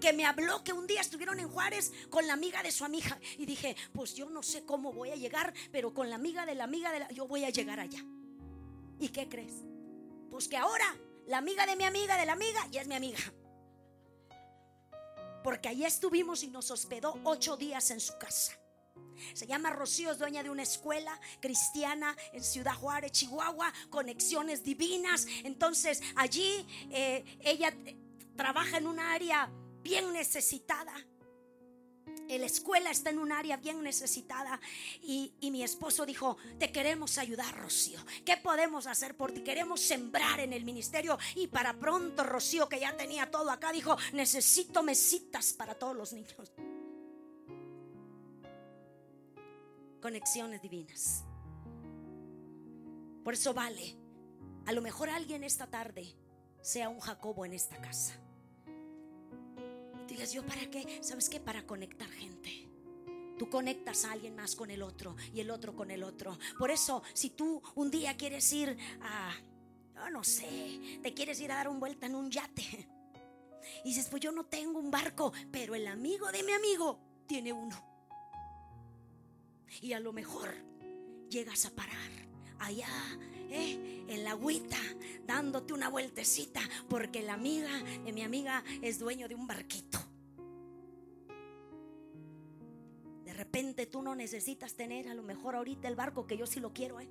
que 0.00 0.12
me 0.12 0.26
habló 0.26 0.64
que 0.64 0.72
un 0.72 0.84
día 0.88 1.00
estuvieron 1.00 1.38
en 1.38 1.48
Juárez 1.48 1.92
con 2.10 2.26
la 2.26 2.32
amiga 2.32 2.60
de 2.60 2.72
su 2.72 2.84
amiga. 2.84 3.20
Y 3.38 3.46
dije, 3.46 3.76
pues 3.92 4.14
yo 4.14 4.28
no 4.28 4.42
sé 4.42 4.64
cómo 4.64 4.92
voy 4.92 5.10
a 5.10 5.14
llegar, 5.14 5.54
pero 5.70 5.94
con 5.94 6.10
la 6.10 6.16
amiga 6.16 6.44
de 6.44 6.56
la 6.56 6.64
amiga 6.64 6.90
de 6.90 6.98
la... 6.98 7.08
Yo 7.12 7.28
voy 7.28 7.44
a 7.44 7.50
llegar 7.50 7.78
allá. 7.78 8.04
¿Y 8.98 9.10
qué 9.10 9.28
crees? 9.28 9.52
Pues 10.28 10.48
que 10.48 10.56
ahora 10.56 10.96
la 11.28 11.38
amiga 11.38 11.66
de 11.66 11.76
mi 11.76 11.84
amiga 11.84 12.16
de 12.18 12.26
la 12.26 12.32
amiga 12.32 12.66
ya 12.72 12.82
es 12.82 12.88
mi 12.88 12.96
amiga. 12.96 13.20
Porque 15.44 15.68
allí 15.68 15.84
estuvimos 15.84 16.42
y 16.42 16.48
nos 16.48 16.68
hospedó 16.72 17.16
ocho 17.22 17.56
días 17.56 17.92
en 17.92 18.00
su 18.00 18.18
casa. 18.18 18.58
Se 19.34 19.46
llama 19.46 19.70
Rocío, 19.70 20.10
es 20.12 20.18
dueña 20.18 20.42
de 20.42 20.50
una 20.50 20.62
escuela 20.62 21.18
cristiana 21.40 22.16
en 22.32 22.42
Ciudad 22.42 22.74
Juárez, 22.74 23.12
Chihuahua, 23.12 23.72
conexiones 23.90 24.62
divinas. 24.62 25.26
Entonces 25.44 26.02
allí 26.16 26.66
eh, 26.90 27.24
ella 27.40 27.74
trabaja 28.36 28.78
en 28.78 28.86
un 28.86 29.00
área 29.00 29.50
bien 29.82 30.12
necesitada. 30.12 30.94
La 32.28 32.44
escuela 32.44 32.90
está 32.90 33.08
en 33.08 33.18
un 33.18 33.32
área 33.32 33.56
bien 33.56 33.82
necesitada 33.82 34.60
y, 35.02 35.32
mi 35.40 35.62
esposo 35.62 36.04
dijo, 36.04 36.36
te 36.58 36.70
queremos 36.70 37.16
ayudar, 37.16 37.56
Rocío. 37.56 37.98
¿Qué 38.24 38.36
podemos 38.36 38.86
hacer 38.86 39.16
por 39.16 39.32
ti? 39.32 39.40
Queremos 39.40 39.80
sembrar 39.80 40.38
en 40.40 40.52
el 40.52 40.62
ministerio 40.62 41.18
y 41.36 41.46
para 41.46 41.72
pronto 41.72 42.24
Rocío, 42.24 42.68
que 42.68 42.80
ya 42.80 42.94
tenía 42.96 43.30
todo 43.30 43.50
acá, 43.50 43.72
dijo, 43.72 43.96
necesito 44.12 44.82
mesitas 44.82 45.54
para 45.54 45.74
todos 45.74 45.96
los 45.96 46.12
niños. 46.12 46.34
Conexiones 50.08 50.62
divinas. 50.62 51.24
Por 53.24 53.34
eso 53.34 53.52
vale. 53.52 53.96
A 54.66 54.72
lo 54.72 54.82
mejor 54.82 55.10
alguien 55.10 55.44
esta 55.44 55.66
tarde 55.66 56.14
sea 56.62 56.88
un 56.88 57.00
Jacobo 57.00 57.44
en 57.44 57.52
esta 57.52 57.80
casa 57.80 58.18
¿yo 60.26 60.44
para 60.44 60.68
qué? 60.70 60.98
¿Sabes 61.02 61.28
qué? 61.28 61.40
Para 61.40 61.66
conectar 61.66 62.08
gente. 62.08 62.68
Tú 63.38 63.48
conectas 63.48 64.04
a 64.04 64.12
alguien 64.12 64.34
más 64.34 64.56
con 64.56 64.70
el 64.70 64.82
otro 64.82 65.14
y 65.32 65.40
el 65.40 65.50
otro 65.50 65.74
con 65.76 65.90
el 65.90 66.02
otro. 66.02 66.38
Por 66.58 66.70
eso, 66.70 67.02
si 67.14 67.30
tú 67.30 67.62
un 67.76 67.90
día 67.90 68.16
quieres 68.16 68.52
ir 68.52 68.76
a, 69.00 69.32
yo 69.94 70.10
no 70.10 70.24
sé, 70.24 70.98
te 71.02 71.14
quieres 71.14 71.40
ir 71.40 71.52
a 71.52 71.56
dar 71.56 71.68
un 71.68 71.78
vuelta 71.78 72.06
en 72.06 72.14
un 72.14 72.30
yate. 72.30 72.88
Y 73.84 73.88
dices, 73.88 74.08
pues 74.08 74.22
yo 74.22 74.32
no 74.32 74.46
tengo 74.46 74.78
un 74.78 74.90
barco, 74.90 75.30
pero 75.50 75.74
el 75.74 75.86
amigo 75.88 76.32
de 76.32 76.42
mi 76.42 76.52
amigo 76.52 76.98
tiene 77.26 77.52
uno. 77.52 77.87
Y 79.80 79.92
a 79.92 80.00
lo 80.00 80.12
mejor 80.12 80.54
llegas 81.28 81.66
a 81.66 81.70
parar 81.70 82.10
allá 82.58 82.88
¿eh? 83.50 84.04
en 84.08 84.24
la 84.24 84.30
agüita, 84.30 84.78
dándote 85.26 85.72
una 85.72 85.88
vueltecita, 85.88 86.60
porque 86.88 87.22
la 87.22 87.34
amiga 87.34 87.82
de 88.04 88.12
mi 88.12 88.22
amiga 88.22 88.64
es 88.82 88.98
dueño 88.98 89.28
de 89.28 89.34
un 89.34 89.46
barquito. 89.46 89.98
repente 93.38 93.86
tú 93.86 94.02
no 94.02 94.16
necesitas 94.16 94.74
tener 94.74 95.08
a 95.08 95.14
lo 95.14 95.22
mejor 95.22 95.54
ahorita 95.54 95.86
el 95.86 95.94
barco 95.94 96.26
que 96.26 96.36
yo 96.36 96.44
sí 96.46 96.58
lo 96.58 96.72
quiero, 96.72 97.00
¿eh? 97.00 97.08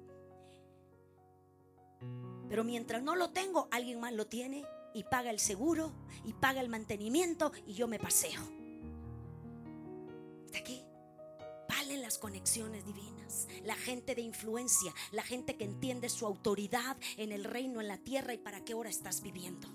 Pero 2.49 2.65
mientras 2.65 3.01
no 3.01 3.15
lo 3.15 3.29
tengo, 3.29 3.69
alguien 3.71 4.01
más 4.01 4.13
lo 4.13 4.27
tiene 4.27 4.65
y 4.93 5.03
paga 5.03 5.31
el 5.31 5.39
seguro 5.39 5.93
y 6.25 6.33
paga 6.33 6.59
el 6.59 6.67
mantenimiento 6.67 7.53
y 7.65 7.73
yo 7.73 7.87
me 7.87 7.97
paseo. 7.97 8.41
¿Está 10.45 10.59
aquí? 10.59 10.86
Valen 11.87 12.01
las 12.01 12.17
conexiones 12.17 12.85
divinas, 12.85 13.47
la 13.63 13.75
gente 13.75 14.13
de 14.13 14.19
influencia, 14.21 14.93
la 15.13 15.23
gente 15.23 15.55
que 15.55 15.63
entiende 15.63 16.09
su 16.09 16.25
autoridad 16.25 16.97
en 17.15 17.31
el 17.31 17.45
reino, 17.45 17.79
en 17.79 17.87
la 17.87 17.97
tierra 17.97 18.33
y 18.33 18.37
para 18.37 18.65
qué 18.65 18.73
hora 18.73 18.89
estás 18.89 19.21
viviendo. 19.21 19.69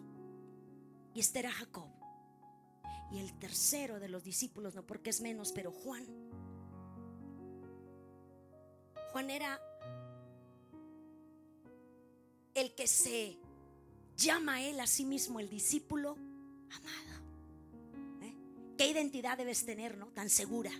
Y 1.14 1.20
este 1.20 1.38
era 1.38 1.50
Jacob. 1.50 1.88
Y 3.12 3.18
el 3.18 3.32
tercero 3.38 3.98
de 3.98 4.10
los 4.10 4.24
discípulos, 4.24 4.74
no 4.74 4.86
porque 4.86 5.08
es 5.08 5.22
menos, 5.22 5.52
pero 5.52 5.72
Juan 5.72 6.04
Juan 9.10 9.30
era 9.30 9.58
el 12.52 12.74
que 12.74 12.86
se 12.88 13.38
llama 14.18 14.56
a 14.56 14.62
él 14.62 14.78
a 14.80 14.86
sí 14.86 15.06
mismo 15.06 15.40
el 15.40 15.48
discípulo 15.48 16.18
amado. 16.68 17.22
¿Eh? 18.20 18.34
¿Qué 18.76 18.88
identidad 18.88 19.38
debes 19.38 19.64
tener, 19.64 19.96
no? 19.96 20.08
Tan 20.08 20.28
segura. 20.28 20.72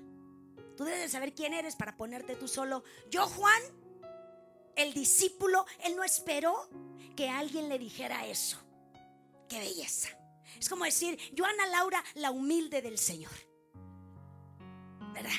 Tú 0.77 0.85
debes 0.85 1.13
saber 1.13 1.35
quién 1.35 1.55
eres 1.55 1.77
para 1.77 1.97
ponerte 1.97 2.37
tú 2.37 2.49
solo. 2.49 2.83
Yo, 3.11 3.27
Juan, 3.27 3.63
el 4.77 4.95
discípulo, 4.95 5.67
él 5.85 5.97
no 5.97 6.05
esperó 6.05 6.69
que 7.17 7.29
alguien 7.29 7.69
le 7.69 7.79
dijera 7.79 8.27
eso. 8.27 8.59
Qué 9.49 9.59
belleza. 9.59 10.09
Es 10.59 10.69
como 10.69 10.85
decir, 10.85 11.19
yo, 11.33 11.45
Ana 11.45 11.67
Laura, 11.67 12.03
la 12.15 12.31
humilde 12.31 12.83
del 12.83 12.99
Señor. 12.99 13.33
¿Verdad? 15.13 15.31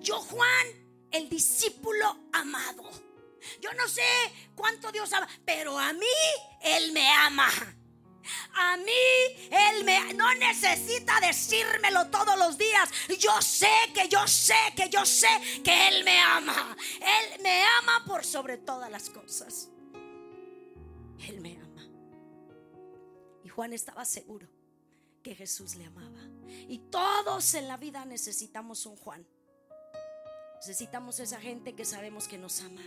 Yo, 0.00 0.18
Juan, 0.20 0.66
el 1.10 1.28
discípulo 1.28 2.28
amado. 2.32 2.84
Yo 3.60 3.72
no 3.74 3.86
sé 3.88 4.02
cuánto 4.54 4.90
Dios 4.90 5.12
ama, 5.12 5.28
pero 5.44 5.78
a 5.78 5.92
mí 5.92 6.06
Él 6.60 6.92
me 6.92 7.08
ama. 7.08 7.48
A 8.54 8.76
mí 8.76 9.48
Él 9.50 9.84
me 9.84 10.14
no 10.14 10.34
necesita 10.34 11.20
decírmelo 11.20 12.06
todos 12.08 12.38
los 12.38 12.58
días. 12.58 12.90
Yo 13.18 13.40
sé 13.42 13.68
que 13.94 14.08
yo 14.08 14.26
sé 14.26 14.54
que 14.74 14.88
yo 14.88 15.04
sé 15.04 15.28
que 15.64 15.88
Él 15.88 16.04
me 16.04 16.18
ama. 16.20 16.76
Él 16.96 17.40
me 17.42 17.62
ama 17.78 18.04
por 18.06 18.24
sobre 18.24 18.58
todas 18.58 18.90
las 18.90 19.10
cosas. 19.10 19.68
Él 21.26 21.40
me 21.40 21.56
ama. 21.56 21.86
Y 23.44 23.48
Juan 23.48 23.72
estaba 23.72 24.04
seguro 24.04 24.48
que 25.22 25.34
Jesús 25.34 25.76
le 25.76 25.86
amaba. 25.86 26.20
Y 26.68 26.78
todos 26.78 27.54
en 27.54 27.68
la 27.68 27.76
vida 27.76 28.04
necesitamos 28.04 28.86
un 28.86 28.96
Juan. 28.96 29.26
Necesitamos 30.56 31.20
esa 31.20 31.40
gente 31.40 31.74
que 31.74 31.84
sabemos 31.84 32.28
que 32.28 32.38
nos 32.38 32.60
ama. 32.60 32.82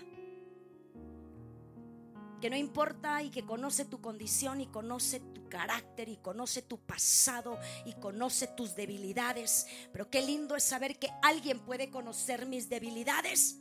Que 2.42 2.50
no 2.50 2.56
importa 2.56 3.22
y 3.22 3.30
que 3.30 3.46
conoce 3.46 3.86
tu 3.86 4.02
condición 4.02 4.62
y 4.62 4.68
conoce 4.68 5.20
tu 5.20 5.50
carácter 5.50 6.08
y 6.08 6.18
conoce 6.18 6.62
tu 6.62 6.80
pasado 6.80 7.60
y 7.86 7.94
conoce 7.94 8.48
tus 8.48 8.76
debilidades. 8.76 9.68
Pero 9.92 10.10
qué 10.10 10.22
lindo 10.22 10.56
es 10.56 10.64
saber 10.64 10.98
que 10.98 11.10
alguien 11.22 11.60
puede 11.60 11.90
conocer 11.90 12.46
mis 12.46 12.70
debilidades, 12.70 13.58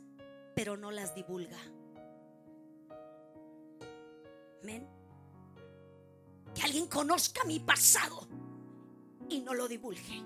pero 0.55 0.77
no 0.77 0.91
las 0.91 1.13
divulga. 1.13 1.59
Amén. 4.63 4.87
Que 6.55 6.61
alguien 6.63 6.87
conozca 6.87 7.43
mi 7.45 7.59
pasado 7.59 8.27
y 9.29 9.39
no 9.41 9.53
lo 9.53 9.67
divulgue 9.67 10.23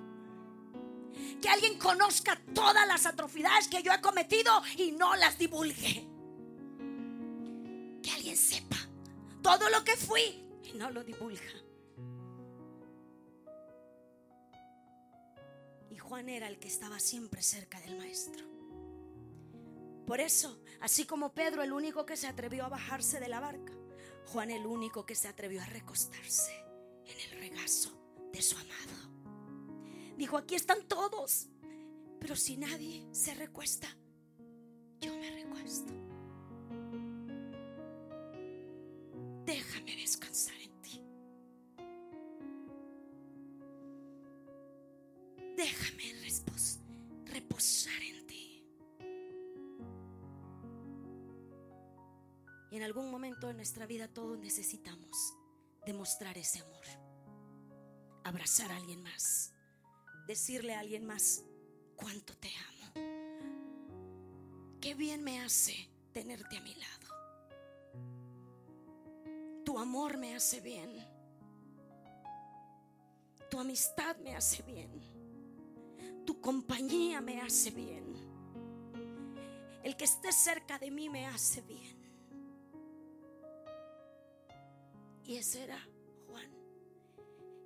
que 1.42 1.50
alguien 1.50 1.78
conozca 1.78 2.42
todas 2.54 2.88
las 2.88 3.06
atrocidades 3.06 3.68
que 3.68 3.84
yo 3.84 3.92
he 3.92 4.02
cometido 4.02 4.64
y 4.78 4.94
no 4.94 5.16
las 5.16 5.38
divulgue. 5.38 6.13
Sepa 8.36 8.78
todo 9.42 9.70
lo 9.70 9.84
que 9.84 9.96
fui 9.96 10.44
y 10.64 10.74
no 10.78 10.90
lo 10.90 11.04
divulga. 11.04 11.42
Y 15.90 15.98
Juan 15.98 16.30
era 16.30 16.48
el 16.48 16.60
que 16.60 16.68
estaba 16.68 17.00
siempre 17.00 17.42
cerca 17.42 17.80
del 17.82 17.98
maestro. 17.98 18.46
Por 20.08 20.20
eso, 20.20 20.62
así 20.82 21.06
como 21.06 21.34
Pedro 21.34 21.64
el 21.64 21.72
único 21.72 22.06
que 22.06 22.18
se 22.18 22.28
atrevió 22.28 22.66
a 22.66 22.70
bajarse 22.70 23.20
de 23.20 23.28
la 23.28 23.40
barca, 23.40 23.74
Juan 24.28 24.52
el 24.52 24.66
único 24.66 25.06
que 25.06 25.16
se 25.16 25.28
atrevió 25.28 25.62
a 25.62 25.66
recostarse 25.66 26.54
en 27.06 27.20
el 27.20 27.40
regazo 27.40 27.92
de 28.32 28.42
su 28.42 28.58
amado. 28.58 29.14
Dijo, 30.18 30.38
aquí 30.38 30.56
están 30.56 30.88
todos. 30.88 31.48
Pero 32.20 32.36
si 32.38 32.56
nadie 32.56 33.06
se 33.12 33.34
recuesta, 33.34 33.88
yo 35.02 35.14
me 35.18 35.30
recuesto. 35.30 36.13
Déjame 39.46 39.96
descansar 39.96 40.56
en 40.62 40.82
ti. 40.82 41.02
Déjame 45.56 46.04
reposar 47.26 48.02
en 48.02 48.28
ti. 48.28 48.66
Y 52.72 52.78
en 52.78 52.84
algún 52.84 53.12
momento 53.12 53.48
de 53.48 53.54
nuestra 53.54 53.86
vida 53.86 54.08
todos 54.08 54.38
necesitamos 54.40 55.36
demostrar 55.86 56.38
ese 56.38 56.60
amor. 56.60 56.86
Abrazar 58.24 58.72
a 58.72 58.78
alguien 58.78 59.04
más 59.04 59.54
decirle 60.28 60.74
a 60.74 60.80
alguien 60.80 61.06
más 61.06 61.44
cuánto 61.96 62.36
te 62.38 62.50
amo. 62.50 62.94
qué 64.80 64.96
bien 64.96 65.24
me 65.24 65.42
hace 65.42 65.90
tenerte 66.14 66.58
a 66.58 66.62
mi 66.62 66.76
lado. 66.76 67.13
Tu 69.74 69.80
amor 69.80 70.18
me 70.20 70.36
hace 70.36 70.62
bien. 70.62 71.04
Tu 73.50 73.60
amistad 73.60 74.16
me 74.18 74.36
hace 74.36 74.62
bien. 74.62 74.92
Tu 76.28 76.40
compañía 76.40 77.20
me 77.22 77.42
hace 77.42 77.72
bien. 77.72 78.14
El 79.82 79.98
que 79.98 80.04
esté 80.04 80.32
cerca 80.32 80.78
de 80.78 80.92
mí 80.92 81.10
me 81.10 81.26
hace 81.26 81.62
bien. 81.64 81.98
Y 85.24 85.38
ese 85.38 85.64
era 85.64 85.80
Juan. 86.28 86.52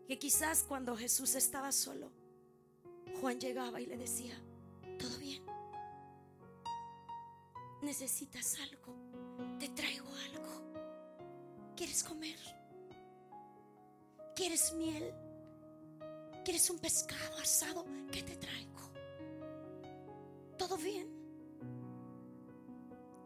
Que 0.08 0.18
quizás 0.18 0.64
cuando 0.64 0.96
Jesús 0.96 1.36
estaba 1.36 1.74
solo, 1.74 2.10
Juan 3.20 3.38
llegaba 3.38 3.82
y 3.82 3.86
le 3.86 3.98
decía, 3.98 4.42
todo 4.98 5.18
bien. 5.18 5.44
Necesitas 7.82 8.56
algo. 8.62 8.96
Te 9.60 9.68
traigo 9.68 10.08
algo. 10.08 10.67
¿Quieres 11.78 12.04
comer? 12.04 12.40
¿Quieres 14.36 14.74
miel? 14.74 15.14
¿Quieres 16.44 16.68
un 16.72 16.80
pescado 16.80 17.38
asado? 17.38 17.86
¿Qué 18.12 18.24
te 18.24 18.36
traigo? 18.36 18.92
¿Todo 20.58 20.76
bien? 20.76 21.08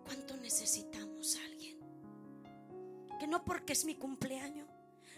¿Cuánto 0.04 0.36
necesitamos 0.36 1.38
a 1.38 1.46
alguien? 1.46 1.80
Que 3.22 3.26
no 3.26 3.46
porque 3.46 3.72
es 3.72 3.86
mi 3.86 3.96
cumpleaños, 3.96 4.68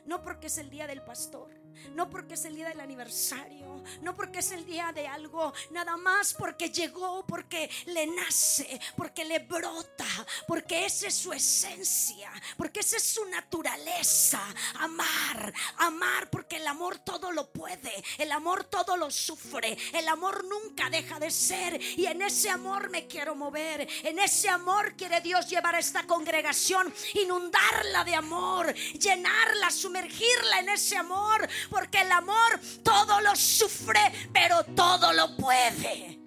no 0.06 0.22
porque 0.22 0.46
es 0.46 0.60
el 0.60 0.70
día 0.70 0.86
del 0.86 1.02
pastor, 1.02 1.50
no 1.94 2.10
porque 2.10 2.36
es 2.36 2.46
el 2.46 2.56
día 2.56 2.70
del 2.70 2.80
aniversario, 2.80 3.84
no 4.02 4.16
porque 4.16 4.40
es 4.40 4.52
el 4.52 4.66
día 4.66 4.92
de 4.92 5.08
algo, 5.08 5.54
nada 5.72 5.98
más 5.98 6.34
porque 6.34 6.70
llegó, 6.70 7.26
porque 7.26 7.70
le 7.88 8.08
nace, 8.08 8.80
porque 8.96 9.26
le 9.26 9.40
brota, 9.40 10.06
porque 10.48 10.86
esa 10.86 11.08
es 11.08 11.16
su 11.16 11.34
esencia, 11.34 12.32
porque 12.58 12.80
esa 12.80 12.98
es 12.98 13.04
su 13.04 13.26
naturaleza, 13.26 14.42
amar, 14.80 15.54
amar, 15.78 16.30
porque 16.30 16.58
el 16.58 16.68
amor 16.68 17.00
todo 17.00 17.32
lo 17.32 17.52
puede, 17.52 17.92
el 18.18 18.32
amor 18.32 18.64
todo 18.66 18.98
lo 18.98 19.10
sufre, 19.12 19.78
el 19.94 20.08
amor 20.08 20.44
nunca 20.46 20.90
deja 20.90 21.20
de 21.20 21.32
ser. 21.32 21.82
Y 21.82 22.06
en 22.06 22.22
ese 22.22 22.50
amor 22.50 22.90
me 22.90 23.08
quiero 23.08 23.36
mover, 23.36 23.88
en 24.04 24.20
ese 24.20 24.50
amor 24.50 24.96
quiere 24.96 25.22
Dios 25.22 25.48
llevar 25.50 25.76
a 25.76 25.80
esta 25.80 26.04
congregación, 26.04 26.94
inundarla 27.14 28.04
de 28.04 28.16
amor, 28.16 28.74
llenarla, 28.74 29.72
sumergirla 29.72 30.60
en 30.60 30.70
ese 30.70 30.98
amor, 30.98 31.48
porque 31.70 32.02
el 32.02 32.12
amor 32.12 32.60
todo 32.84 33.22
lo 33.22 33.36
sufre, 33.36 34.00
pero 34.32 34.64
todo 34.76 35.14
lo 35.14 35.36
puede. 35.38 36.20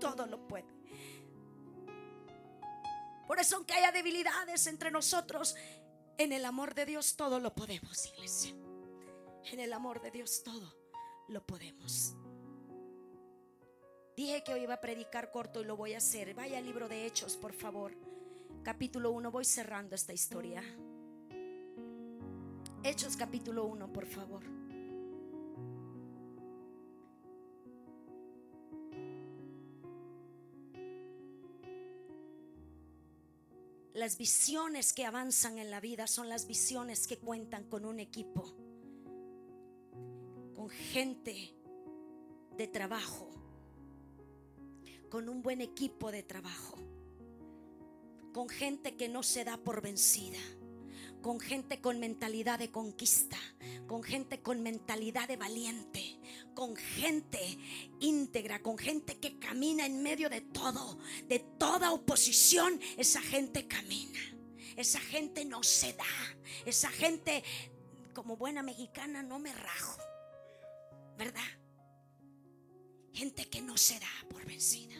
Todo 0.00 0.26
lo 0.26 0.46
puede. 0.46 0.64
Por 3.26 3.40
eso 3.40 3.56
aunque 3.56 3.74
haya 3.74 3.90
debilidades 3.90 4.66
entre 4.66 4.90
nosotros, 4.90 5.54
en 6.18 6.32
el 6.32 6.44
amor 6.44 6.74
de 6.74 6.86
Dios 6.86 7.16
todo 7.16 7.40
lo 7.40 7.54
podemos, 7.54 8.06
iglesia. 8.06 8.54
En 9.44 9.60
el 9.60 9.72
amor 9.72 10.00
de 10.00 10.10
Dios 10.10 10.42
todo 10.42 10.74
lo 11.28 11.44
podemos. 11.44 12.14
Dije 14.16 14.44
que 14.44 14.52
hoy 14.52 14.62
iba 14.62 14.74
a 14.74 14.80
predicar 14.80 15.32
corto 15.32 15.60
y 15.60 15.64
lo 15.64 15.76
voy 15.76 15.94
a 15.94 15.98
hacer. 15.98 16.34
Vaya 16.34 16.58
al 16.58 16.64
libro 16.64 16.88
de 16.88 17.06
Hechos, 17.06 17.36
por 17.36 17.52
favor. 17.52 17.92
Capítulo 18.62 19.10
1, 19.10 19.30
voy 19.30 19.44
cerrando 19.44 19.96
esta 19.96 20.12
historia. 20.12 20.62
Hechos 22.86 23.16
capítulo 23.16 23.64
1, 23.64 23.90
por 23.94 24.04
favor. 24.04 24.42
Las 33.94 34.18
visiones 34.18 34.92
que 34.92 35.06
avanzan 35.06 35.56
en 35.56 35.70
la 35.70 35.80
vida 35.80 36.06
son 36.06 36.28
las 36.28 36.46
visiones 36.46 37.06
que 37.06 37.16
cuentan 37.16 37.64
con 37.70 37.86
un 37.86 38.00
equipo, 38.00 38.54
con 40.54 40.68
gente 40.68 41.54
de 42.58 42.68
trabajo, 42.68 43.30
con 45.08 45.30
un 45.30 45.42
buen 45.42 45.62
equipo 45.62 46.12
de 46.12 46.22
trabajo, 46.22 46.76
con 48.34 48.50
gente 48.50 48.94
que 48.94 49.08
no 49.08 49.22
se 49.22 49.42
da 49.42 49.56
por 49.56 49.80
vencida 49.80 50.38
con 51.24 51.40
gente 51.40 51.80
con 51.80 52.00
mentalidad 52.00 52.58
de 52.58 52.70
conquista, 52.70 53.38
con 53.86 54.02
gente 54.02 54.42
con 54.42 54.62
mentalidad 54.62 55.26
de 55.26 55.38
valiente, 55.38 56.20
con 56.54 56.76
gente 56.76 57.40
íntegra, 57.98 58.60
con 58.60 58.76
gente 58.76 59.18
que 59.18 59.38
camina 59.38 59.86
en 59.86 60.02
medio 60.02 60.28
de 60.28 60.42
todo, 60.42 60.98
de 61.26 61.38
toda 61.38 61.92
oposición, 61.92 62.78
esa 62.98 63.22
gente 63.22 63.66
camina. 63.66 64.20
Esa 64.76 65.00
gente 65.00 65.46
no 65.46 65.62
se 65.62 65.94
da. 65.94 66.04
Esa 66.66 66.90
gente, 66.90 67.42
como 68.12 68.36
buena 68.36 68.62
mexicana, 68.62 69.22
no 69.22 69.38
me 69.38 69.54
rajo. 69.54 69.96
¿Verdad? 71.16 71.40
Gente 73.14 73.48
que 73.48 73.62
no 73.62 73.78
se 73.78 73.98
da 73.98 74.28
por 74.28 74.44
vencida. 74.44 74.96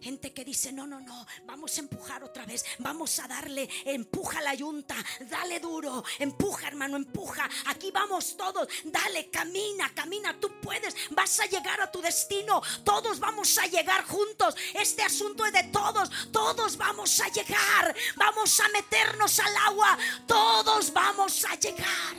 Gente 0.00 0.32
que 0.32 0.44
dice, 0.44 0.72
no, 0.72 0.86
no, 0.86 1.00
no, 1.00 1.26
vamos 1.44 1.76
a 1.76 1.80
empujar 1.80 2.22
otra 2.22 2.44
vez, 2.44 2.64
vamos 2.78 3.18
a 3.18 3.26
darle, 3.26 3.68
empuja 3.84 4.40
la 4.40 4.54
yunta, 4.54 4.96
dale 5.28 5.58
duro, 5.60 6.04
empuja 6.18 6.68
hermano, 6.68 6.96
empuja, 6.96 7.48
aquí 7.66 7.90
vamos 7.90 8.36
todos, 8.36 8.68
dale, 8.84 9.30
camina, 9.30 9.92
camina, 9.94 10.38
tú 10.38 10.60
puedes, 10.60 10.94
vas 11.10 11.40
a 11.40 11.46
llegar 11.46 11.80
a 11.80 11.90
tu 11.90 12.00
destino, 12.00 12.62
todos 12.84 13.18
vamos 13.18 13.56
a 13.58 13.66
llegar 13.66 14.04
juntos, 14.04 14.54
este 14.74 15.02
asunto 15.02 15.44
es 15.46 15.52
de 15.52 15.64
todos, 15.64 16.10
todos 16.30 16.76
vamos 16.76 17.20
a 17.20 17.28
llegar, 17.28 17.94
vamos 18.16 18.60
a 18.60 18.68
meternos 18.68 19.38
al 19.40 19.56
agua, 19.56 19.98
todos 20.26 20.92
vamos 20.92 21.44
a 21.44 21.54
llegar, 21.56 22.16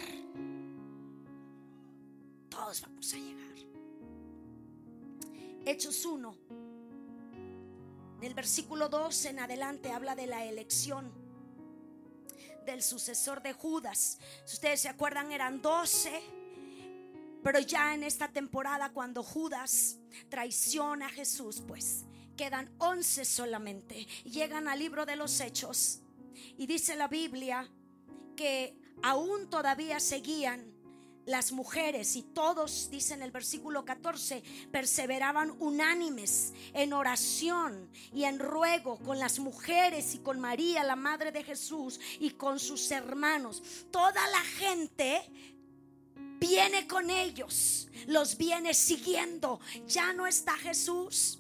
todos 2.50 2.82
vamos 2.82 3.14
a 3.14 3.18
llegar. 3.18 3.38
Hechos 5.66 6.06
1 6.06 6.47
el 8.22 8.34
versículo 8.34 8.90
2 8.90 9.26
en 9.26 9.40
adelante 9.40 9.92
habla 9.92 10.16
de 10.16 10.28
la 10.28 10.44
elección 10.46 11.12
del 12.66 12.82
sucesor 12.82 13.42
de 13.42 13.54
Judas. 13.54 14.20
Si 14.46 14.56
ustedes 14.56 14.82
se 14.82 14.90
acuerdan, 14.90 15.32
eran 15.32 15.62
12. 15.62 16.22
Pero 17.44 17.60
ya 17.60 17.94
en 17.94 18.04
esta 18.04 18.28
temporada, 18.28 18.92
cuando 18.92 19.24
Judas 19.24 20.00
traiciona 20.30 21.08
a 21.08 21.10
Jesús, 21.10 21.62
pues 21.66 22.06
quedan 22.36 22.74
11 22.80 23.24
solamente. 23.24 24.06
Llegan 24.26 24.68
al 24.68 24.80
libro 24.80 25.06
de 25.06 25.16
los 25.16 25.40
Hechos. 25.40 26.02
Y 26.58 26.68
dice 26.68 26.96
la 26.96 27.08
Biblia 27.08 27.70
que 28.36 28.78
aún 29.02 29.50
todavía 29.50 30.00
seguían 30.00 30.77
las 31.28 31.52
mujeres 31.52 32.16
y 32.16 32.24
todos, 32.24 32.90
dice 32.90 33.14
en 33.14 33.22
el 33.22 33.32
versículo 33.32 33.86
14, 33.86 34.42
perseveraban 34.72 35.56
unánimes 35.60 36.54
en 36.74 36.94
oración 36.94 37.90
y 38.14 38.24
en 38.24 38.40
ruego 38.40 38.98
con 39.00 39.20
las 39.20 39.38
mujeres 39.38 40.16
y 40.16 40.20
con 40.20 40.40
María, 40.40 40.84
la 40.84 40.96
madre 40.96 41.32
de 41.32 41.44
Jesús, 41.44 42.00
y 42.20 42.32
con 42.32 42.60
sus 42.60 42.90
hermanos. 42.92 43.62
Toda 43.92 44.26
la 44.30 44.42
gente 44.42 45.22
viene 46.40 46.88
con 46.88 47.10
ellos, 47.10 47.90
los 48.08 48.38
viene 48.38 48.74
siguiendo. 48.74 49.60
Ya 49.86 50.14
no 50.14 50.28
está 50.28 50.54
Jesús 50.54 51.40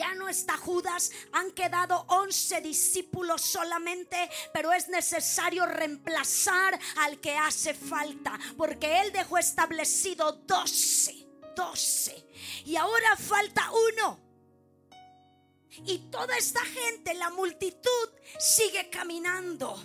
ya 0.00 0.14
no 0.14 0.30
está 0.30 0.56
Judas, 0.56 1.12
han 1.32 1.50
quedado 1.50 2.06
11 2.08 2.62
discípulos 2.62 3.42
solamente, 3.42 4.30
pero 4.50 4.72
es 4.72 4.88
necesario 4.88 5.66
reemplazar 5.66 6.78
al 6.96 7.20
que 7.20 7.36
hace 7.36 7.74
falta, 7.74 8.38
porque 8.56 9.02
Él 9.02 9.12
dejó 9.12 9.36
establecido 9.36 10.32
12, 10.32 11.26
12, 11.54 12.26
y 12.64 12.76
ahora 12.76 13.14
falta 13.16 13.70
uno. 13.92 14.18
Y 15.84 15.98
toda 16.10 16.34
esta 16.38 16.64
gente, 16.64 17.12
la 17.12 17.28
multitud, 17.28 18.08
sigue 18.38 18.88
caminando. 18.88 19.76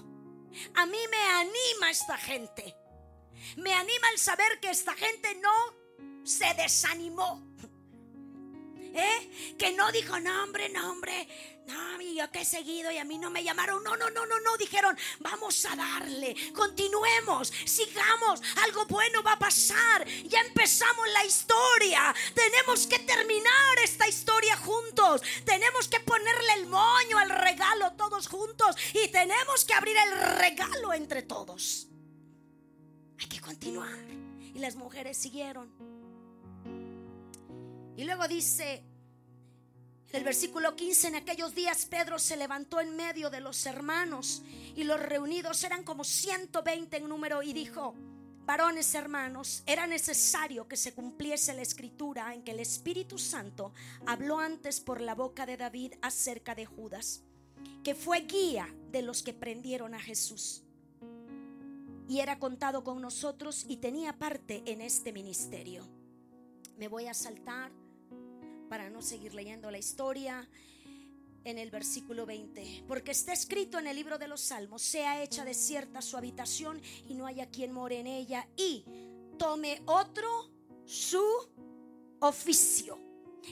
A 0.75 0.85
mí 0.85 0.97
me 1.11 1.23
anima 1.41 1.91
esta 1.91 2.17
gente. 2.17 2.73
Me 3.57 3.73
anima 3.73 4.09
el 4.13 4.17
saber 4.17 4.61
que 4.61 4.69
esta 4.69 4.93
gente 4.93 5.35
no 5.35 6.23
se 6.23 6.53
desanimó. 6.53 7.44
¿Eh? 8.95 9.55
Que 9.57 9.73
no 9.73 9.91
dijo, 9.91 10.19
no, 10.19 10.43
hombre, 10.43 10.69
no, 10.69 10.91
hombre. 10.91 11.27
No, 11.67 11.99
yo 12.15 12.31
que 12.31 12.41
he 12.41 12.45
seguido 12.45 12.91
y 12.91 12.97
a 12.97 13.03
mí 13.03 13.17
no 13.17 13.29
me 13.29 13.43
llamaron. 13.43 13.83
No, 13.83 13.97
no, 13.97 14.09
no, 14.09 14.25
no, 14.25 14.39
no. 14.39 14.57
Dijeron, 14.57 14.97
vamos 15.19 15.65
a 15.65 15.75
darle. 15.75 16.35
Continuemos, 16.53 17.51
sigamos. 17.65 18.41
Algo 18.63 18.85
bueno 18.85 19.21
va 19.21 19.33
a 19.33 19.39
pasar. 19.39 20.07
Ya 20.23 20.39
empezamos 20.41 21.07
la 21.09 21.25
historia. 21.25 22.15
Tenemos 22.33 22.87
que 22.87 22.99
terminar 22.99 23.79
esta 23.83 24.07
historia 24.07 24.55
juntos. 24.57 25.21
Tenemos 25.43 25.89
que 25.89 25.99
ponerle 25.99 26.53
el 26.53 26.67
moño 26.67 27.17
al 27.17 27.29
regalo 27.29 27.91
todos 27.97 28.27
juntos. 28.27 28.75
Y 28.93 29.09
tenemos 29.09 29.65
que 29.65 29.73
abrir 29.73 29.97
el 29.97 30.37
regalo 30.37 30.93
entre 30.93 31.23
todos. 31.23 31.87
Hay 33.19 33.27
que 33.27 33.41
continuar. 33.41 34.05
Y 34.53 34.59
las 34.59 34.75
mujeres 34.75 35.17
siguieron. 35.17 35.94
Y 37.97 38.03
luego 38.03 38.27
dice 38.27 38.83
El 40.11 40.23
versículo 40.23 40.75
15, 40.75 41.09
en 41.09 41.15
aquellos 41.15 41.55
días 41.55 41.85
Pedro 41.85 42.19
se 42.19 42.37
levantó 42.37 42.79
en 42.79 42.95
medio 42.95 43.29
de 43.29 43.41
los 43.41 43.65
hermanos 43.65 44.43
y 44.75 44.83
los 44.83 44.99
reunidos 44.99 45.63
eran 45.63 45.83
como 45.83 46.03
120 46.03 46.97
en 46.97 47.09
número 47.09 47.41
y 47.41 47.53
dijo, 47.53 47.95
varones 48.45 48.93
hermanos, 48.95 49.63
era 49.65 49.87
necesario 49.87 50.67
que 50.67 50.77
se 50.77 50.93
cumpliese 50.93 51.53
la 51.53 51.61
escritura 51.61 52.33
en 52.33 52.43
que 52.43 52.51
el 52.51 52.59
Espíritu 52.59 53.17
Santo 53.17 53.73
habló 54.05 54.39
antes 54.39 54.79
por 54.79 55.01
la 55.01 55.15
boca 55.15 55.45
de 55.45 55.57
David 55.57 55.93
acerca 56.01 56.53
de 56.53 56.65
Judas, 56.65 57.23
que 57.83 57.95
fue 57.95 58.21
guía 58.21 58.73
de 58.91 59.01
los 59.01 59.23
que 59.23 59.33
prendieron 59.33 59.93
a 59.93 59.99
Jesús. 59.99 60.63
Y 62.07 62.19
era 62.19 62.37
contado 62.37 62.83
con 62.83 63.01
nosotros 63.01 63.65
y 63.67 63.77
tenía 63.77 64.17
parte 64.17 64.61
en 64.65 64.81
este 64.81 65.11
ministerio. 65.11 65.87
Me 66.77 66.87
voy 66.87 67.07
a 67.07 67.13
saltar 67.13 67.71
para 68.69 68.89
no 68.89 69.01
seguir 69.01 69.33
leyendo 69.33 69.71
la 69.71 69.77
historia 69.77 70.47
en 71.43 71.57
el 71.57 71.71
versículo 71.71 72.25
20. 72.25 72.83
Porque 72.87 73.11
está 73.11 73.33
escrito 73.33 73.79
en 73.79 73.87
el 73.87 73.95
libro 73.95 74.17
de 74.17 74.27
los 74.27 74.41
Salmos, 74.41 74.81
sea 74.81 75.23
hecha 75.23 75.45
desierta 75.45 76.01
su 76.01 76.17
habitación 76.17 76.81
y 77.07 77.13
no 77.13 77.25
haya 77.25 77.49
quien 77.49 77.71
more 77.71 77.99
en 77.99 78.07
ella 78.07 78.47
y 78.57 78.83
tome 79.37 79.81
otro 79.85 80.49
su 80.85 81.23
oficio. 82.19 82.99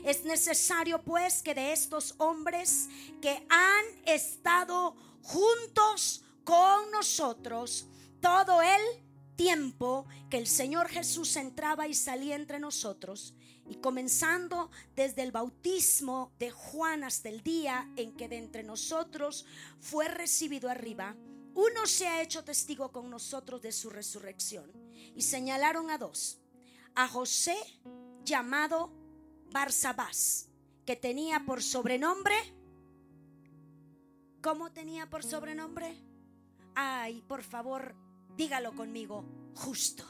Es 0.04 0.26
necesario 0.26 1.02
pues 1.04 1.44
que 1.44 1.54
de 1.54 1.72
estos 1.72 2.16
hombres 2.18 2.90
que 3.22 3.46
han 3.50 3.86
estado 4.06 4.96
juntos 5.22 6.24
con 6.44 6.92
nosotros 6.92 7.88
todo 8.20 8.62
el 8.62 8.82
tiempo 9.36 10.06
que 10.30 10.38
el 10.38 10.48
Señor 10.48 10.90
Jesús 10.90 11.36
entraba 11.36 11.88
y 11.88 11.94
salía 11.94 12.36
entre 12.36 12.60
nosotros, 12.60 13.34
y 13.68 13.76
comenzando 13.76 14.70
desde 14.96 15.24
el 15.24 15.32
bautismo 15.32 16.32
de 16.40 16.52
Juan 16.52 17.04
hasta 17.04 17.30
el 17.30 17.42
día 17.42 17.90
en 17.96 18.16
que 18.16 18.28
de 18.28 18.38
entre 18.38 18.64
nosotros 18.64 19.46
fue 19.80 20.08
recibido 20.08 20.70
arriba, 20.70 21.16
uno 21.56 21.86
se 21.86 22.08
ha 22.08 22.22
hecho 22.22 22.44
testigo 22.44 22.92
con 22.92 23.10
nosotros 23.10 23.62
de 23.62 23.72
su 23.72 23.90
resurrección. 23.90 24.72
Y 25.16 25.22
señalaron 25.22 25.90
a 25.92 25.98
dos, 25.98 26.40
a 26.96 27.08
José 27.08 27.56
llamado 28.24 28.92
Barsabás, 29.52 30.50
que 30.86 30.96
tenía 30.96 31.46
por 31.46 31.62
sobrenombre, 31.62 32.36
¿cómo 34.42 34.72
tenía 34.72 35.10
por 35.10 35.24
sobrenombre? 35.24 35.96
Ay, 36.76 37.22
por 37.28 37.44
favor, 37.44 37.96
dígalo 38.36 38.76
conmigo, 38.76 39.24
justo. 39.56 40.04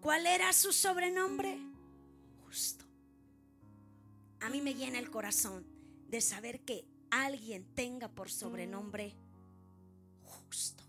¿Cuál 0.00 0.26
era 0.26 0.52
su 0.52 0.72
sobrenombre? 0.72 1.67
A 4.40 4.50
mí 4.50 4.60
me 4.60 4.74
llena 4.74 4.98
el 4.98 5.10
corazón 5.10 5.66
de 6.08 6.20
saber 6.20 6.60
que 6.60 6.86
alguien 7.10 7.64
tenga 7.74 8.08
por 8.08 8.30
sobrenombre 8.30 9.14
justo. 10.22 10.84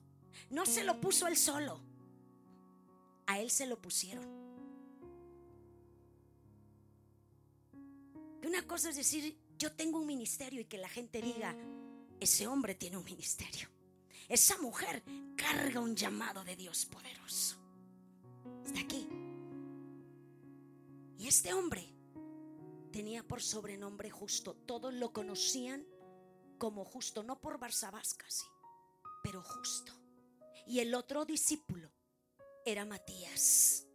No 0.49 0.65
se 0.65 0.83
lo 0.83 0.99
puso 0.99 1.27
él 1.27 1.37
solo, 1.37 1.79
a 3.27 3.39
él 3.39 3.51
se 3.51 3.65
lo 3.65 3.81
pusieron. 3.81 4.39
una 8.49 8.65
cosa 8.65 8.89
es 8.89 8.95
decir, 8.95 9.37
yo 9.59 9.71
tengo 9.73 9.99
un 9.99 10.07
ministerio 10.07 10.61
y 10.61 10.65
que 10.65 10.79
la 10.79 10.89
gente 10.89 11.21
diga, 11.21 11.55
ese 12.19 12.47
hombre 12.47 12.73
tiene 12.73 12.97
un 12.97 13.03
ministerio. 13.03 13.69
Esa 14.27 14.57
mujer 14.57 15.03
carga 15.35 15.79
un 15.79 15.95
llamado 15.95 16.43
de 16.43 16.55
Dios 16.55 16.85
poderoso. 16.85 17.57
Está 18.65 18.79
aquí. 18.79 19.07
Y 21.19 21.27
este 21.27 21.53
hombre 21.53 21.93
tenía 22.93 23.27
por 23.27 23.41
sobrenombre 23.41 24.09
justo. 24.09 24.55
Todos 24.55 24.93
lo 24.93 25.11
conocían 25.11 25.85
como 26.57 26.85
justo, 26.85 27.23
no 27.23 27.41
por 27.41 27.59
Barsabás 27.59 28.13
casi, 28.13 28.45
pero 29.21 29.43
justo. 29.43 29.91
Y 30.65 30.79
el 30.79 30.95
otro 30.95 31.25
discípulo 31.25 31.91
era 32.65 32.85
Matías. 32.85 33.85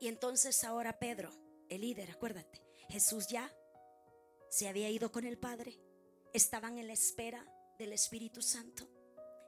Y 0.00 0.08
entonces 0.08 0.64
ahora 0.64 0.98
Pedro, 0.98 1.30
el 1.68 1.82
líder, 1.82 2.10
acuérdate, 2.10 2.60
Jesús 2.88 3.28
ya 3.28 3.48
se 4.50 4.66
había 4.66 4.90
ido 4.90 5.12
con 5.12 5.24
el 5.24 5.38
Padre, 5.38 5.78
estaban 6.32 6.78
en 6.78 6.88
la 6.88 6.94
espera 6.94 7.46
del 7.78 7.92
Espíritu 7.92 8.42
Santo. 8.42 8.88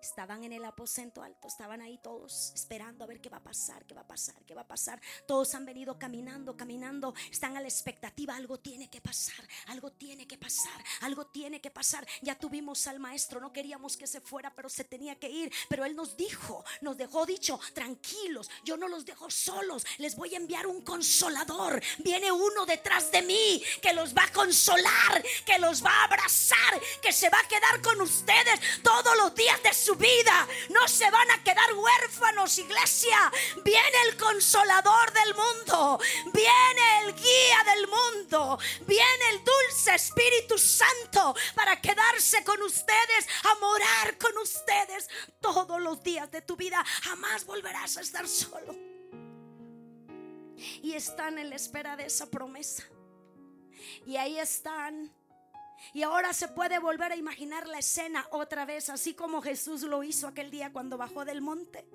Estaban 0.00 0.44
en 0.44 0.52
el 0.52 0.64
aposento 0.64 1.22
alto, 1.22 1.46
estaban 1.46 1.80
ahí 1.82 1.98
todos 1.98 2.52
esperando 2.54 3.04
a 3.04 3.06
ver 3.06 3.20
qué 3.20 3.28
va 3.28 3.36
a 3.36 3.42
pasar, 3.42 3.84
qué 3.84 3.94
va 3.94 4.00
a 4.00 4.06
pasar, 4.06 4.34
qué 4.46 4.54
va 4.54 4.62
a 4.62 4.68
pasar. 4.68 5.00
Todos 5.26 5.54
han 5.54 5.66
venido 5.66 5.98
caminando, 5.98 6.56
caminando, 6.56 7.14
están 7.30 7.56
a 7.56 7.60
la 7.60 7.68
expectativa, 7.68 8.34
algo 8.34 8.58
tiene 8.58 8.88
que 8.88 9.00
pasar, 9.00 9.46
algo 9.66 9.92
tiene 9.92 10.26
que 10.26 10.38
pasar, 10.38 10.82
algo 11.02 11.26
tiene 11.26 11.60
que 11.60 11.70
pasar. 11.70 12.06
Ya 12.22 12.34
tuvimos 12.34 12.86
al 12.86 12.98
maestro, 12.98 13.40
no 13.40 13.52
queríamos 13.52 13.96
que 13.96 14.06
se 14.06 14.20
fuera, 14.20 14.54
pero 14.54 14.68
se 14.68 14.84
tenía 14.84 15.18
que 15.18 15.28
ir. 15.28 15.52
Pero 15.68 15.84
él 15.84 15.94
nos 15.94 16.16
dijo, 16.16 16.64
nos 16.80 16.96
dejó 16.96 17.26
dicho, 17.26 17.60
tranquilos, 17.74 18.50
yo 18.64 18.76
no 18.76 18.88
los 18.88 19.04
dejo 19.04 19.30
solos, 19.30 19.84
les 19.98 20.16
voy 20.16 20.34
a 20.34 20.38
enviar 20.38 20.66
un 20.66 20.82
consolador. 20.82 21.82
Viene 21.98 22.32
uno 22.32 22.64
detrás 22.66 23.10
de 23.10 23.22
mí 23.22 23.62
que 23.82 23.92
los 23.92 24.14
va 24.14 24.24
a 24.24 24.32
consolar, 24.32 25.22
que 25.44 25.58
los 25.58 25.84
va 25.84 25.90
a 25.90 26.04
abrazar, 26.04 26.80
que 27.02 27.12
se 27.12 27.28
va 27.28 27.38
a 27.38 27.48
quedar 27.48 27.82
con 27.82 28.00
ustedes 28.00 28.60
todos 28.82 29.16
los 29.18 29.34
días 29.34 29.62
de 29.62 29.74
su 29.74 29.89
vida. 29.96 30.46
No 30.70 30.86
se 30.88 31.10
van 31.10 31.30
a 31.30 31.42
quedar 31.42 31.72
huérfanos, 31.74 32.58
iglesia. 32.58 33.32
Viene 33.64 34.02
el 34.08 34.16
consolador 34.16 35.12
del 35.12 35.34
mundo. 35.34 36.00
Viene 36.32 37.04
el 37.04 37.14
guía 37.14 37.64
del 37.74 37.86
mundo. 37.88 38.58
Viene 38.86 39.30
el 39.30 39.44
dulce 39.44 39.94
Espíritu 39.94 40.58
Santo 40.58 41.34
para 41.54 41.80
quedarse 41.80 42.42
con 42.44 42.60
ustedes, 42.62 43.26
a 43.44 43.54
morar 43.60 44.18
con 44.18 44.36
ustedes 44.38 45.08
todos 45.40 45.80
los 45.80 46.02
días 46.02 46.30
de 46.30 46.42
tu 46.42 46.56
vida. 46.56 46.84
Jamás 47.02 47.44
volverás 47.44 47.96
a 47.96 48.00
estar 48.00 48.26
solo. 48.26 48.74
Y 50.82 50.92
están 50.92 51.38
en 51.38 51.50
la 51.50 51.56
espera 51.56 51.96
de 51.96 52.06
esa 52.06 52.26
promesa. 52.26 52.84
Y 54.06 54.16
ahí 54.16 54.38
están 54.38 55.14
y 55.92 56.02
ahora 56.02 56.32
se 56.32 56.48
puede 56.48 56.78
volver 56.78 57.12
a 57.12 57.16
imaginar 57.16 57.66
la 57.66 57.78
escena 57.78 58.26
otra 58.30 58.64
vez, 58.64 58.88
así 58.90 59.14
como 59.14 59.42
Jesús 59.42 59.82
lo 59.82 60.02
hizo 60.02 60.28
aquel 60.28 60.50
día 60.50 60.72
cuando 60.72 60.96
bajó 60.96 61.24
del 61.24 61.40
monte. 61.40 61.86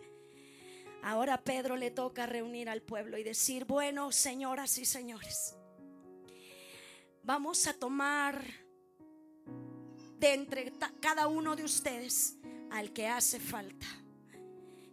Ahora 1.04 1.42
Pedro 1.44 1.76
le 1.76 1.92
toca 1.92 2.26
reunir 2.26 2.70
al 2.70 2.82
pueblo 2.82 3.18
y 3.18 3.24
decir, 3.24 3.66
bueno, 3.66 4.12
señoras 4.12 4.78
y 4.78 4.86
señores, 4.86 5.56
vamos 7.24 7.68
a 7.68 7.74
tomar 7.74 8.44
de 10.18 10.34
entre 10.34 10.74
cada 11.00 11.28
uno 11.28 11.56
de 11.56 11.64
ustedes 11.64 12.38
al 12.72 12.92
que 12.92 13.08
hace 13.08 13.40
falta. 13.40 13.86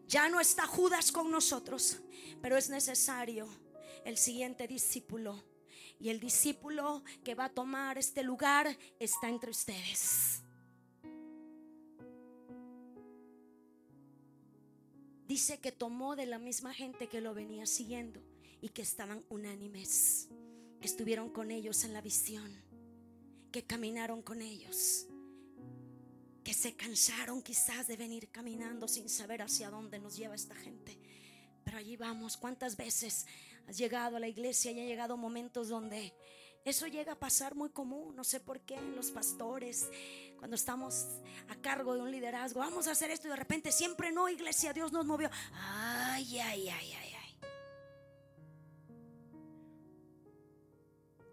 Ya 0.06 0.28
no 0.28 0.40
está 0.40 0.66
Judas 0.66 1.10
con 1.10 1.30
nosotros, 1.30 2.00
pero 2.42 2.58
es 2.58 2.68
necesario 2.68 3.48
el 4.04 4.18
siguiente 4.18 4.66
discípulo 4.66 5.42
y 5.98 6.08
el 6.08 6.20
discípulo 6.20 7.02
que 7.24 7.34
va 7.34 7.46
a 7.46 7.52
tomar 7.52 7.98
este 7.98 8.22
lugar 8.22 8.76
está 8.98 9.28
entre 9.28 9.50
ustedes. 9.50 10.42
Dice 15.26 15.60
que 15.60 15.72
tomó 15.72 16.14
de 16.14 16.26
la 16.26 16.38
misma 16.38 16.74
gente 16.74 17.08
que 17.08 17.22
lo 17.22 17.32
venía 17.32 17.64
siguiendo 17.64 18.20
y 18.60 18.68
que 18.68 18.82
estaban 18.82 19.24
unánimes, 19.30 20.28
que 20.80 20.86
estuvieron 20.86 21.30
con 21.30 21.50
ellos 21.50 21.84
en 21.84 21.94
la 21.94 22.02
visión, 22.02 22.52
que 23.50 23.64
caminaron 23.64 24.20
con 24.20 24.42
ellos, 24.42 25.06
que 26.44 26.52
se 26.52 26.74
cansaron 26.74 27.40
quizás 27.40 27.86
de 27.86 27.96
venir 27.96 28.30
caminando 28.30 28.88
sin 28.88 29.08
saber 29.08 29.40
hacia 29.40 29.70
dónde 29.70 29.98
nos 29.98 30.16
lleva 30.16 30.34
esta 30.34 30.54
gente. 30.54 30.98
Pero 31.64 31.78
allí 31.78 31.96
vamos, 31.96 32.36
¿cuántas 32.36 32.76
veces 32.76 33.26
has 33.66 33.76
llegado 33.76 34.16
a 34.16 34.20
la 34.20 34.28
iglesia 34.28 34.72
y 34.72 34.80
ha 34.80 34.84
llegado 34.84 35.16
momentos 35.16 35.68
donde 35.68 36.12
eso 36.64 36.86
llega 36.86 37.12
a 37.12 37.18
pasar 37.18 37.54
muy 37.56 37.70
común, 37.70 38.14
no 38.14 38.22
sé 38.22 38.38
por 38.38 38.60
qué, 38.60 38.80
los 38.94 39.10
pastores, 39.10 39.88
cuando 40.38 40.54
estamos 40.54 41.06
a 41.48 41.56
cargo 41.56 41.94
de 41.94 42.02
un 42.02 42.10
liderazgo, 42.10 42.60
vamos 42.60 42.86
a 42.86 42.92
hacer 42.92 43.10
esto 43.10 43.26
y 43.26 43.30
de 43.30 43.36
repente 43.36 43.72
siempre 43.72 44.12
no, 44.12 44.28
iglesia, 44.28 44.72
Dios 44.72 44.92
nos 44.92 45.04
movió. 45.04 45.28
Ay, 45.52 46.38
ay, 46.38 46.68
ay, 46.68 46.92
ay, 46.92 47.12
ay. 47.14 47.38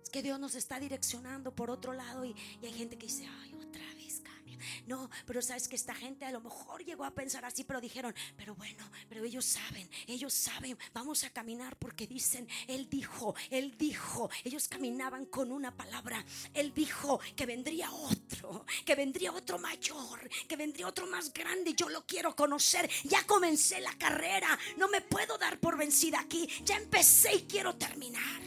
Es 0.01 0.09
que 0.09 0.23
Dios 0.23 0.39
nos 0.39 0.55
está 0.55 0.80
direccionando 0.80 1.53
por 1.53 1.69
otro 1.69 1.93
lado 1.93 2.25
y, 2.25 2.36
y 2.61 2.65
hay 2.65 2.73
gente 2.73 2.97
que 2.97 3.05
dice, 3.05 3.27
ay. 3.27 3.49
No, 4.86 5.09
pero 5.26 5.41
sabes 5.41 5.67
que 5.67 5.76
esta 5.76 5.93
gente 5.93 6.26
a 6.26 6.32
lo 6.32 6.41
mejor 6.41 6.84
llegó 6.84 7.05
a 7.05 7.11
pensar 7.11 7.45
así, 7.45 7.63
pero 7.63 7.82
dijeron, 7.82 8.13
pero 8.36 8.55
bueno, 8.55 8.89
pero 9.07 9.24
ellos 9.24 9.45
saben, 9.45 9.89
ellos 10.07 10.34
saben, 10.34 10.78
vamos 10.93 11.24
a 11.24 11.30
caminar 11.30 11.78
porque 11.78 12.07
dicen, 12.07 12.47
Él 12.67 12.89
dijo, 12.89 13.36
Él 13.49 13.78
dijo, 13.78 14.30
ellos 14.43 14.67
caminaban 14.67 15.26
con 15.26 15.51
una 15.51 15.76
palabra, 15.76 16.24
Él 16.53 16.74
dijo 16.74 17.20
que 17.36 17.45
vendría 17.45 17.91
otro, 17.91 18.65
que 18.86 18.95
vendría 18.95 19.32
otro 19.32 19.59
mayor, 19.59 20.30
que 20.47 20.55
vendría 20.55 20.88
otro 20.88 21.07
más 21.07 21.34
grande, 21.34 21.74
yo 21.74 21.89
lo 21.89 22.05
quiero 22.05 22.36
conocer, 22.36 22.89
ya 23.03 23.26
comencé 23.26 23.80
la 23.82 23.97
carrera, 23.97 24.57
no 24.78 24.88
me 24.88 25.01
puedo 25.01 25.38
dar 25.38 25.59
por 25.59 25.78
vencida 25.78 26.20
aquí, 26.20 26.47
ya 26.63 26.78
empecé 26.78 27.36
y 27.36 27.41
quiero 27.43 27.76
terminar. 27.76 28.41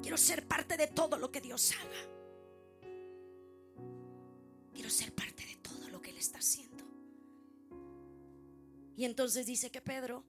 Quiero 0.00 0.16
ser 0.16 0.46
parte 0.48 0.76
de 0.76 0.88
todo 0.88 1.16
lo 1.16 1.30
que 1.30 1.40
Dios 1.40 1.72
haga. 1.72 2.21
Quiero 4.72 4.90
ser 4.90 5.14
parte 5.14 5.44
de 5.46 5.56
todo 5.56 5.88
lo 5.90 6.00
que 6.00 6.10
Él 6.10 6.18
está 6.18 6.38
haciendo. 6.38 6.84
Y 8.96 9.04
entonces 9.04 9.46
dice 9.46 9.70
que 9.70 9.80
Pedro 9.80 10.24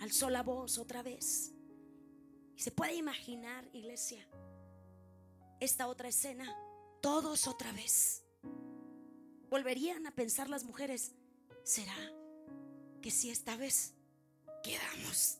alzó 0.00 0.30
la 0.30 0.42
voz 0.42 0.78
otra 0.78 1.02
vez. 1.02 1.52
Y 2.56 2.60
se 2.60 2.70
puede 2.70 2.94
imaginar, 2.94 3.68
iglesia, 3.72 4.26
esta 5.60 5.86
otra 5.86 6.08
escena, 6.08 6.44
todos 7.00 7.46
otra 7.46 7.72
vez. 7.72 8.24
Volverían 9.48 10.06
a 10.06 10.14
pensar 10.14 10.48
las 10.48 10.64
mujeres, 10.64 11.12
¿será 11.62 11.96
que 13.00 13.10
si 13.10 13.30
esta 13.30 13.56
vez 13.56 13.94
quedamos? 14.62 15.38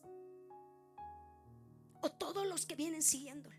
O 2.01 2.11
todos 2.11 2.47
los 2.47 2.65
que 2.65 2.75
vienen 2.75 3.03
siguiéndolo. 3.03 3.55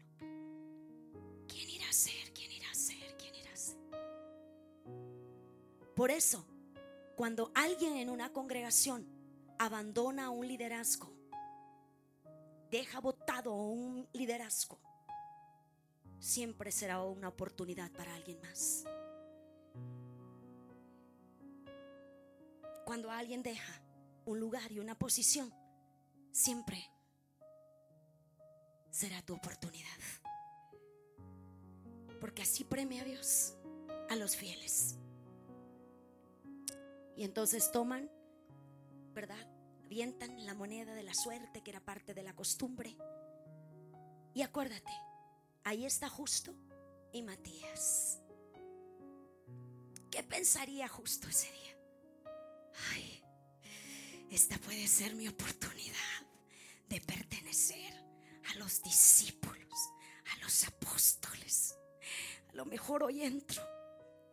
¿Quién 1.48 1.68
irá 1.70 1.88
a 1.88 1.92
ser? 1.92 2.32
¿Quién 2.32 2.50
irá 2.52 2.70
a 2.70 2.74
ser? 2.74 3.03
Por 5.94 6.10
eso, 6.10 6.44
cuando 7.14 7.52
alguien 7.54 7.96
en 7.96 8.10
una 8.10 8.32
congregación 8.32 9.06
abandona 9.58 10.30
un 10.30 10.48
liderazgo, 10.48 11.12
deja 12.68 12.98
votado 12.98 13.54
un 13.54 14.08
liderazgo, 14.12 14.80
siempre 16.18 16.72
será 16.72 17.00
una 17.02 17.28
oportunidad 17.28 17.92
para 17.92 18.12
alguien 18.14 18.40
más. 18.40 18.84
Cuando 22.84 23.10
alguien 23.12 23.44
deja 23.44 23.80
un 24.24 24.40
lugar 24.40 24.72
y 24.72 24.80
una 24.80 24.98
posición, 24.98 25.54
siempre 26.32 26.90
será 28.90 29.22
tu 29.22 29.34
oportunidad. 29.34 29.88
Porque 32.20 32.42
así 32.42 32.64
premia 32.64 33.04
Dios 33.04 33.54
a 34.10 34.16
los 34.16 34.34
fieles. 34.34 34.98
Y 37.16 37.24
entonces 37.24 37.70
toman, 37.70 38.10
¿verdad? 39.14 39.46
Avientan 39.84 40.44
la 40.44 40.54
moneda 40.54 40.94
de 40.94 41.02
la 41.02 41.14
suerte 41.14 41.62
que 41.62 41.70
era 41.70 41.80
parte 41.80 42.14
de 42.14 42.22
la 42.22 42.34
costumbre. 42.34 42.96
Y 44.34 44.42
acuérdate, 44.42 44.90
ahí 45.62 45.84
está 45.84 46.08
Justo 46.08 46.54
y 47.12 47.22
Matías. 47.22 48.20
¿Qué 50.10 50.22
pensaría 50.24 50.88
Justo 50.88 51.28
ese 51.28 51.50
día? 51.52 51.76
Ay, 52.92 53.22
esta 54.30 54.58
puede 54.58 54.86
ser 54.88 55.14
mi 55.14 55.28
oportunidad 55.28 55.94
de 56.88 57.00
pertenecer 57.00 57.94
a 58.50 58.58
los 58.58 58.82
discípulos, 58.82 59.90
a 60.34 60.42
los 60.42 60.66
apóstoles. 60.66 61.76
A 62.50 62.54
lo 62.54 62.64
mejor 62.64 63.04
hoy 63.04 63.22
entro 63.22 63.62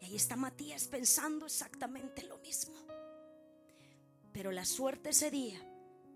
y 0.02 0.06
ahí 0.06 0.16
está 0.16 0.36
Matías 0.36 0.88
pensando 0.88 1.46
exactamente 1.46 2.24
lo 2.24 2.40
mismo. 2.40 2.74
Pero 4.34 4.52
la 4.52 4.66
suerte 4.66 5.10
ese 5.10 5.30
día 5.30 5.62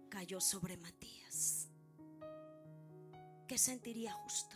cayó 0.09 0.41
sobre 0.41 0.75
Matías. 0.75 1.67
¿Qué 3.47 3.57
sentiría 3.59 4.11
justo? 4.11 4.55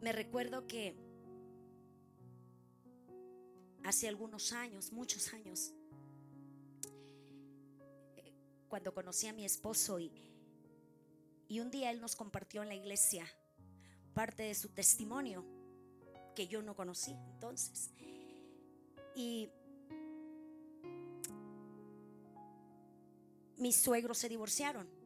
Me 0.00 0.12
recuerdo 0.12 0.68
que 0.68 0.94
hace 3.82 4.06
algunos 4.06 4.52
años, 4.52 4.92
muchos 4.92 5.32
años, 5.34 5.72
cuando 8.68 8.92
conocí 8.94 9.26
a 9.26 9.32
mi 9.32 9.44
esposo 9.44 9.98
y, 9.98 10.12
y 11.48 11.60
un 11.60 11.70
día 11.70 11.90
él 11.90 12.00
nos 12.00 12.16
compartió 12.16 12.62
en 12.62 12.68
la 12.68 12.74
iglesia 12.74 13.26
parte 14.14 14.44
de 14.44 14.54
su 14.54 14.70
testimonio 14.70 15.44
que 16.34 16.48
yo 16.48 16.62
no 16.62 16.74
conocí 16.74 17.12
entonces. 17.12 17.90
Y 19.14 19.48
mis 23.56 23.76
suegros 23.76 24.18
se 24.18 24.28
divorciaron. 24.28 24.96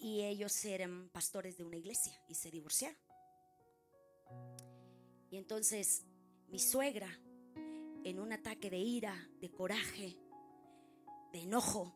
y 0.00 0.22
ellos 0.22 0.64
eran 0.64 1.10
pastores 1.10 1.58
de 1.58 1.64
una 1.64 1.76
iglesia 1.76 2.12
y 2.26 2.34
se 2.34 2.50
divorciaron. 2.50 2.98
Y 5.30 5.36
entonces 5.36 6.04
mi 6.48 6.58
suegra, 6.58 7.08
en 8.04 8.18
un 8.18 8.32
ataque 8.32 8.70
de 8.70 8.78
ira, 8.78 9.28
de 9.40 9.50
coraje, 9.50 10.18
de 11.32 11.42
enojo, 11.42 11.94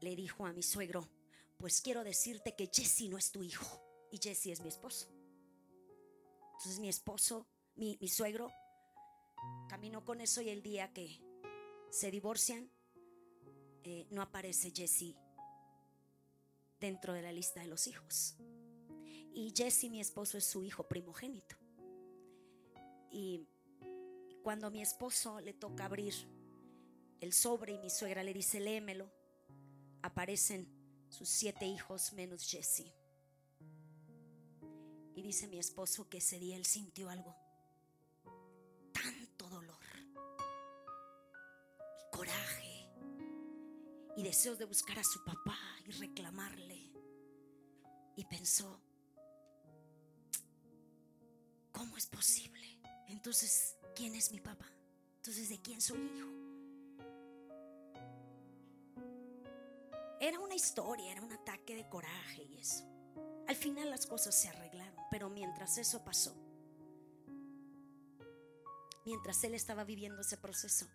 le 0.00 0.14
dijo 0.14 0.46
a 0.46 0.52
mi 0.52 0.62
suegro, 0.62 1.08
pues 1.56 1.80
quiero 1.80 2.04
decirte 2.04 2.54
que 2.54 2.70
Jesse 2.72 3.08
no 3.08 3.18
es 3.18 3.30
tu 3.30 3.42
hijo 3.42 3.82
y 4.10 4.18
Jesse 4.18 4.46
es 4.46 4.60
mi 4.60 4.68
esposo. 4.68 5.08
Entonces 6.52 6.78
mi 6.78 6.88
esposo, 6.88 7.46
mi, 7.74 7.96
suegro, 8.08 8.50
caminó 9.68 10.04
con 10.04 10.20
eso 10.20 10.40
y 10.40 10.48
el 10.48 10.62
día 10.62 10.92
que 10.92 11.20
se 11.90 12.10
divorcian, 12.10 12.70
eh, 13.84 14.06
no 14.10 14.22
aparece 14.22 14.72
Jesse 14.74 15.14
dentro 16.80 17.12
de 17.12 17.22
la 17.22 17.32
lista 17.32 17.60
de 17.60 17.68
los 17.68 17.86
hijos. 17.86 18.36
Y 19.34 19.52
Jesse, 19.54 19.90
mi 19.90 20.00
esposo, 20.00 20.38
es 20.38 20.46
su 20.46 20.64
hijo 20.64 20.88
primogénito. 20.88 21.56
Y 23.10 23.46
cuando 24.46 24.68
a 24.68 24.70
mi 24.70 24.80
esposo 24.80 25.40
le 25.40 25.54
toca 25.54 25.86
abrir 25.86 26.14
el 27.20 27.32
sobre 27.32 27.72
y 27.72 27.78
mi 27.80 27.90
suegra 27.90 28.22
le 28.22 28.32
dice, 28.32 28.60
léemelo, 28.60 29.10
aparecen 30.02 30.68
sus 31.08 31.28
siete 31.28 31.66
hijos 31.66 32.12
menos 32.12 32.48
Jesse. 32.48 32.94
Y 35.16 35.22
dice 35.22 35.48
mi 35.48 35.58
esposo 35.58 36.08
que 36.08 36.18
ese 36.18 36.38
día 36.38 36.54
él 36.54 36.64
sintió 36.64 37.08
algo, 37.10 37.34
tanto 38.92 39.48
dolor 39.48 39.84
coraje 42.12 42.88
y 44.16 44.22
deseos 44.22 44.58
de 44.58 44.64
buscar 44.64 45.00
a 45.00 45.02
su 45.02 45.24
papá 45.24 45.58
y 45.86 45.90
reclamarle. 45.90 46.92
Y 48.14 48.24
pensó, 48.26 48.80
¿cómo 51.72 51.96
es 51.96 52.06
posible? 52.06 52.75
Entonces, 53.08 53.76
¿quién 53.94 54.14
es 54.14 54.32
mi 54.32 54.40
papá? 54.40 54.66
Entonces, 55.16 55.48
¿de 55.48 55.60
quién 55.60 55.80
soy 55.80 56.00
hijo? 56.00 56.28
Era 60.20 60.40
una 60.40 60.54
historia, 60.54 61.12
era 61.12 61.22
un 61.22 61.32
ataque 61.32 61.76
de 61.76 61.88
coraje 61.88 62.42
y 62.42 62.58
eso. 62.58 62.84
Al 63.46 63.54
final 63.54 63.90
las 63.90 64.06
cosas 64.06 64.34
se 64.34 64.48
arreglaron, 64.48 65.04
pero 65.10 65.30
mientras 65.30 65.78
eso 65.78 66.04
pasó, 66.04 66.34
mientras 69.04 69.42
él 69.44 69.54
estaba 69.54 69.84
viviendo 69.84 70.20
ese 70.20 70.36
proceso, 70.36 70.86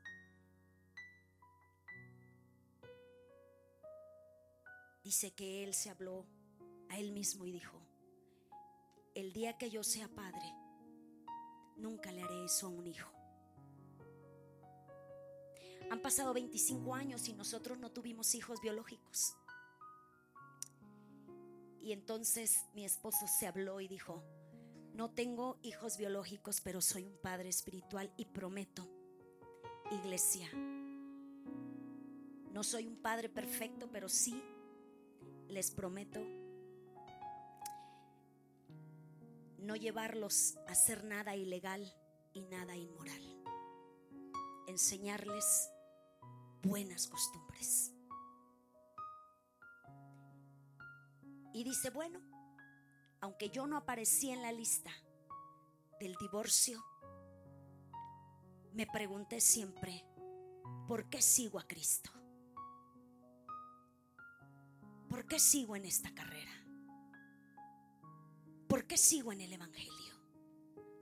dice 5.03 5.34
que 5.34 5.64
él 5.64 5.74
se 5.74 5.89
habló 5.89 6.26
a 6.89 6.97
él 6.97 7.12
mismo 7.12 7.45
y 7.45 7.51
dijo, 7.51 7.80
el 9.16 9.34
día 9.34 9.57
que 9.57 9.70
yo 9.70 9.84
sea 9.84 10.07
padre, 10.07 10.61
nunca 11.78 12.11
le 12.11 12.24
haré 12.24 12.45
eso 12.45 12.67
a 12.67 12.69
un 12.69 12.88
hijo. 12.88 13.11
Han 15.89 16.01
pasado 16.01 16.34
25 16.34 16.95
años 16.95 17.28
y 17.28 17.34
nosotros 17.34 17.78
no 17.78 17.91
tuvimos 17.91 18.34
hijos 18.36 18.61
biológicos. 18.61 19.36
Y 21.80 21.91
entonces 21.91 22.65
mi 22.74 22.86
esposo 22.86 23.26
se 23.28 23.47
habló 23.47 23.82
y 23.82 23.88
dijo, 23.88 24.24
no 24.93 25.09
tengo 25.11 25.59
hijos 25.63 25.97
biológicos, 25.97 26.61
pero 26.61 26.80
soy 26.80 27.05
un 27.05 27.17
padre 27.17 27.49
espiritual 27.49 28.13
y 28.17 28.26
prometo, 28.26 28.88
iglesia, 29.91 30.49
no 32.51 32.63
soy 32.63 32.88
un 32.88 32.97
padre 32.97 33.30
perfecto, 33.30 33.89
pero 33.91 34.09
sí 34.09 34.41
les 35.47 35.72
prometo 35.72 36.19
no 39.62 39.76
llevarlos 39.76 40.57
a 40.68 40.72
hacer 40.72 41.03
nada 41.03 41.36
ilegal 41.36 41.93
y 42.34 42.41
nada 42.41 42.76
inmoral. 42.76 43.43
Enseñarles 44.68 45.70
buenas 46.64 47.07
costumbres. 47.07 47.93
Y 51.53 51.64
dice, 51.64 51.89
bueno, 51.89 52.20
aunque 53.20 53.49
yo 53.49 53.68
no 53.68 53.78
aparecí 53.78 54.32
en 54.32 54.41
la 54.41 54.51
lista 54.51 54.91
del 55.99 56.16
divorcio, 56.16 56.84
me 58.74 58.88
pregunté 58.88 59.41
siempre, 59.41 60.05
¿por 60.88 61.09
qué 61.09 61.22
sigo 61.22 61.59
a 61.59 61.68
Cristo? 61.68 62.09
¿Por 65.09 65.28
qué 65.28 65.39
sigo 65.39 65.76
en 65.76 65.86
esta 65.86 66.14
carrera? 66.16 66.61
¿Por 68.72 68.86
qué 68.86 68.95
sigo 68.95 69.34
en 69.34 69.41
el 69.41 69.51
Evangelio? 69.51 70.15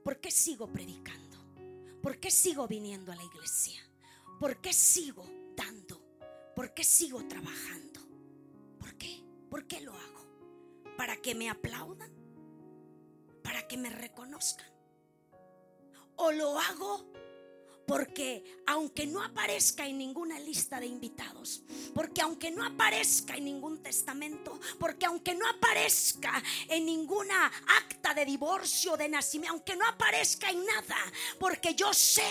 ¿Por 0.02 0.18
qué 0.18 0.32
sigo 0.32 0.66
predicando? 0.66 1.38
¿Por 2.02 2.18
qué 2.18 2.28
sigo 2.28 2.66
viniendo 2.66 3.12
a 3.12 3.14
la 3.14 3.22
iglesia? 3.22 3.80
¿Por 4.40 4.60
qué 4.60 4.72
sigo 4.72 5.24
dando? 5.54 6.02
¿Por 6.56 6.74
qué 6.74 6.82
sigo 6.82 7.24
trabajando? 7.28 8.00
¿Por 8.76 8.96
qué? 8.98 9.22
¿Por 9.48 9.68
qué 9.68 9.82
lo 9.82 9.94
hago? 9.94 10.26
¿Para 10.96 11.16
que 11.18 11.36
me 11.36 11.48
aplaudan? 11.48 12.10
¿Para 13.44 13.68
que 13.68 13.76
me 13.76 13.90
reconozcan? 13.90 14.66
¿O 16.16 16.32
lo 16.32 16.58
hago 16.58 17.12
porque 17.90 18.44
aunque 18.68 19.04
no 19.04 19.20
aparezca 19.20 19.84
en 19.84 19.98
ninguna 19.98 20.38
lista 20.38 20.78
de 20.78 20.86
invitados, 20.86 21.64
porque 21.92 22.20
aunque 22.20 22.52
no 22.52 22.64
aparezca 22.64 23.34
en 23.34 23.46
ningún 23.46 23.82
testamento, 23.82 24.60
porque 24.78 25.06
aunque 25.06 25.34
no 25.34 25.44
aparezca 25.48 26.40
en 26.68 26.86
ninguna 26.86 27.46
acta 27.46 28.14
de 28.14 28.24
divorcio, 28.24 28.96
de 28.96 29.08
nacimiento, 29.08 29.54
aunque 29.54 29.74
no 29.74 29.84
aparezca 29.88 30.50
en 30.50 30.64
nada, 30.64 30.98
porque 31.40 31.74
yo 31.74 31.92
sé 31.92 32.22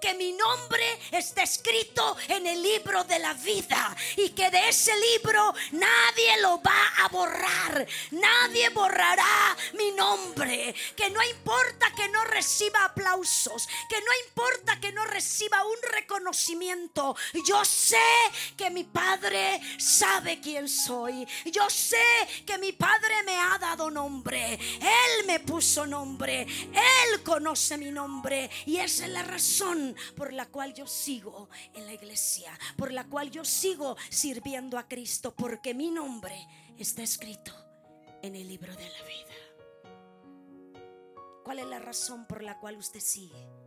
que 0.00 0.14
mi 0.14 0.32
nombre 0.32 0.82
está 1.12 1.44
escrito 1.44 2.16
en 2.26 2.48
el 2.48 2.60
libro 2.60 3.04
de 3.04 3.20
la 3.20 3.34
vida 3.34 3.96
y 4.16 4.30
que 4.30 4.50
de 4.50 4.68
ese 4.68 4.90
libro 5.14 5.54
nadie 5.70 6.40
lo 6.42 6.60
va 6.60 7.04
a 7.04 7.08
borrar, 7.08 7.86
nadie 8.10 8.68
borrará 8.70 9.56
mi 9.74 9.92
nombre, 9.92 10.74
que 10.96 11.08
no 11.10 11.22
importa 11.22 11.94
que 11.94 12.08
no 12.08 12.24
reciba 12.24 12.84
aplausos, 12.84 13.68
que 13.88 14.00
no 14.00 14.10
importa 14.26 14.80
que 14.80 14.87
no 14.92 15.04
reciba 15.06 15.64
un 15.64 15.76
reconocimiento, 15.92 17.16
yo 17.46 17.64
sé 17.64 17.96
que 18.56 18.70
mi 18.70 18.84
Padre 18.84 19.60
sabe 19.78 20.40
quién 20.40 20.68
soy. 20.68 21.26
Yo 21.46 21.68
sé 21.70 21.96
que 22.46 22.58
mi 22.58 22.72
Padre 22.72 23.22
me 23.24 23.36
ha 23.36 23.58
dado 23.58 23.90
nombre. 23.90 24.54
Él 24.54 25.26
me 25.26 25.40
puso 25.40 25.86
nombre. 25.86 26.42
Él 26.42 27.22
conoce 27.22 27.78
mi 27.78 27.90
nombre. 27.90 28.50
Y 28.66 28.78
esa 28.78 29.06
es 29.06 29.10
la 29.10 29.22
razón 29.22 29.96
por 30.16 30.32
la 30.32 30.46
cual 30.46 30.74
yo 30.74 30.86
sigo 30.86 31.48
en 31.74 31.86
la 31.86 31.92
iglesia. 31.92 32.58
Por 32.76 32.92
la 32.92 33.04
cual 33.04 33.30
yo 33.30 33.44
sigo 33.44 33.96
sirviendo 34.10 34.78
a 34.78 34.88
Cristo. 34.88 35.34
Porque 35.34 35.74
mi 35.74 35.90
nombre 35.90 36.46
está 36.76 37.02
escrito 37.02 37.52
en 38.22 38.34
el 38.34 38.48
libro 38.48 38.74
de 38.74 38.88
la 38.88 39.02
vida. 39.04 39.28
¿Cuál 41.44 41.60
es 41.60 41.66
la 41.66 41.78
razón 41.78 42.26
por 42.26 42.42
la 42.42 42.58
cual 42.58 42.76
usted 42.76 43.00
sigue? 43.00 43.57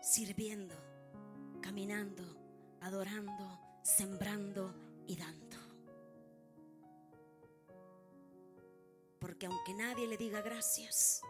Sirviendo, 0.00 0.74
caminando, 1.60 2.24
adorando, 2.80 3.58
sembrando 3.82 4.74
y 5.06 5.16
dando. 5.16 5.56
Porque 9.18 9.46
aunque 9.46 9.74
nadie 9.74 10.06
le 10.06 10.16
diga 10.16 10.40
gracias, 10.40 11.20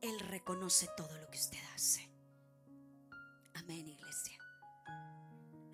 Él 0.00 0.18
reconoce 0.20 0.88
todo 0.96 1.16
lo 1.18 1.30
que 1.30 1.38
usted 1.38 1.58
hace. 1.74 2.10
Amén, 3.54 3.86
iglesia. 3.86 4.38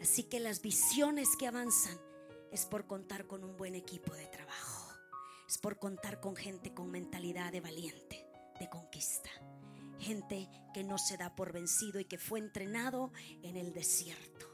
Así 0.00 0.24
que 0.24 0.40
las 0.40 0.60
visiones 0.60 1.28
que 1.38 1.46
avanzan 1.46 1.98
es 2.52 2.66
por 2.66 2.86
contar 2.86 3.26
con 3.26 3.42
un 3.42 3.56
buen 3.56 3.74
equipo 3.74 4.12
de 4.14 4.26
trabajo. 4.26 4.92
Es 5.48 5.58
por 5.58 5.78
contar 5.78 6.20
con 6.20 6.36
gente 6.36 6.74
con 6.74 6.90
mentalidad 6.90 7.52
de 7.52 7.60
valiente, 7.60 8.26
de 8.58 8.68
conquista 8.68 9.30
gente 9.98 10.48
que 10.72 10.84
no 10.84 10.98
se 10.98 11.16
da 11.16 11.34
por 11.34 11.52
vencido 11.52 12.00
y 12.00 12.04
que 12.04 12.18
fue 12.18 12.38
entrenado 12.38 13.12
en 13.42 13.56
el 13.56 13.72
desierto. 13.72 14.46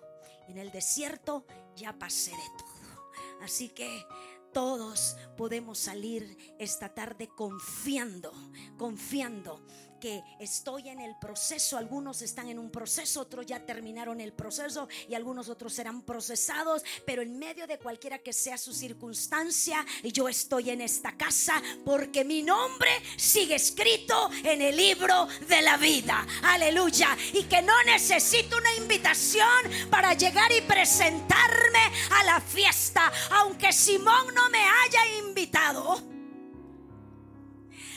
En 0.49 0.59
el 0.59 0.71
desierto 0.71 1.47
ya 1.77 1.99
pasé 1.99 2.33
de 2.33 2.49
todo. 2.59 3.11
Así 3.43 3.69
que 3.69 4.05
todos 4.53 5.17
podemos 5.37 5.79
salir 5.79 6.37
esta 6.59 6.93
tarde 6.93 7.29
confiando, 7.29 8.33
confiando 8.77 9.65
que 10.01 10.25
estoy 10.39 10.89
en 10.89 11.01
el 11.01 11.15
proceso. 11.17 11.77
Algunos 11.77 12.23
están 12.23 12.49
en 12.49 12.59
un 12.59 12.71
proceso, 12.71 13.21
otros 13.21 13.47
ya 13.47 13.65
terminaron 13.65 14.21
el 14.21 14.33
proceso 14.33 14.89
y 15.09 15.15
algunos 15.15 15.49
otros 15.49 15.73
serán 15.73 16.03
procesados. 16.03 16.83
Pero 17.07 17.23
en 17.23 17.39
medio 17.39 17.67
de 17.67 17.79
cualquiera 17.79 18.19
que 18.19 18.33
sea 18.33 18.59
su 18.59 18.73
circunstancia, 18.73 19.85
yo 20.03 20.29
estoy 20.29 20.71
en 20.71 20.81
esta 20.81 21.17
casa 21.17 21.63
porque 21.85 22.25
mi 22.25 22.43
nombre 22.43 22.91
sigue 23.17 23.57
escrito 23.57 24.31
en 24.43 24.63
el 24.63 24.77
libro 24.77 25.29
de 25.47 25.63
la 25.63 25.77
vida. 25.77 26.27
Aleluya. 26.43 27.17
Y 27.35 27.45
que 27.45 27.63
no 27.63 27.75
necesito 27.85 28.57
una 28.57 28.75
invitación 28.75 29.49
para 29.91 30.15
llegar 30.15 30.51
y 30.53 30.63
presentarme 30.63 31.93
a 32.11 32.25
la 32.25 32.41
fiesta. 32.41 33.13
Aunque 33.33 33.73
Simón 33.73 34.35
no 34.35 34.49
me 34.51 34.65
haya 34.65 35.19
invitado. 35.19 36.10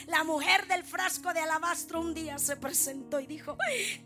La 0.07 0.23
mujer 0.23 0.67
del 0.67 0.83
frasco 0.83 1.33
de 1.33 1.39
alabastro 1.39 2.01
un 2.01 2.13
día 2.13 2.37
se 2.37 2.57
presentó 2.57 3.19
y 3.19 3.25
dijo, 3.25 3.57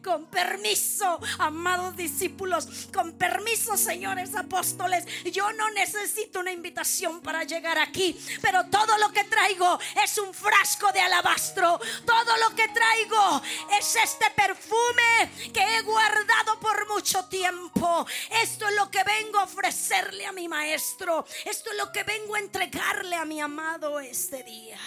con 0.03 0.27
permiso, 0.27 1.19
amados 1.39 1.95
discípulos, 1.95 2.87
con 2.93 3.13
permiso, 3.13 3.77
señores 3.77 4.35
apóstoles, 4.35 5.05
yo 5.31 5.51
no 5.53 5.69
necesito 5.71 6.39
una 6.39 6.51
invitación 6.51 7.21
para 7.21 7.43
llegar 7.43 7.77
aquí, 7.79 8.17
pero 8.41 8.65
todo 8.69 8.97
lo 8.97 9.11
que 9.11 9.23
traigo 9.23 9.79
es 10.03 10.17
un 10.17 10.33
frasco 10.33 10.91
de 10.91 10.99
alabastro, 10.99 11.79
todo 12.05 12.37
lo 12.37 12.55
que 12.55 12.67
traigo 12.67 13.41
es 13.79 13.95
este 13.95 14.29
perfume 14.31 15.51
que 15.53 15.61
he 15.61 15.81
guardado 15.81 16.59
por 16.59 16.87
mucho 16.87 17.25
tiempo. 17.25 18.05
Esto 18.41 18.67
es 18.67 18.75
lo 18.75 18.89
que 18.91 19.03
vengo 19.03 19.39
a 19.39 19.43
ofrecerle 19.43 20.25
a 20.25 20.31
mi 20.31 20.47
maestro, 20.47 21.25
esto 21.45 21.71
es 21.71 21.77
lo 21.77 21.91
que 21.91 22.03
vengo 22.03 22.35
a 22.35 22.39
entregarle 22.39 23.15
a 23.15 23.25
mi 23.25 23.41
amado 23.41 23.99
este 23.99 24.43
día 24.43 24.77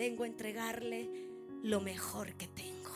vengo 0.00 0.24
a 0.24 0.28
entregarle 0.28 1.10
lo 1.62 1.78
mejor 1.82 2.34
que 2.38 2.46
tengo. 2.46 2.90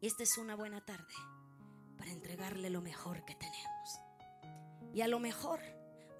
Y 0.00 0.06
esta 0.06 0.22
es 0.22 0.38
una 0.38 0.56
buena 0.56 0.80
tarde 0.80 1.12
para 1.98 2.10
entregarle 2.10 2.70
lo 2.70 2.80
mejor 2.80 3.22
que 3.26 3.34
tenemos. 3.34 4.00
Y 4.94 5.02
a 5.02 5.08
lo 5.08 5.20
mejor 5.20 5.60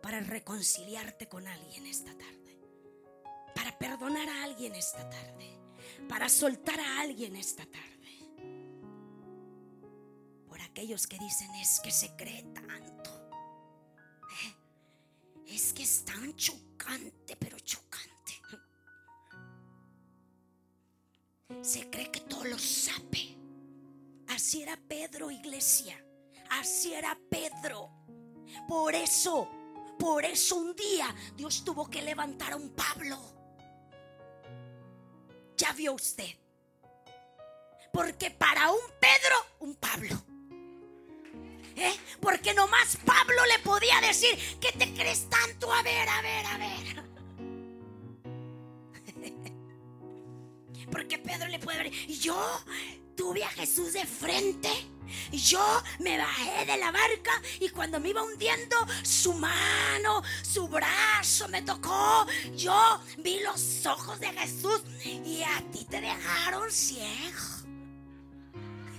para 0.02 0.20
reconciliarte 0.20 1.30
con 1.30 1.48
alguien 1.48 1.86
esta 1.86 2.12
tarde. 2.12 2.60
Para 3.54 3.78
perdonar 3.78 4.28
a 4.28 4.44
alguien 4.44 4.74
esta 4.74 5.08
tarde. 5.08 5.58
Para 6.10 6.28
soltar 6.28 6.78
a 6.78 7.00
alguien 7.00 7.36
esta 7.36 7.64
tarde. 7.64 8.18
Por 10.46 10.60
aquellos 10.60 11.06
que 11.06 11.18
dicen 11.18 11.54
es 11.54 11.80
que 11.80 11.90
se 11.90 12.14
cree 12.16 12.42
tanto 12.52 13.25
es 15.46 15.72
que 15.72 15.82
es 15.82 16.04
tan 16.04 16.34
chocante, 16.36 17.36
pero 17.36 17.58
chocante. 17.60 18.06
Se 21.62 21.88
cree 21.90 22.10
que 22.10 22.20
todo 22.20 22.44
lo 22.44 22.58
sabe. 22.58 23.36
Así 24.28 24.62
era 24.62 24.76
Pedro, 24.76 25.30
iglesia. 25.30 26.02
Así 26.50 26.92
era 26.92 27.18
Pedro. 27.30 27.90
Por 28.68 28.94
eso, 28.94 29.48
por 29.98 30.24
eso 30.24 30.56
un 30.56 30.74
día 30.74 31.14
Dios 31.36 31.64
tuvo 31.64 31.88
que 31.88 32.02
levantar 32.02 32.52
a 32.52 32.56
un 32.56 32.70
Pablo. 32.70 33.18
Ya 35.56 35.72
vio 35.72 35.94
usted. 35.94 36.36
Porque 37.92 38.30
para 38.30 38.70
un 38.70 38.80
Pedro, 39.00 39.36
un 39.60 39.74
Pablo. 39.76 40.35
¿Eh? 41.76 41.94
Porque 42.20 42.54
nomás 42.54 42.96
Pablo 43.04 43.44
le 43.46 43.58
podía 43.58 44.00
decir, 44.00 44.36
¿qué 44.60 44.72
te 44.72 44.94
crees 44.94 45.28
tanto? 45.28 45.70
A 45.72 45.82
ver, 45.82 46.08
a 46.08 46.22
ver, 46.22 46.46
a 46.46 46.58
ver. 46.58 47.04
Porque 50.90 51.18
Pedro 51.18 51.48
le 51.48 51.58
puede 51.58 51.84
ver, 51.84 51.90
yo 51.90 52.64
tuve 53.14 53.44
a 53.44 53.48
Jesús 53.48 53.92
de 53.92 54.06
frente. 54.06 54.70
Yo 55.30 55.82
me 56.00 56.18
bajé 56.18 56.64
de 56.64 56.78
la 56.78 56.90
barca 56.90 57.30
y 57.60 57.68
cuando 57.68 58.00
me 58.00 58.08
iba 58.08 58.22
hundiendo, 58.22 58.76
su 59.02 59.34
mano, 59.34 60.22
su 60.42 60.66
brazo 60.68 61.48
me 61.48 61.62
tocó. 61.62 62.26
Yo 62.56 63.00
vi 63.18 63.40
los 63.40 63.84
ojos 63.86 64.18
de 64.18 64.32
Jesús 64.32 64.82
y 65.04 65.42
a 65.42 65.62
ti 65.70 65.84
te 65.84 66.00
dejaron 66.00 66.70
ciego. 66.72 67.38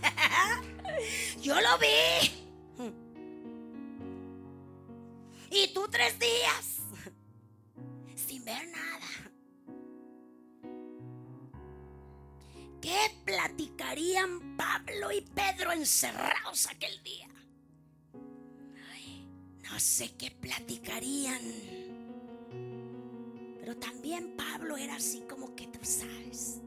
Yo 1.41 1.59
lo 1.59 1.77
vi. 1.79 2.46
Y 5.49 5.73
tú 5.73 5.87
tres 5.89 6.17
días 6.19 6.77
sin 8.15 8.43
ver 8.43 8.67
nada. 8.67 9.07
¿Qué 12.81 12.97
platicarían 13.25 14.55
Pablo 14.55 15.11
y 15.11 15.21
Pedro 15.21 15.71
encerrados 15.71 16.67
aquel 16.67 17.01
día? 17.03 17.27
no 19.71 19.79
sé 19.79 20.15
qué 20.17 20.31
platicarían. 20.31 21.41
Pero 23.59 23.77
también 23.77 24.35
Pablo 24.37 24.77
era 24.77 24.95
así 24.95 25.21
como 25.29 25.55
que 25.55 25.67
tú 25.67 25.79
sabes. 25.83 26.61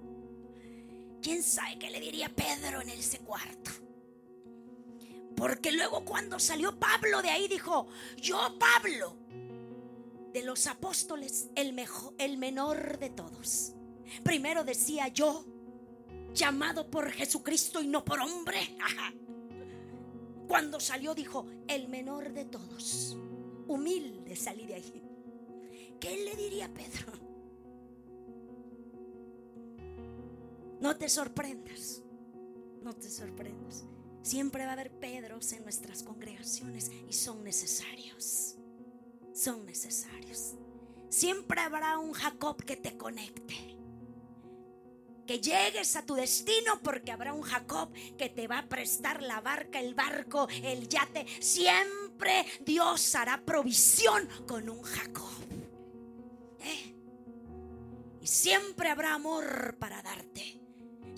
¿Quién 1.23 1.43
sabe 1.43 1.79
qué 1.79 1.91
le 1.91 2.01
diría 2.01 2.29
Pedro 2.29 2.83
en 2.83 2.91
ese 2.91 3.19
cuarto? 3.19 3.71
Porque 5.41 5.73
luego 5.73 6.05
cuando 6.05 6.39
salió 6.39 6.79
Pablo 6.79 7.23
de 7.23 7.31
ahí 7.31 7.49
dijo, 7.49 7.89
yo 8.19 8.59
Pablo, 8.59 9.17
de 10.35 10.43
los 10.43 10.67
apóstoles, 10.67 11.49
el, 11.55 11.73
mejor, 11.73 12.13
el 12.19 12.37
menor 12.37 12.99
de 12.99 13.09
todos. 13.09 13.73
Primero 14.23 14.65
decía 14.65 15.09
yo, 15.09 15.47
llamado 16.35 16.91
por 16.91 17.11
Jesucristo 17.11 17.81
y 17.81 17.87
no 17.87 18.05
por 18.05 18.21
hombre. 18.21 18.77
Cuando 20.47 20.79
salió 20.79 21.15
dijo, 21.15 21.47
el 21.67 21.89
menor 21.89 22.35
de 22.35 22.45
todos. 22.45 23.17
Humilde 23.67 24.37
salí 24.37 24.67
de 24.67 24.75
ahí. 24.75 25.03
¿Qué 25.99 26.23
le 26.23 26.37
diría 26.37 26.69
Pedro? 26.69 27.13
No 30.81 30.97
te 30.99 31.09
sorprendas, 31.09 32.03
no 32.83 32.95
te 32.95 33.09
sorprendas. 33.09 33.87
Siempre 34.23 34.65
va 34.65 34.71
a 34.71 34.73
haber 34.75 34.91
Pedros 34.91 35.53
en 35.53 35.63
nuestras 35.63 36.03
congregaciones 36.03 36.91
y 37.09 37.13
son 37.13 37.43
necesarios. 37.43 38.57
Son 39.33 39.65
necesarios. 39.65 40.55
Siempre 41.09 41.61
habrá 41.61 41.99
un 41.99 42.13
Jacob 42.13 42.63
que 42.63 42.77
te 42.77 42.97
conecte. 42.97 43.79
Que 45.27 45.41
llegues 45.41 45.97
a 45.97 46.05
tu 46.05 46.15
destino 46.15 46.81
porque 46.83 47.13
habrá 47.13 47.33
un 47.33 47.43
Jacob 47.43 47.93
que 48.19 48.29
te 48.29 48.49
va 48.49 48.59
a 48.59 48.69
prestar 48.69 49.23
la 49.23 49.41
barca, 49.41 49.81
el 49.81 49.95
barco, 49.95 50.49
el 50.63 50.89
yate. 50.89 51.25
Siempre 51.41 52.45
Dios 52.65 53.15
hará 53.15 53.43
provisión 53.45 54.29
con 54.47 54.69
un 54.69 54.83
Jacob. 54.83 55.31
¿Eh? 56.61 56.95
Y 58.21 58.27
siempre 58.27 58.89
habrá 58.91 59.15
amor 59.15 59.77
para 59.79 60.03
darte. 60.03 60.60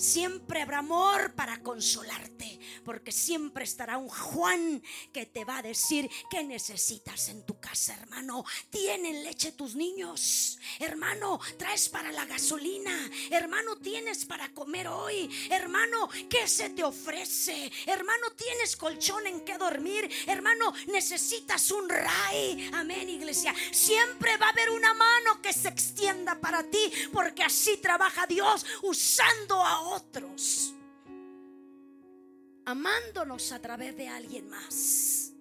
Siempre 0.03 0.61
habrá 0.61 0.79
amor 0.79 1.33
para 1.37 1.63
consolarte, 1.63 2.59
porque 2.85 3.13
siempre 3.13 3.63
estará 3.63 3.99
un 3.99 4.09
Juan 4.09 4.83
que 5.13 5.27
te 5.27 5.45
va 5.45 5.59
a 5.59 5.63
decir 5.63 6.11
que 6.29 6.43
necesitas 6.43 7.29
en 7.29 7.47
tu 7.47 7.61
casa, 7.61 7.95
hermano. 7.95 8.45
¿Tienen 8.69 9.23
leche 9.23 9.53
tus 9.53 9.77
niños? 9.77 10.59
Hermano, 10.81 11.39
traes 11.57 11.89
para 11.89 12.11
la 12.11 12.25
gasolina. 12.25 12.93
Hermano, 13.31 13.77
tienes 13.77 14.25
para 14.25 14.53
comer 14.53 14.89
hoy. 14.89 15.31
Hermano, 15.49 16.09
¿qué 16.29 16.49
se 16.49 16.71
te 16.71 16.83
ofrece? 16.83 17.71
Hermano, 17.87 18.33
tienes 18.33 18.75
colchón 18.75 19.29
en 19.29 19.45
que 19.45 19.57
dormir. 19.57 20.11
Hermano, 20.27 20.75
necesitas 20.89 21.71
un 21.71 21.89
ray. 21.89 22.71
Amén, 22.75 23.09
iglesia. 23.09 23.55
Siempre 23.71 24.37
va 24.37 24.47
a 24.47 24.51
haber 24.51 24.71
una 24.71 24.95
mano 24.95 25.41
que 25.41 25.53
se 25.53 25.69
extienda 25.69 26.41
para 26.41 26.65
ti, 26.65 26.91
porque 27.13 27.45
así 27.45 27.77
trabaja 27.77 28.27
Dios 28.27 28.67
usando 28.83 29.63
a 29.63 29.92
otros, 29.93 30.75
amándonos 32.65 33.53
a 33.53 33.61
través 33.61 33.97
de 33.97 34.09
alguien 34.09 34.49
más, 34.49 35.33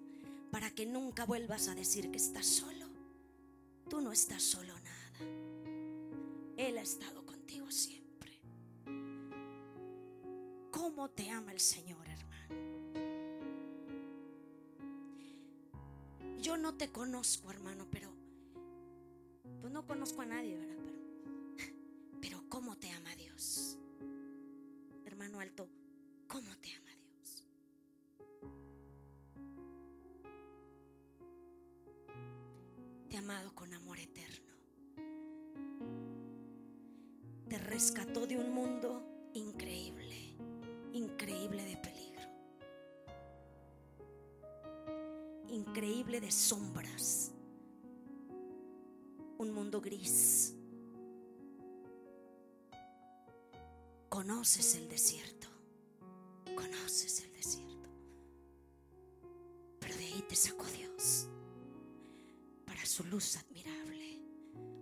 para 0.50 0.70
que 0.70 0.84
nunca 0.84 1.24
vuelvas 1.24 1.68
a 1.68 1.74
decir 1.74 2.10
que 2.10 2.18
estás 2.18 2.46
solo. 2.46 2.86
Tú 3.88 4.00
no 4.00 4.12
estás 4.12 4.42
solo 4.42 4.74
nada. 4.80 5.32
Él 6.56 6.78
ha 6.78 6.82
estado 6.82 7.24
contigo 7.24 7.70
siempre. 7.70 8.32
¿Cómo 10.70 11.08
te 11.10 11.30
ama 11.30 11.52
el 11.52 11.60
Señor, 11.60 12.06
hermano? 12.06 12.32
Yo 16.40 16.56
no 16.56 16.74
te 16.74 16.90
conozco, 16.90 17.50
hermano, 17.50 17.86
pero 17.90 18.10
pues 19.60 19.72
no 19.72 19.86
conozco 19.86 20.22
a 20.22 20.26
nadie, 20.26 20.58
¿verdad? 20.58 20.76
Pero 22.20 22.44
¿cómo 22.48 22.76
te 22.76 22.90
ama 22.90 23.14
Dios? 23.16 23.78
Alto, 25.40 25.68
¿cómo 26.26 26.56
te 26.56 26.74
ama 26.74 26.90
Dios? 26.96 27.44
Te 33.08 33.16
ha 33.16 33.20
amado 33.20 33.54
con 33.54 33.72
amor 33.72 33.98
eterno. 33.98 34.52
Te 37.48 37.58
rescató 37.58 38.26
de 38.26 38.36
un 38.36 38.52
mundo 38.52 39.30
increíble, 39.34 40.34
increíble 40.92 41.64
de 41.64 41.76
peligro, 41.76 42.28
increíble 45.48 46.20
de 46.20 46.30
sombras, 46.30 47.32
un 49.38 49.52
mundo 49.52 49.80
gris 49.80 50.56
Conoces 54.12 54.74
el 54.74 54.90
desierto. 54.90 55.48
Conoces 56.54 57.22
el 57.22 57.32
desierto. 57.32 57.88
Pero 59.80 59.96
de 59.96 60.04
ahí 60.04 60.22
te 60.28 60.36
sacó 60.36 60.66
Dios 60.66 61.28
para 62.66 62.84
su 62.84 63.04
luz 63.04 63.38
admirable, 63.38 64.20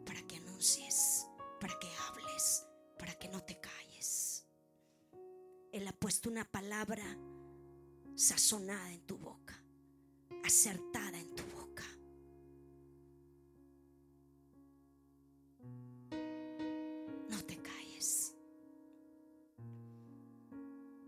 para 0.04 0.20
que 0.22 0.34
anuncies, 0.34 1.28
para 1.60 1.78
que 1.78 1.86
hables, 2.08 2.66
para 2.98 3.16
que 3.20 3.28
no 3.28 3.40
te 3.44 3.60
calles. 3.60 4.44
Él 5.70 5.86
ha 5.86 5.92
puesto 5.92 6.28
una 6.28 6.44
palabra 6.44 7.04
sazonada 8.16 8.92
en 8.92 9.06
tu 9.06 9.16
boca, 9.16 9.62
acertada 10.42 11.20
en 11.20 11.36
tu 11.36 11.44
boca 11.44 11.69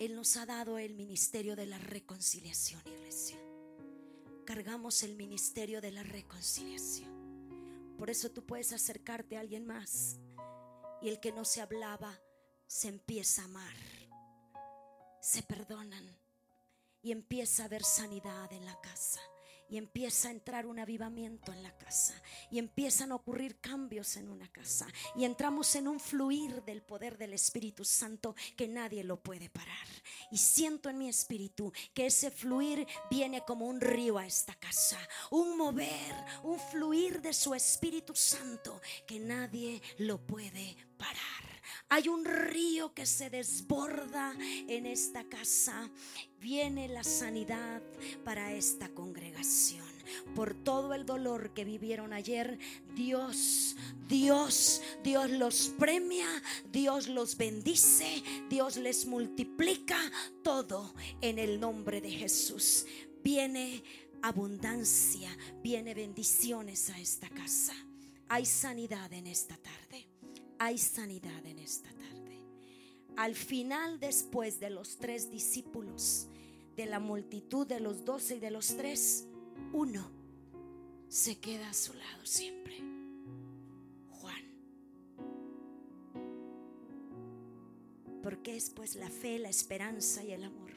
Él 0.05 0.17
nos 0.17 0.37
ha 0.37 0.47
dado 0.47 0.79
el 0.79 0.95
ministerio 0.95 1.55
de 1.55 1.65
la 1.65 1.79
reconciliación, 1.79 2.83
iglesia. 2.87 3.39
Cargamos 4.45 5.05
el 5.05 5.15
ministerio 5.15 5.81
de 5.81 5.93
la 5.93 6.03
reconciliación. 6.03 7.95
Por 7.97 8.11
eso 8.11 8.29
tú 8.29 8.45
puedes 8.45 8.73
acercarte 8.73 9.37
a 9.37 9.41
alguien 9.41 9.65
más 9.65 10.19
y 11.01 11.09
el 11.09 11.21
que 11.21 11.31
no 11.31 11.45
se 11.45 11.61
hablaba 11.61 12.21
se 12.67 12.89
empieza 12.89 13.43
a 13.43 13.45
amar. 13.45 13.77
Se 15.21 15.45
perdonan 15.45 16.19
y 17.01 17.13
empieza 17.13 17.63
a 17.63 17.67
haber 17.67 17.85
sanidad 17.85 18.53
en 18.53 18.67
la 18.67 18.81
casa 18.81 19.21
y 19.69 19.79
empieza 19.79 20.29
a 20.29 20.33
entrar 20.33 20.67
un 20.67 20.79
avivamiento 20.79 21.53
en 21.53 21.63
la 21.63 21.77
casa 21.79 22.15
y 22.51 22.59
empiezan 22.59 23.13
a 23.13 23.17
ocurrir 23.17 23.61
cambios 23.61 24.17
en 24.17 24.29
una 24.29 24.49
casa 24.49 24.87
y 25.17 25.25
entramos 25.25 25.75
en 25.77 25.89
un 25.89 26.01
fluir 26.01 26.63
del 26.65 26.83
poder 26.83 27.17
del 27.19 27.33
Espíritu 27.35 27.85
Santo 27.85 28.35
que 28.57 28.69
nadie 28.69 29.05
lo 29.05 29.23
puede 29.23 29.51
parar. 29.51 29.87
Y 30.31 30.39
siento 30.39 30.89
en 30.89 30.99
mi 30.99 31.09
espíritu 31.09 31.73
que 31.95 32.07
ese 32.07 32.31
fluir 32.31 32.87
viene 33.11 33.43
como 33.45 33.67
un 33.67 33.81
río 33.81 34.19
a 34.19 34.27
esta 34.27 34.55
casa, 34.55 34.99
un 35.31 35.57
mover, 35.57 36.15
un 36.43 36.59
fluir 36.59 37.21
de 37.21 37.33
su 37.33 37.55
Espíritu 37.55 38.15
Santo 38.15 38.81
que 39.07 39.19
nadie 39.19 39.81
lo 39.99 40.19
puede 40.27 40.77
parar. 40.97 41.52
Hay 41.93 42.09
un 42.09 42.25
río 42.25 42.95
que 42.95 43.05
se 43.05 43.29
desborda 43.29 44.35
en 44.41 44.87
esta 44.87 45.25
casa. 45.25 45.91
Viene 46.41 46.89
la 46.89 47.05
sanidad 47.05 47.83
para 48.25 48.55
esta 48.55 48.89
congregación. 48.89 49.85
Por 50.35 50.55
todo 50.55 50.95
el 50.95 51.05
dolor 51.05 51.53
que 51.53 51.67
vivieron 51.67 52.15
ayer, 52.15 52.59
Dios, 52.95 53.77
Dios, 54.09 54.81
Dios 55.05 55.31
los 55.33 55.69
premia, 55.79 56.27
Dios 56.73 57.09
los 57.09 57.37
bendice, 57.37 58.23
Dios 58.49 58.79
les 58.79 59.05
multiplica 59.05 59.99
todo 60.43 60.95
en 61.21 61.39
el 61.39 61.61
nombre 61.61 62.01
de 62.01 62.11
Jesús. 62.11 62.87
Viene 63.23 63.85
abundancia, 64.23 65.29
viene 65.63 65.93
bendiciones 65.93 66.89
a 66.89 66.99
esta 66.99 67.29
casa. 67.29 67.75
Hay 68.31 68.47
sanidad 68.47 69.13
en 69.13 69.27
esta 69.27 69.59
tarde 69.59 70.12
hay 70.63 70.79
sanidad 70.79 71.45
en 71.45 71.59
esta 71.59 71.91
tarde. 71.91 72.41
Al 73.17 73.35
final, 73.35 73.99
después 73.99 74.61
de 74.61 74.71
los 74.71 74.97
tres 74.97 75.29
discípulos, 75.29 76.29
de 76.77 76.87
la 76.87 77.01
multitud 77.01 77.67
de 77.67 77.81
los 77.81 78.05
doce 78.05 78.37
y 78.37 78.39
de 78.39 78.53
los 78.53 78.69
tres, 78.77 79.27
uno 79.73 80.09
se 81.09 81.41
queda 81.41 81.69
a 81.69 81.75
su 81.75 81.93
lado 81.95 82.25
siempre. 82.25 82.77
Juan. 84.13 84.45
Porque 88.23 88.57
es 88.57 88.71
pues 88.71 88.95
la 88.95 89.11
fe, 89.11 89.41
la 89.41 89.49
esperanza 89.49 90.23
y 90.23 90.31
el 90.31 90.45
amor. 90.45 90.71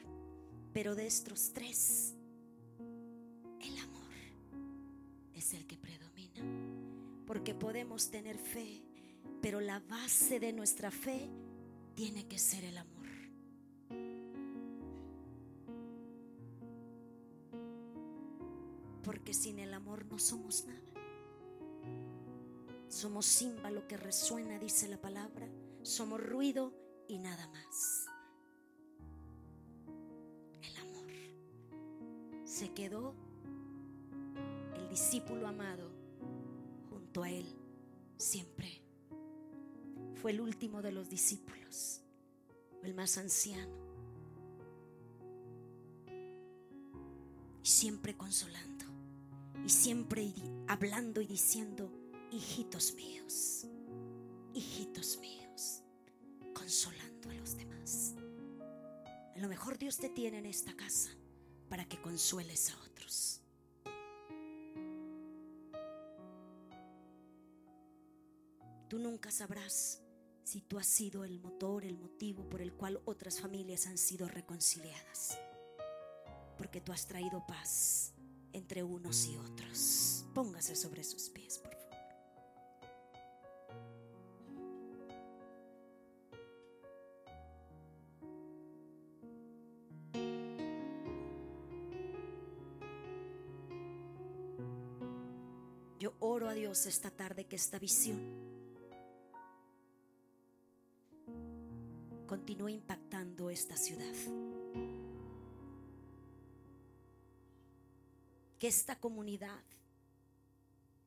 Pero 0.72 0.96
de 0.96 1.06
estos 1.06 1.52
tres, 1.52 2.12
el 3.60 3.78
amor 3.78 4.12
es 5.32 5.54
el 5.54 5.64
que 5.64 5.78
predomina. 5.78 6.42
Porque 7.24 7.54
podemos 7.54 8.10
tener 8.10 8.36
fe 8.36 8.85
pero 9.46 9.60
la 9.60 9.78
base 9.78 10.40
de 10.40 10.52
nuestra 10.52 10.90
fe 10.90 11.30
tiene 11.94 12.26
que 12.26 12.36
ser 12.36 12.64
el 12.64 12.78
amor. 12.78 13.06
Porque 19.04 19.32
sin 19.32 19.60
el 19.60 19.72
amor 19.72 20.04
no 20.06 20.18
somos 20.18 20.64
nada. 20.66 20.80
Somos 22.88 23.24
címbalo 23.24 23.86
que 23.86 23.96
resuena, 23.96 24.58
dice 24.58 24.88
la 24.88 25.00
palabra. 25.00 25.46
Somos 25.82 26.20
ruido 26.20 26.74
y 27.06 27.18
nada 27.20 27.46
más. 27.46 28.06
El 30.60 30.76
amor. 30.76 31.06
se 32.42 32.72
quedó 32.74 33.14
el 34.74 34.88
discípulo 34.88 35.46
amado 35.46 35.88
junto 36.90 37.22
a 37.22 37.30
él 37.30 37.46
siempre. 38.16 38.85
Fue 40.20 40.30
el 40.30 40.40
último 40.40 40.82
de 40.82 40.92
los 40.92 41.08
discípulos, 41.08 42.00
el 42.82 42.94
más 42.94 43.18
anciano. 43.18 43.86
Y 47.62 47.68
siempre 47.68 48.16
consolando, 48.16 48.84
y 49.64 49.68
siempre 49.68 50.32
hablando 50.68 51.20
y 51.20 51.26
diciendo, 51.26 51.90
hijitos 52.30 52.94
míos, 52.94 53.66
hijitos 54.54 55.18
míos, 55.18 55.82
consolando 56.54 57.30
a 57.30 57.34
los 57.34 57.56
demás. 57.56 58.14
A 59.34 59.38
lo 59.38 59.48
mejor 59.48 59.78
Dios 59.78 59.98
te 59.98 60.08
tiene 60.08 60.38
en 60.38 60.46
esta 60.46 60.74
casa 60.74 61.10
para 61.68 61.84
que 61.84 62.00
consueles 62.00 62.70
a 62.70 62.82
otros. 62.84 63.42
Tú 68.88 68.98
nunca 68.98 69.30
sabrás 69.30 70.00
si 70.46 70.60
tú 70.60 70.78
has 70.78 70.86
sido 70.86 71.24
el 71.24 71.40
motor, 71.40 71.84
el 71.84 71.98
motivo 71.98 72.48
por 72.48 72.62
el 72.62 72.72
cual 72.72 73.00
otras 73.04 73.40
familias 73.40 73.88
han 73.88 73.98
sido 73.98 74.28
reconciliadas. 74.28 75.36
Porque 76.56 76.80
tú 76.80 76.92
has 76.92 77.04
traído 77.04 77.44
paz 77.48 78.12
entre 78.52 78.84
unos 78.84 79.26
y 79.26 79.36
otros. 79.38 80.24
Póngase 80.32 80.76
sobre 80.76 81.02
sus 81.02 81.30
pies, 81.30 81.58
por 81.58 81.74
favor. 81.74 81.86
Yo 95.98 96.14
oro 96.20 96.48
a 96.48 96.54
Dios 96.54 96.86
esta 96.86 97.10
tarde 97.10 97.46
que 97.46 97.56
esta 97.56 97.80
visión 97.80 98.45
continúe 102.46 102.68
impactando 102.68 103.50
esta 103.50 103.76
ciudad. 103.76 104.14
Que 108.56 108.68
esta 108.68 108.94
comunidad, 109.00 109.64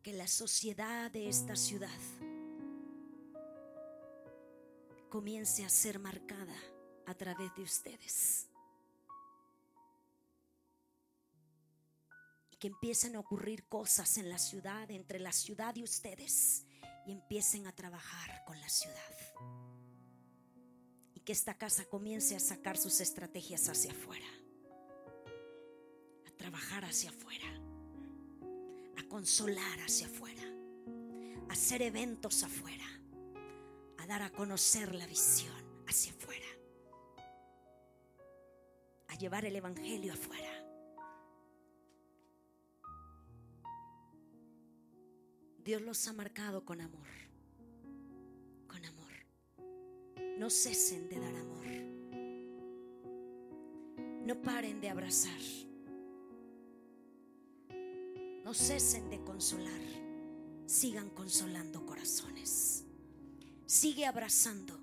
que 0.04 0.12
la 0.12 0.28
sociedad 0.28 1.10
de 1.10 1.30
esta 1.30 1.56
ciudad 1.56 1.88
comience 5.08 5.64
a 5.64 5.70
ser 5.70 5.98
marcada 5.98 6.58
a 7.06 7.14
través 7.14 7.56
de 7.56 7.64
ustedes. 7.64 8.50
Y 12.52 12.58
que 12.58 12.68
empiecen 12.68 13.16
a 13.16 13.22
ocurrir 13.22 13.64
cosas 13.70 14.18
en 14.18 14.28
la 14.28 14.40
ciudad, 14.40 14.92
entre 14.92 15.20
la 15.20 15.32
ciudad 15.32 15.74
y 15.78 15.84
ustedes, 15.84 16.66
y 17.08 17.14
empiecen 17.14 17.66
a 17.66 17.72
trabajar 17.72 18.44
con 18.44 18.60
la 18.60 18.68
ciudad 18.68 19.69
que 21.30 21.34
esta 21.34 21.54
casa 21.54 21.86
comience 21.86 22.36
a 22.36 22.40
sacar 22.40 22.76
sus 22.76 23.02
estrategias 23.02 23.70
hacia 23.70 23.92
afuera, 23.92 24.26
a 26.26 26.32
trabajar 26.32 26.84
hacia 26.86 27.12
afuera, 27.12 27.46
a 28.98 29.08
consolar 29.08 29.80
hacia 29.82 30.08
afuera, 30.08 30.42
a 31.48 31.54
hacer 31.54 31.84
eventos 31.84 32.42
afuera, 32.42 32.88
a 34.00 34.08
dar 34.08 34.24
a 34.24 34.32
conocer 34.32 34.96
la 34.96 35.06
visión 35.06 35.54
hacia 35.88 36.14
afuera, 36.14 36.48
a 39.10 39.16
llevar 39.16 39.46
el 39.46 39.56
Evangelio 39.56 40.14
afuera. 40.14 40.66
Dios 45.64 45.84
los 45.84 46.08
ha 46.08 46.14
marcado 46.14 46.66
con 46.66 46.82
amor. 46.82 47.20
No 50.40 50.50
cesen 50.50 51.10
de 51.10 51.20
dar 51.20 51.36
amor. 51.36 51.66
No 54.26 54.42
paren 54.42 54.80
de 54.80 54.90
abrazar. 54.90 55.42
No 58.46 58.54
cesen 58.54 59.10
de 59.10 59.22
consolar. 59.22 59.82
Sigan 60.66 61.10
consolando 61.10 61.86
corazones. 61.86 62.86
Sigue 63.66 64.06
abrazando. 64.06 64.80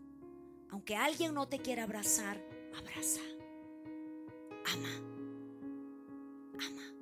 Aunque 0.68 0.94
alguien 0.94 1.32
no 1.32 1.48
te 1.48 1.60
quiera 1.60 1.84
abrazar, 1.84 2.38
abraza. 2.76 3.22
Ama. 4.66 4.92
Ama. 6.60 6.95